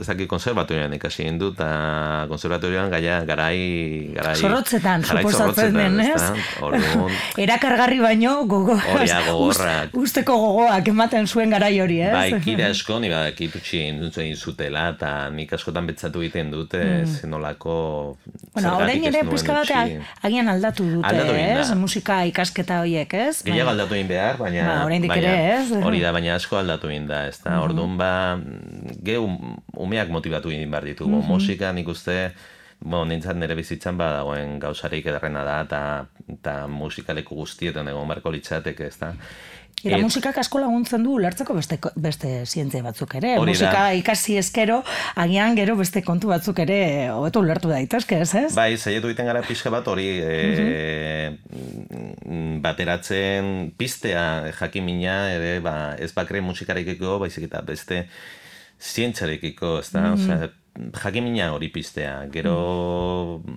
ezaki 0.00 0.26
konservatorioan 0.30 0.94
ikasi 0.94 1.24
indu, 1.26 1.50
eta 1.54 2.26
konservatorioan 2.30 2.90
gaia 2.92 3.20
garai... 3.26 4.12
garai 4.14 4.34
zorrotzetan, 4.38 5.04
suposatzen 5.04 5.74
den, 5.74 5.98
ez? 6.04 6.22
Erakargarri 7.44 7.98
baino, 8.02 8.36
gogo, 8.50 8.76
gogorrak. 9.30 9.96
usteko 9.98 10.36
gogoak 10.38 10.90
ematen 10.92 11.26
zuen 11.26 11.50
garai 11.54 11.72
hori, 11.82 12.00
ez? 12.06 12.12
Bai, 12.14 12.40
kire 12.46 12.68
asko, 12.70 13.00
ni 13.02 13.10
badak 13.12 13.40
itutxi 13.48 13.82
induntzen 13.88 14.30
zutela, 14.36 14.90
eta 14.94 15.12
nik 15.34 15.52
askotan 15.58 15.90
betzatu 15.90 16.22
egiten 16.22 16.54
dute, 16.54 16.80
mm. 16.80 17.18
zenolako... 17.20 17.76
Bueno, 18.54 18.76
orain 18.78 19.04
ere 19.10 19.24
pizka 19.26 19.54
batean 19.56 19.98
agian 20.26 20.50
aldatu 20.52 20.86
dute, 20.86 21.10
aldatu 21.10 21.34
ez? 21.38 21.66
Musika 21.78 22.20
ikasketa 22.30 22.80
horiek, 22.84 23.18
ez? 23.18 23.42
Gehiago 23.46 23.74
aldatu 23.74 23.98
egin 23.98 24.10
behar, 24.10 24.38
baina... 24.40 24.66
Ba, 24.68 24.78
orain 24.86 25.02
dikere, 25.02 25.34
ez? 25.56 25.66
Hori 25.80 26.02
da, 26.02 26.14
baina 26.14 26.38
asko 26.38 26.58
aldatu 26.60 26.90
egin 26.92 27.10
da, 27.10 27.24
ez 27.30 27.38
da? 27.40 27.56
Mm 27.56 27.68
Orduan 27.70 27.96
ba, 28.00 28.10
gehu 29.02 29.28
umeak 29.76 30.08
motibatu 30.08 30.50
egin 30.50 30.70
behar 30.70 30.84
ditugu. 30.84 31.16
Mm 31.16 31.22
-hmm. 31.22 31.28
Musika 31.28 31.72
nik 31.72 31.88
uste, 31.88 32.32
bueno, 32.80 33.04
nintzen 33.04 33.40
nire 33.40 33.54
bizitzan 33.54 33.96
ba 33.98 34.12
dagoen 34.12 34.58
gauzarik 34.58 35.06
edarrena 35.06 35.44
da, 35.44 35.60
eta, 35.62 36.06
eta 36.28 36.66
musikaleku 36.66 37.34
guztietan 37.34 37.88
egon 37.88 38.08
barko 38.08 38.30
litzatek, 38.30 38.80
ez 38.80 38.98
da. 38.98 39.14
Eta 39.80 39.96
Et, 39.96 40.02
musikak 40.04 40.36
asko 40.42 40.60
laguntzen 40.60 41.04
du 41.06 41.14
ulertzeko 41.16 41.54
beste, 41.56 41.78
beste 41.96 42.30
zientzia 42.44 42.82
batzuk 42.84 43.14
ere. 43.16 43.38
Musika 43.40 43.94
ikasi 43.96 44.36
eskero, 44.36 44.82
agian 45.16 45.56
gero 45.56 45.76
beste 45.78 46.02
kontu 46.04 46.28
batzuk 46.28 46.58
ere 46.66 47.08
hobeto 47.14 47.40
ulertu 47.40 47.70
daitezke, 47.72 48.18
ez 48.20 48.34
ez? 48.34 48.50
Bai, 48.56 48.76
zaietu 48.76 49.08
egiten 49.08 49.30
gara 49.30 49.40
pixka 49.46 49.72
bat 49.72 49.88
hori 49.88 50.10
e, 50.20 51.32
bateratzen 52.60 53.70
pistea 53.80 54.52
jakimina 54.58 55.16
ere 55.32 55.56
ba, 55.64 55.94
ez 55.96 56.12
bakre 56.12 56.44
musikarekiko, 56.44 57.16
baizik 57.24 57.48
eta 57.48 57.64
beste 57.64 58.04
zientzarekiko, 58.80 59.78
ez 59.78 59.90
da? 59.92 60.00
Mm 60.00 60.16
-hmm. 60.16 60.50
jakimina 61.02 61.52
hori 61.52 61.68
piztea. 61.68 62.26
Gero 62.32 62.54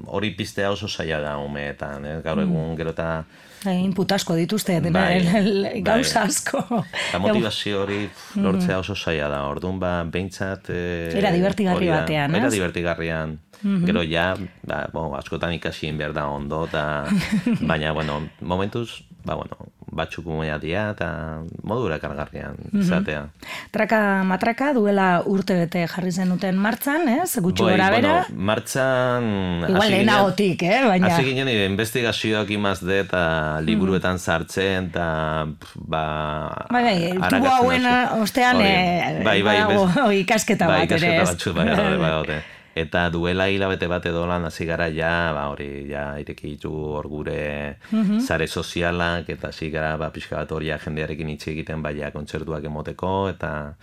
hori 0.05 0.31
piztea 0.31 0.71
oso 0.71 0.87
zaila 0.87 1.19
da 1.19 1.37
umeetan, 1.37 2.05
eh? 2.05 2.21
gaur 2.23 2.39
egun 2.41 2.75
gero 2.75 2.89
eta 2.89 3.23
Input 3.71 4.11
asko 4.11 4.35
dituzte, 4.35 4.81
dena, 4.81 4.99
Bai, 4.99 5.21
el- 5.37 5.83
gauza 5.83 6.19
bai. 6.19 6.27
asko. 6.27 6.83
eta 7.09 7.19
motivazio 7.19 7.81
hori 7.83 8.07
pf, 8.07 8.35
lortzea 8.35 8.79
oso 8.79 8.95
zaila 8.95 9.29
da. 9.29 9.43
Orduan 9.47 9.79
ba, 9.79 10.03
behintzat... 10.03 10.69
Eh, 10.69 11.13
Era 11.15 11.31
divertigarri 11.31 11.87
batean, 11.87 12.35
Era 12.35 12.49
divertigarrian. 12.49 13.39
Gero 13.85 14.03
ja, 14.03 14.35
ba, 14.67 14.89
bo, 14.91 15.15
askotan 15.15 15.53
ikasi 15.53 15.87
egin 15.87 15.97
behar 15.97 16.11
da 16.13 16.25
ondo, 16.27 16.65
eta, 16.65 17.05
baina, 17.69 17.93
bueno, 17.93 18.27
momentuz, 18.41 19.03
ba, 19.25 19.35
bueno, 19.35 19.55
batzuk 19.93 20.25
umea 20.27 20.57
dira, 20.59 20.87
eta 20.95 21.41
modura 21.63 21.99
kargarrian 22.01 22.55
izatea. 22.73 23.27
Traka 23.71 24.23
matraka 24.25 24.71
duela 24.73 25.21
urte 25.29 25.53
bete 25.59 25.83
jarri 25.87 26.11
zenuten 26.11 26.57
martzan, 26.57 27.05
ez? 27.13 27.37
Gutxi 27.39 27.63
Bai, 27.63 27.75
gora 27.75 27.89
bera. 27.93 28.13
bueno, 28.27 28.43
martxan... 28.49 29.27
Igual 29.69 29.91
lehenagotik, 29.93 30.63
eh? 30.65 30.81
Baina... 30.87 31.11
Hasi 31.13 31.27
ginen 31.29 31.45
nire 31.45 31.67
investigazioak 31.69 32.49
imazde 32.57 32.99
eta 33.05 33.23
liburuetan 33.61 34.17
sartzen 34.19 34.89
eta 34.89 35.07
ba... 35.75 36.03
Bai, 36.73 36.83
bai, 36.83 36.97
arakatzen 37.11 37.51
hauen 37.53 37.87
ostean, 38.23 38.57
Hori, 38.57 38.65
eh, 38.67 39.21
bai, 39.23 39.41
bai, 39.45 39.59
badago 39.61 39.85
bez- 39.93 40.19
ikasketa 40.25 40.67
bai, 40.67 40.81
bat 40.83 40.97
ere, 40.97 41.13
ikasketa 41.13 41.21
ez? 41.21 41.29
batzuk, 41.35 41.55
bai, 41.55 41.69
bai, 41.69 41.97
bai, 42.01 42.11
bai, 42.27 42.41
Eta 42.75 43.09
duela 43.13 43.45
hilabete 43.49 43.85
bat 43.87 44.05
edo 44.09 44.25
lan 44.25 44.45
hasi 44.45 44.65
gara 44.65 44.87
ja, 44.89 45.31
ba 45.33 45.43
hori, 45.51 45.87
ja 45.91 46.17
ireki 46.19 46.57
hor 46.65 47.07
gure 47.07 47.77
Mhm. 47.91 48.19
sare 48.19 48.47
sozialak 48.47 49.29
eta 49.29 49.49
hasi 49.49 49.69
gara 49.69 49.95
ba 49.97 50.09
pixka 50.09 50.37
bat 50.37 50.51
hori 50.51 50.67
jendearekin 50.69 51.29
hitz 51.29 51.47
egiten 51.47 51.81
baia 51.83 52.09
kontzertuak 52.11 52.63
emoteko 52.63 53.29
eta 53.29 53.75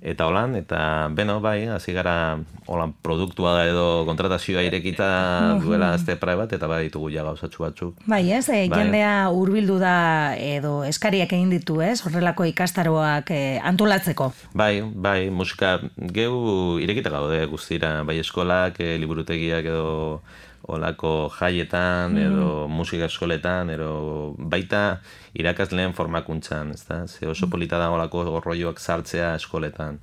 eta 0.00 0.26
holan 0.28 0.56
eta 0.58 1.08
beno 1.14 1.38
bai, 1.40 1.66
hasi 1.68 1.92
gara 1.96 2.38
holan 2.66 2.92
produktua 3.02 3.54
da 3.56 3.64
edo 3.68 4.04
kontratazioa 4.08 4.64
irekita 4.66 5.08
duela 5.62 5.92
azte 5.94 6.16
pare 6.20 6.36
bat 6.38 6.52
eta 6.52 6.68
bai 6.70 6.84
ditugu 6.86 7.10
ja 7.14 7.24
gauzatxu 7.26 7.64
batzuk. 7.64 8.00
Bai, 8.06 8.22
ez, 8.32 8.48
e, 8.48 8.66
Bai. 8.68 8.82
jendea 8.82 9.28
hurbildu 9.32 9.78
da 9.82 10.34
edo 10.38 10.82
eskariak 10.84 11.32
egin 11.32 11.50
ditu, 11.54 11.80
ez? 11.84 12.00
Horrelako 12.06 12.46
ikastaroak 12.52 13.30
eh, 13.34 13.60
antolatzeko. 13.64 14.32
Bai, 14.54 14.80
bai, 14.82 15.30
musika 15.30 15.78
geu 15.96 16.78
irekita 16.82 17.12
gaude 17.14 17.44
guztira, 17.50 18.00
bai 18.06 18.18
eskolak, 18.22 18.80
e, 18.80 18.96
liburutegiak 19.02 19.70
edo 19.72 20.20
olako 20.66 21.28
jaietan, 21.30 22.16
edo 22.18 22.66
musika 22.68 23.06
eskoletan, 23.06 23.70
edo 23.70 24.34
baita 24.38 24.98
irakasleen 25.36 25.92
formakuntzan, 25.96 26.72
ez 26.74 26.82
da? 26.88 27.02
Ze 27.06 27.28
oso 27.28 27.48
polita 27.50 27.78
da 27.78 27.90
olako 27.94 28.24
rolloak 28.44 28.80
sartzea 28.80 29.34
eskoletan. 29.36 30.00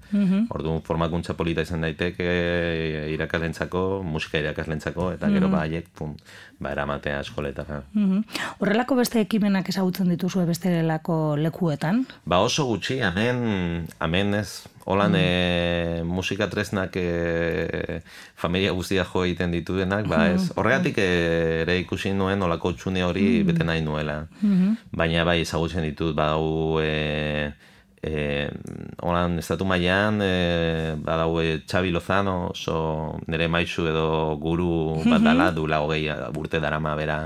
Orduan 0.54 0.82
formakuntza 0.86 1.34
polita 1.34 1.66
izan 1.66 1.82
daiteke 1.84 2.28
e, 2.28 3.10
irakaslentzako, 3.16 4.04
musika 4.06 4.40
irakaslentzako, 4.40 5.12
eta 5.18 5.30
gero 5.34 5.50
ba 5.50 5.64
haiek, 5.66 5.90
pum, 5.98 6.16
ba 6.60 6.72
eramatea 6.72 7.20
eskoletara. 7.26 7.82
Mhm. 7.94 8.24
Horrelako 8.60 9.00
beste 9.02 9.22
ekimenak 9.26 9.70
ezagutzen 9.70 10.10
dituzue 10.14 10.46
bestelako 10.46 11.36
lekuetan. 11.40 12.06
Ba 12.26 12.40
oso 12.46 12.68
gutxi, 12.70 13.00
hemen, 13.04 13.88
hemen 14.00 14.34
ez, 14.40 14.64
holan 14.86 15.16
e, 15.16 16.04
musika 16.04 16.50
tresnak 16.52 16.96
e, 17.00 18.02
familia 18.36 18.74
guztia 18.76 19.06
jo 19.08 19.24
egiten 19.24 19.52
dituenak, 19.56 20.08
ba 20.12 20.26
ez, 20.34 20.50
horregatik 20.56 20.98
e, 21.00 21.10
ere 21.64 21.78
ikusi 21.82 22.14
nuen 22.14 22.42
olako 22.44 22.74
txune 22.76 23.04
hori 23.06 23.28
bete 23.48 23.64
nahi 23.64 23.84
nuela. 23.86 24.24
Baina 24.92 25.24
bai 25.28 25.42
ezagutzen 25.44 25.86
ditut, 25.88 26.16
badau 26.18 26.82
e, 26.84 27.54
e, 28.04 28.50
holan 29.02 29.40
estatu 29.40 29.66
mailan 29.66 30.20
e, 30.22 30.34
badau 31.00 31.40
e, 31.42 31.62
Xabi 31.64 31.92
Lozano, 31.96 32.50
oso 32.52 33.18
nire 33.28 33.48
maizu 33.48 33.88
edo 33.88 34.08
guru 34.42 35.00
bat 35.08 35.24
dala, 35.24 35.52
dula 35.56 35.80
hogei 35.86 36.10
urte 36.36 36.60
darama 36.60 36.96
bera 37.00 37.20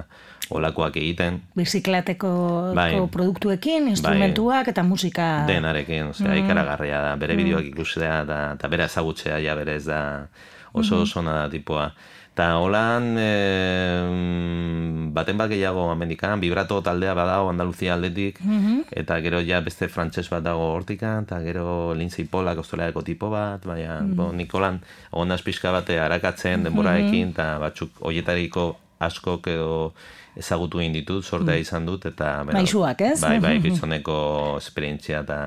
olakoak 0.50 0.98
egiten. 0.98 1.42
Biziklateko 1.58 2.32
Bai. 2.76 2.92
produktuekin, 3.12 3.88
instrumentuak 3.94 4.68
eta 4.74 4.84
musika... 4.84 5.30
denarekin, 5.48 6.12
osea, 6.14 6.36
ikaragarria 6.40 7.02
da, 7.10 7.16
bere 7.20 7.38
bideoak 7.40 7.72
ikustea 7.74 8.22
da, 8.28 8.44
eta 8.58 8.70
bere 8.72 8.88
ezagutzea 8.88 9.40
ja 9.44 9.56
berez 9.56 9.84
da. 9.86 10.02
Oso 10.78 11.02
oso 11.02 11.20
ona 11.20 11.34
da 11.42 11.50
tipoa. 11.50 11.92
Eta 12.38 12.52
holan, 12.62 13.16
e, 13.18 13.32
baten 15.10 15.40
bat 15.40 15.50
gehiago 15.50 15.88
Amerikan, 15.90 16.38
vibrato 16.38 16.78
taldea 16.86 17.16
badago 17.18 17.50
Andaluzia 17.50 17.96
aldetik, 17.96 18.38
eta 18.94 19.18
gero 19.26 19.42
ja 19.42 19.64
beste 19.66 19.88
frantses 19.90 20.28
bat 20.30 20.46
dago 20.46 20.68
hortikan, 20.76 21.26
eta 21.26 21.40
gero 21.42 21.96
Lindsay 21.98 22.28
Polak 22.30 22.62
australiako 22.62 23.02
tipo 23.02 23.32
bat, 23.34 23.66
baina, 23.66 24.04
bo, 24.06 24.30
Nikolan, 24.38 24.84
onaz 25.10 25.42
pixka 25.42 25.74
bate 25.74 25.98
arakatzen 25.98 26.70
denboraekin, 26.70 27.34
eta 27.34 27.56
batzuk 27.58 27.98
hoietariko 28.06 28.76
askok 29.00 29.48
edo 29.52 29.94
ezagutu 30.38 30.80
egin 30.80 30.94
ditut, 30.94 31.26
sortea 31.26 31.58
izan 31.58 31.86
dut, 31.86 32.06
eta... 32.06 32.44
bera, 32.46 32.60
Maisuak, 32.60 33.02
ez? 33.02 33.20
Bai, 33.22 33.38
bai, 33.44 33.58
gizoneko 33.66 34.18
esperientzia 34.62 35.24
eta 35.26 35.40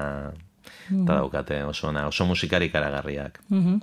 eta 0.90 1.16
daukate 1.20 1.62
oso 1.64 1.88
ona, 1.88 2.06
oso 2.08 2.24
musikari 2.26 2.68
karagarriak. 2.70 3.40
Mhm. 3.48 3.78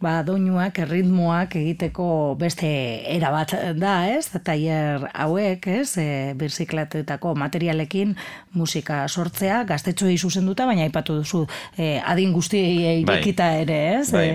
Ba, 0.00 0.22
doinuak, 0.26 0.78
erritmoak 0.84 1.56
egiteko 1.56 2.36
beste 2.38 2.68
era 3.16 3.30
bat 3.32 3.54
da, 3.76 3.94
ez? 4.12 4.28
Tailer 4.44 5.08
hauek, 5.14 5.66
ez? 5.66 5.96
E, 5.98 6.34
birziklatetako 6.36 7.34
materialekin 7.40 8.16
musika 8.54 9.06
sortzea, 9.08 9.64
gaztetxoei 9.64 10.18
zuzenduta, 10.18 10.66
baina 10.66 10.84
aipatu 10.88 11.20
duzu 11.20 11.46
e, 11.76 11.98
adin 12.04 12.32
guztiei 12.32 13.04
Bai. 13.04 13.16
irekita 13.16 13.52
ere, 13.64 13.80
ez? 14.00 14.10
Bai. 14.12 14.28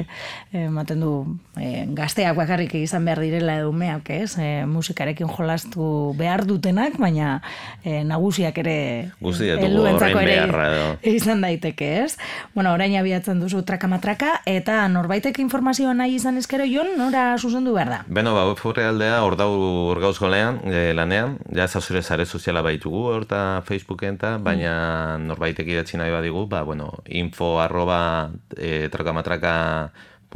E, 0.51 0.65
ematen 0.65 1.05
du 1.05 1.13
e, 1.59 1.85
gazteak 1.95 2.35
bakarrik 2.37 2.73
izan 2.79 3.05
behar 3.05 3.21
direla 3.23 3.57
edo 3.59 3.69
umeak, 3.71 4.09
ez? 4.13 4.35
E, 4.41 4.65
musikarekin 4.69 5.29
jolastu 5.31 6.13
behar 6.17 6.45
dutenak, 6.47 6.97
baina 7.01 7.39
e, 7.83 8.03
nagusiak 8.07 8.57
ere 8.63 8.77
helduentzako 9.21 10.21
ere 10.23 10.35
beharra 10.35 10.67
izan 11.05 11.43
daiteke, 11.45 11.89
ez? 12.03 12.17
Bueno, 12.53 12.73
orain 12.75 12.95
abiatzen 12.99 13.39
duzu 13.43 13.63
traka-matraka, 13.67 14.41
eta 14.49 14.81
norbaitek 14.91 15.39
informazioa 15.43 15.93
nahi 15.97 16.17
izan 16.19 16.39
ezkero 16.41 16.67
jon, 16.69 16.93
nora 16.99 17.27
zuzendu 17.37 17.75
behar 17.75 17.91
da? 17.91 17.99
Beno, 18.07 18.35
ba, 18.35 18.47
web 18.51 18.81
aldea, 18.85 19.21
hor 19.23 19.37
dau 19.39 19.51
hor 19.91 20.01
lehan, 20.31 20.59
e, 20.65 20.93
lanean, 20.93 21.37
ja 21.55 21.67
zauzure 21.67 22.01
sare 22.01 22.25
soziala 22.25 22.61
baitugu, 22.65 23.05
hor 23.11 23.25
eta 23.27 23.61
Facebooken 23.65 24.19
eta, 24.19 24.35
baina 24.37 25.17
norbaitek 25.21 25.67
idatzi 25.67 25.97
nahi 25.97 26.11
badigu, 26.11 26.45
ba, 26.51 26.63
bueno, 26.63 26.91
info 27.05 27.59
arroba 27.61 28.31
e, 28.57 28.89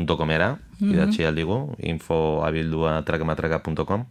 trakamatraka.comera, 0.05 0.57
idatzi 0.79 1.25
aldigu, 1.25 1.75
info 1.79 2.43
abildua 2.45 3.03
trakamatraka.com, 3.03 4.05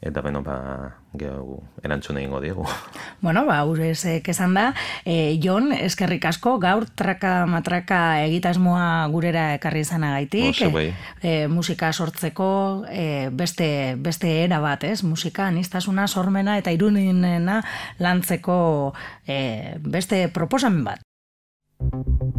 eta 0.00 0.20
beno, 0.20 0.42
ba, 0.44 0.94
gehu 1.16 1.62
erantzun 1.82 2.18
egingo 2.18 2.40
diegu. 2.40 2.64
Bueno, 3.20 3.46
ba, 3.46 3.64
urezek 3.64 4.28
esan 4.28 4.54
da, 4.54 4.72
e, 5.04 5.38
Jon, 5.42 5.72
eskerrik 5.72 6.24
asko, 6.28 6.58
gaur 6.62 6.84
traka-matraka 6.86 8.22
egitasmoa 8.26 9.06
gurera 9.10 9.54
ekarri 9.56 9.80
izanagaitik, 9.82 10.60
bai. 10.72 10.90
e, 11.22 11.48
musika 11.48 11.92
sortzeko 11.92 12.84
e, 12.90 13.28
beste, 13.32 13.96
beste 13.98 14.44
era 14.44 14.60
bat, 14.60 14.84
ez? 14.84 15.02
Musika, 15.02 15.48
aniztasuna, 15.48 16.06
sormena 16.06 16.58
eta 16.60 16.70
irunina 16.76 17.62
lantzeko 17.98 18.92
e, 19.26 19.76
beste 19.80 20.28
proposamen 20.28 20.84
bat. 20.84 22.35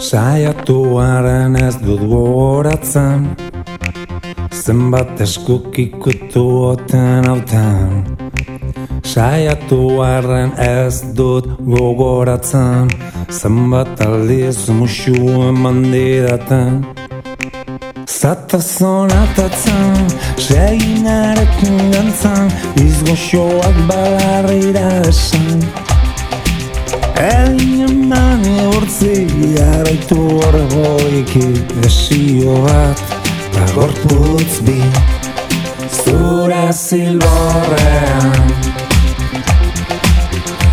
Saiatuaren 0.00 1.56
ez 1.56 1.76
dut 1.84 2.00
gogoratzen 2.10 3.26
Zenbat 4.52 5.20
eskuk 5.24 5.78
ikutu 5.78 6.44
oten 6.70 7.28
hautan 7.30 8.04
Saiatuaren 9.06 10.52
ez 10.66 11.02
dut 11.16 11.46
gogoratzen 11.64 12.90
Zenbat 13.30 14.00
aldiz 14.04 14.68
musu 14.68 15.16
eman 15.48 15.84
didaten 15.92 16.82
Zatazon 18.10 19.10
atatzen, 19.14 20.08
seginarekin 20.42 21.76
gantzan 21.92 22.50
Izgoxoak 22.82 23.76
balarrira 23.86 24.88
esan 25.06 25.62
Egin 27.22 27.84
eman 27.86 28.42
egurtzi 28.50 29.14
jarraitu 29.54 30.18
horregoiki 30.40 31.46
Desio 31.76 32.56
bat, 32.66 33.04
eta 33.46 33.68
gorputz 33.76 34.58
bi 34.66 34.80
Zure 36.00 36.66
zilborrean 36.74 38.50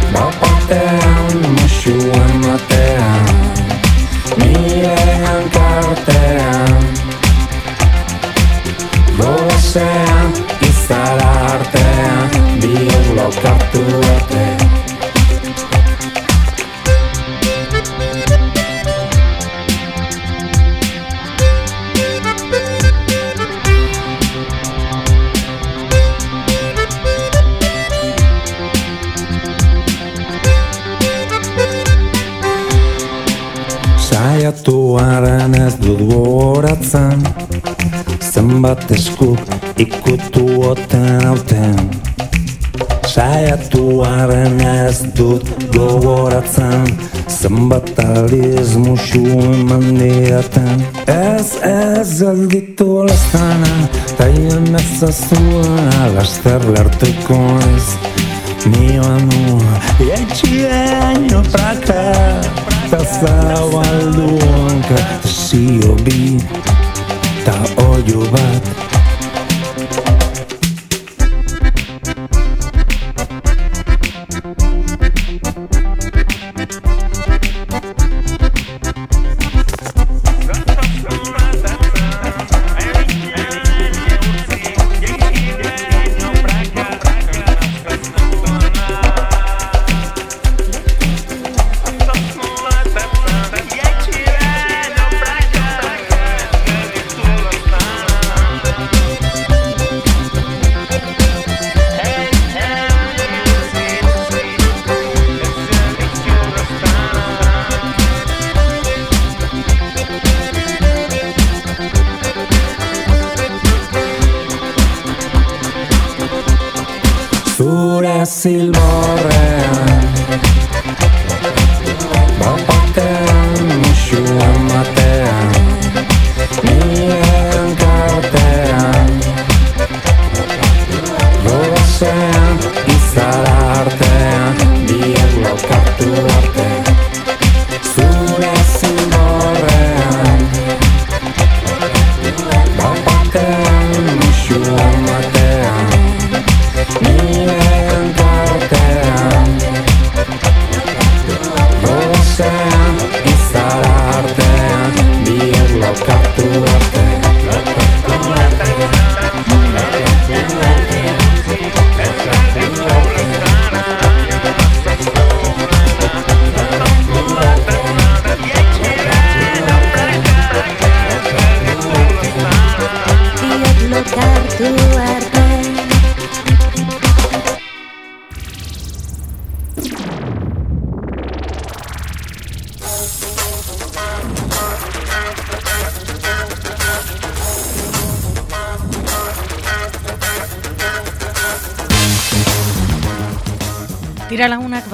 Bapatean, 0.10 1.38
musu 1.54 2.00
ematean 2.24 3.32
Nire 4.42 4.98
hankartean 5.28 6.37
goizean 9.78 10.32
izara 10.62 11.30
arte 11.54 11.86
bihur 12.62 13.08
laukartu 13.18 13.84
arte. 14.14 14.46
Saiatu 34.08 34.98
haren 34.98 35.54
ez 35.56 35.76
dut 35.82 36.02
gogoratzen 36.10 37.47
Zenbat 38.58 38.92
eskuk 38.92 39.38
ikutu 39.78 40.44
oten 40.66 41.26
hauten 41.28 41.76
Saiatuaren 43.06 44.58
ez 44.66 45.04
dut 45.14 45.46
gogoratzen 45.76 46.90
Zenbat 47.30 47.92
aliz 48.02 48.74
musu 48.82 49.22
eman 49.52 49.86
diaten 50.00 50.82
Ez 51.06 51.54
ez 51.70 52.18
gelditu 52.18 53.04
leztana 53.06 53.76
Ta 54.18 54.26
hien 54.26 54.74
ez 54.82 55.06
azuen 55.06 55.94
alaster 56.08 56.66
lertuko 56.74 57.38
ez 57.76 57.88
Nioa 58.74 59.20
nua 59.30 59.84
Etxieño 60.18 61.46
praka 61.54 62.10
Ta 62.90 63.06
zabalduanka 63.20 65.06
Zio 65.30 65.94
bi 66.02 66.42
Ta 67.48 67.56
oio 67.80 68.28
bat 68.32 68.47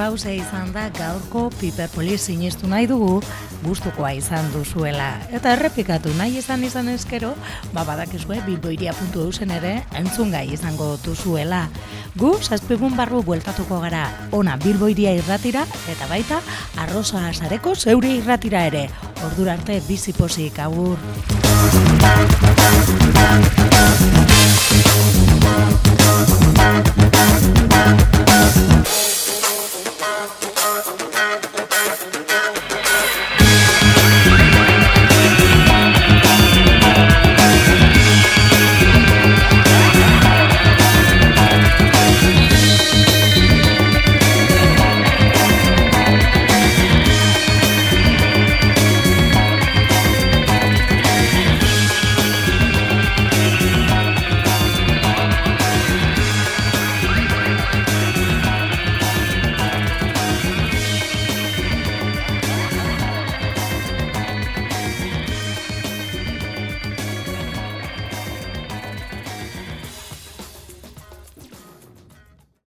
Bauze 0.04 0.34
izan 0.36 0.74
da 0.76 0.90
gaurko 0.92 1.46
piperpoli 1.62 2.18
sinistu 2.18 2.68
nahi 2.68 2.90
dugu 2.92 3.22
gustukoa 3.64 4.10
izan 4.18 4.50
duzuela. 4.52 5.06
Eta 5.32 5.54
errepikatu 5.56 6.12
nahi 6.18 6.42
izan 6.42 6.66
izan 6.68 6.90
eskero, 6.92 7.30
ba 7.72 7.86
badakizue 7.88 8.42
bilboiria.eu 8.44 9.30
zen 9.32 9.54
ere 9.56 9.72
entzun 9.96 10.36
gai 10.36 10.44
izango 10.58 10.90
duzuela. 11.06 11.62
Gu, 12.20 12.34
zazpigun 12.44 13.00
barru 13.00 13.24
bueltatuko 13.24 13.80
gara 13.86 14.04
ona 14.36 14.58
bilboiria 14.66 15.16
irratira 15.22 15.64
eta 15.96 16.12
baita 16.12 16.42
arroza 16.84 17.24
sareko 17.32 17.72
zeure 17.74 18.12
irratira 18.18 18.68
ere. 18.74 18.90
Ordura 19.24 19.56
arte 19.56 19.80
bizi 19.88 20.12
pozik 20.20 20.60
agur. 20.60 21.00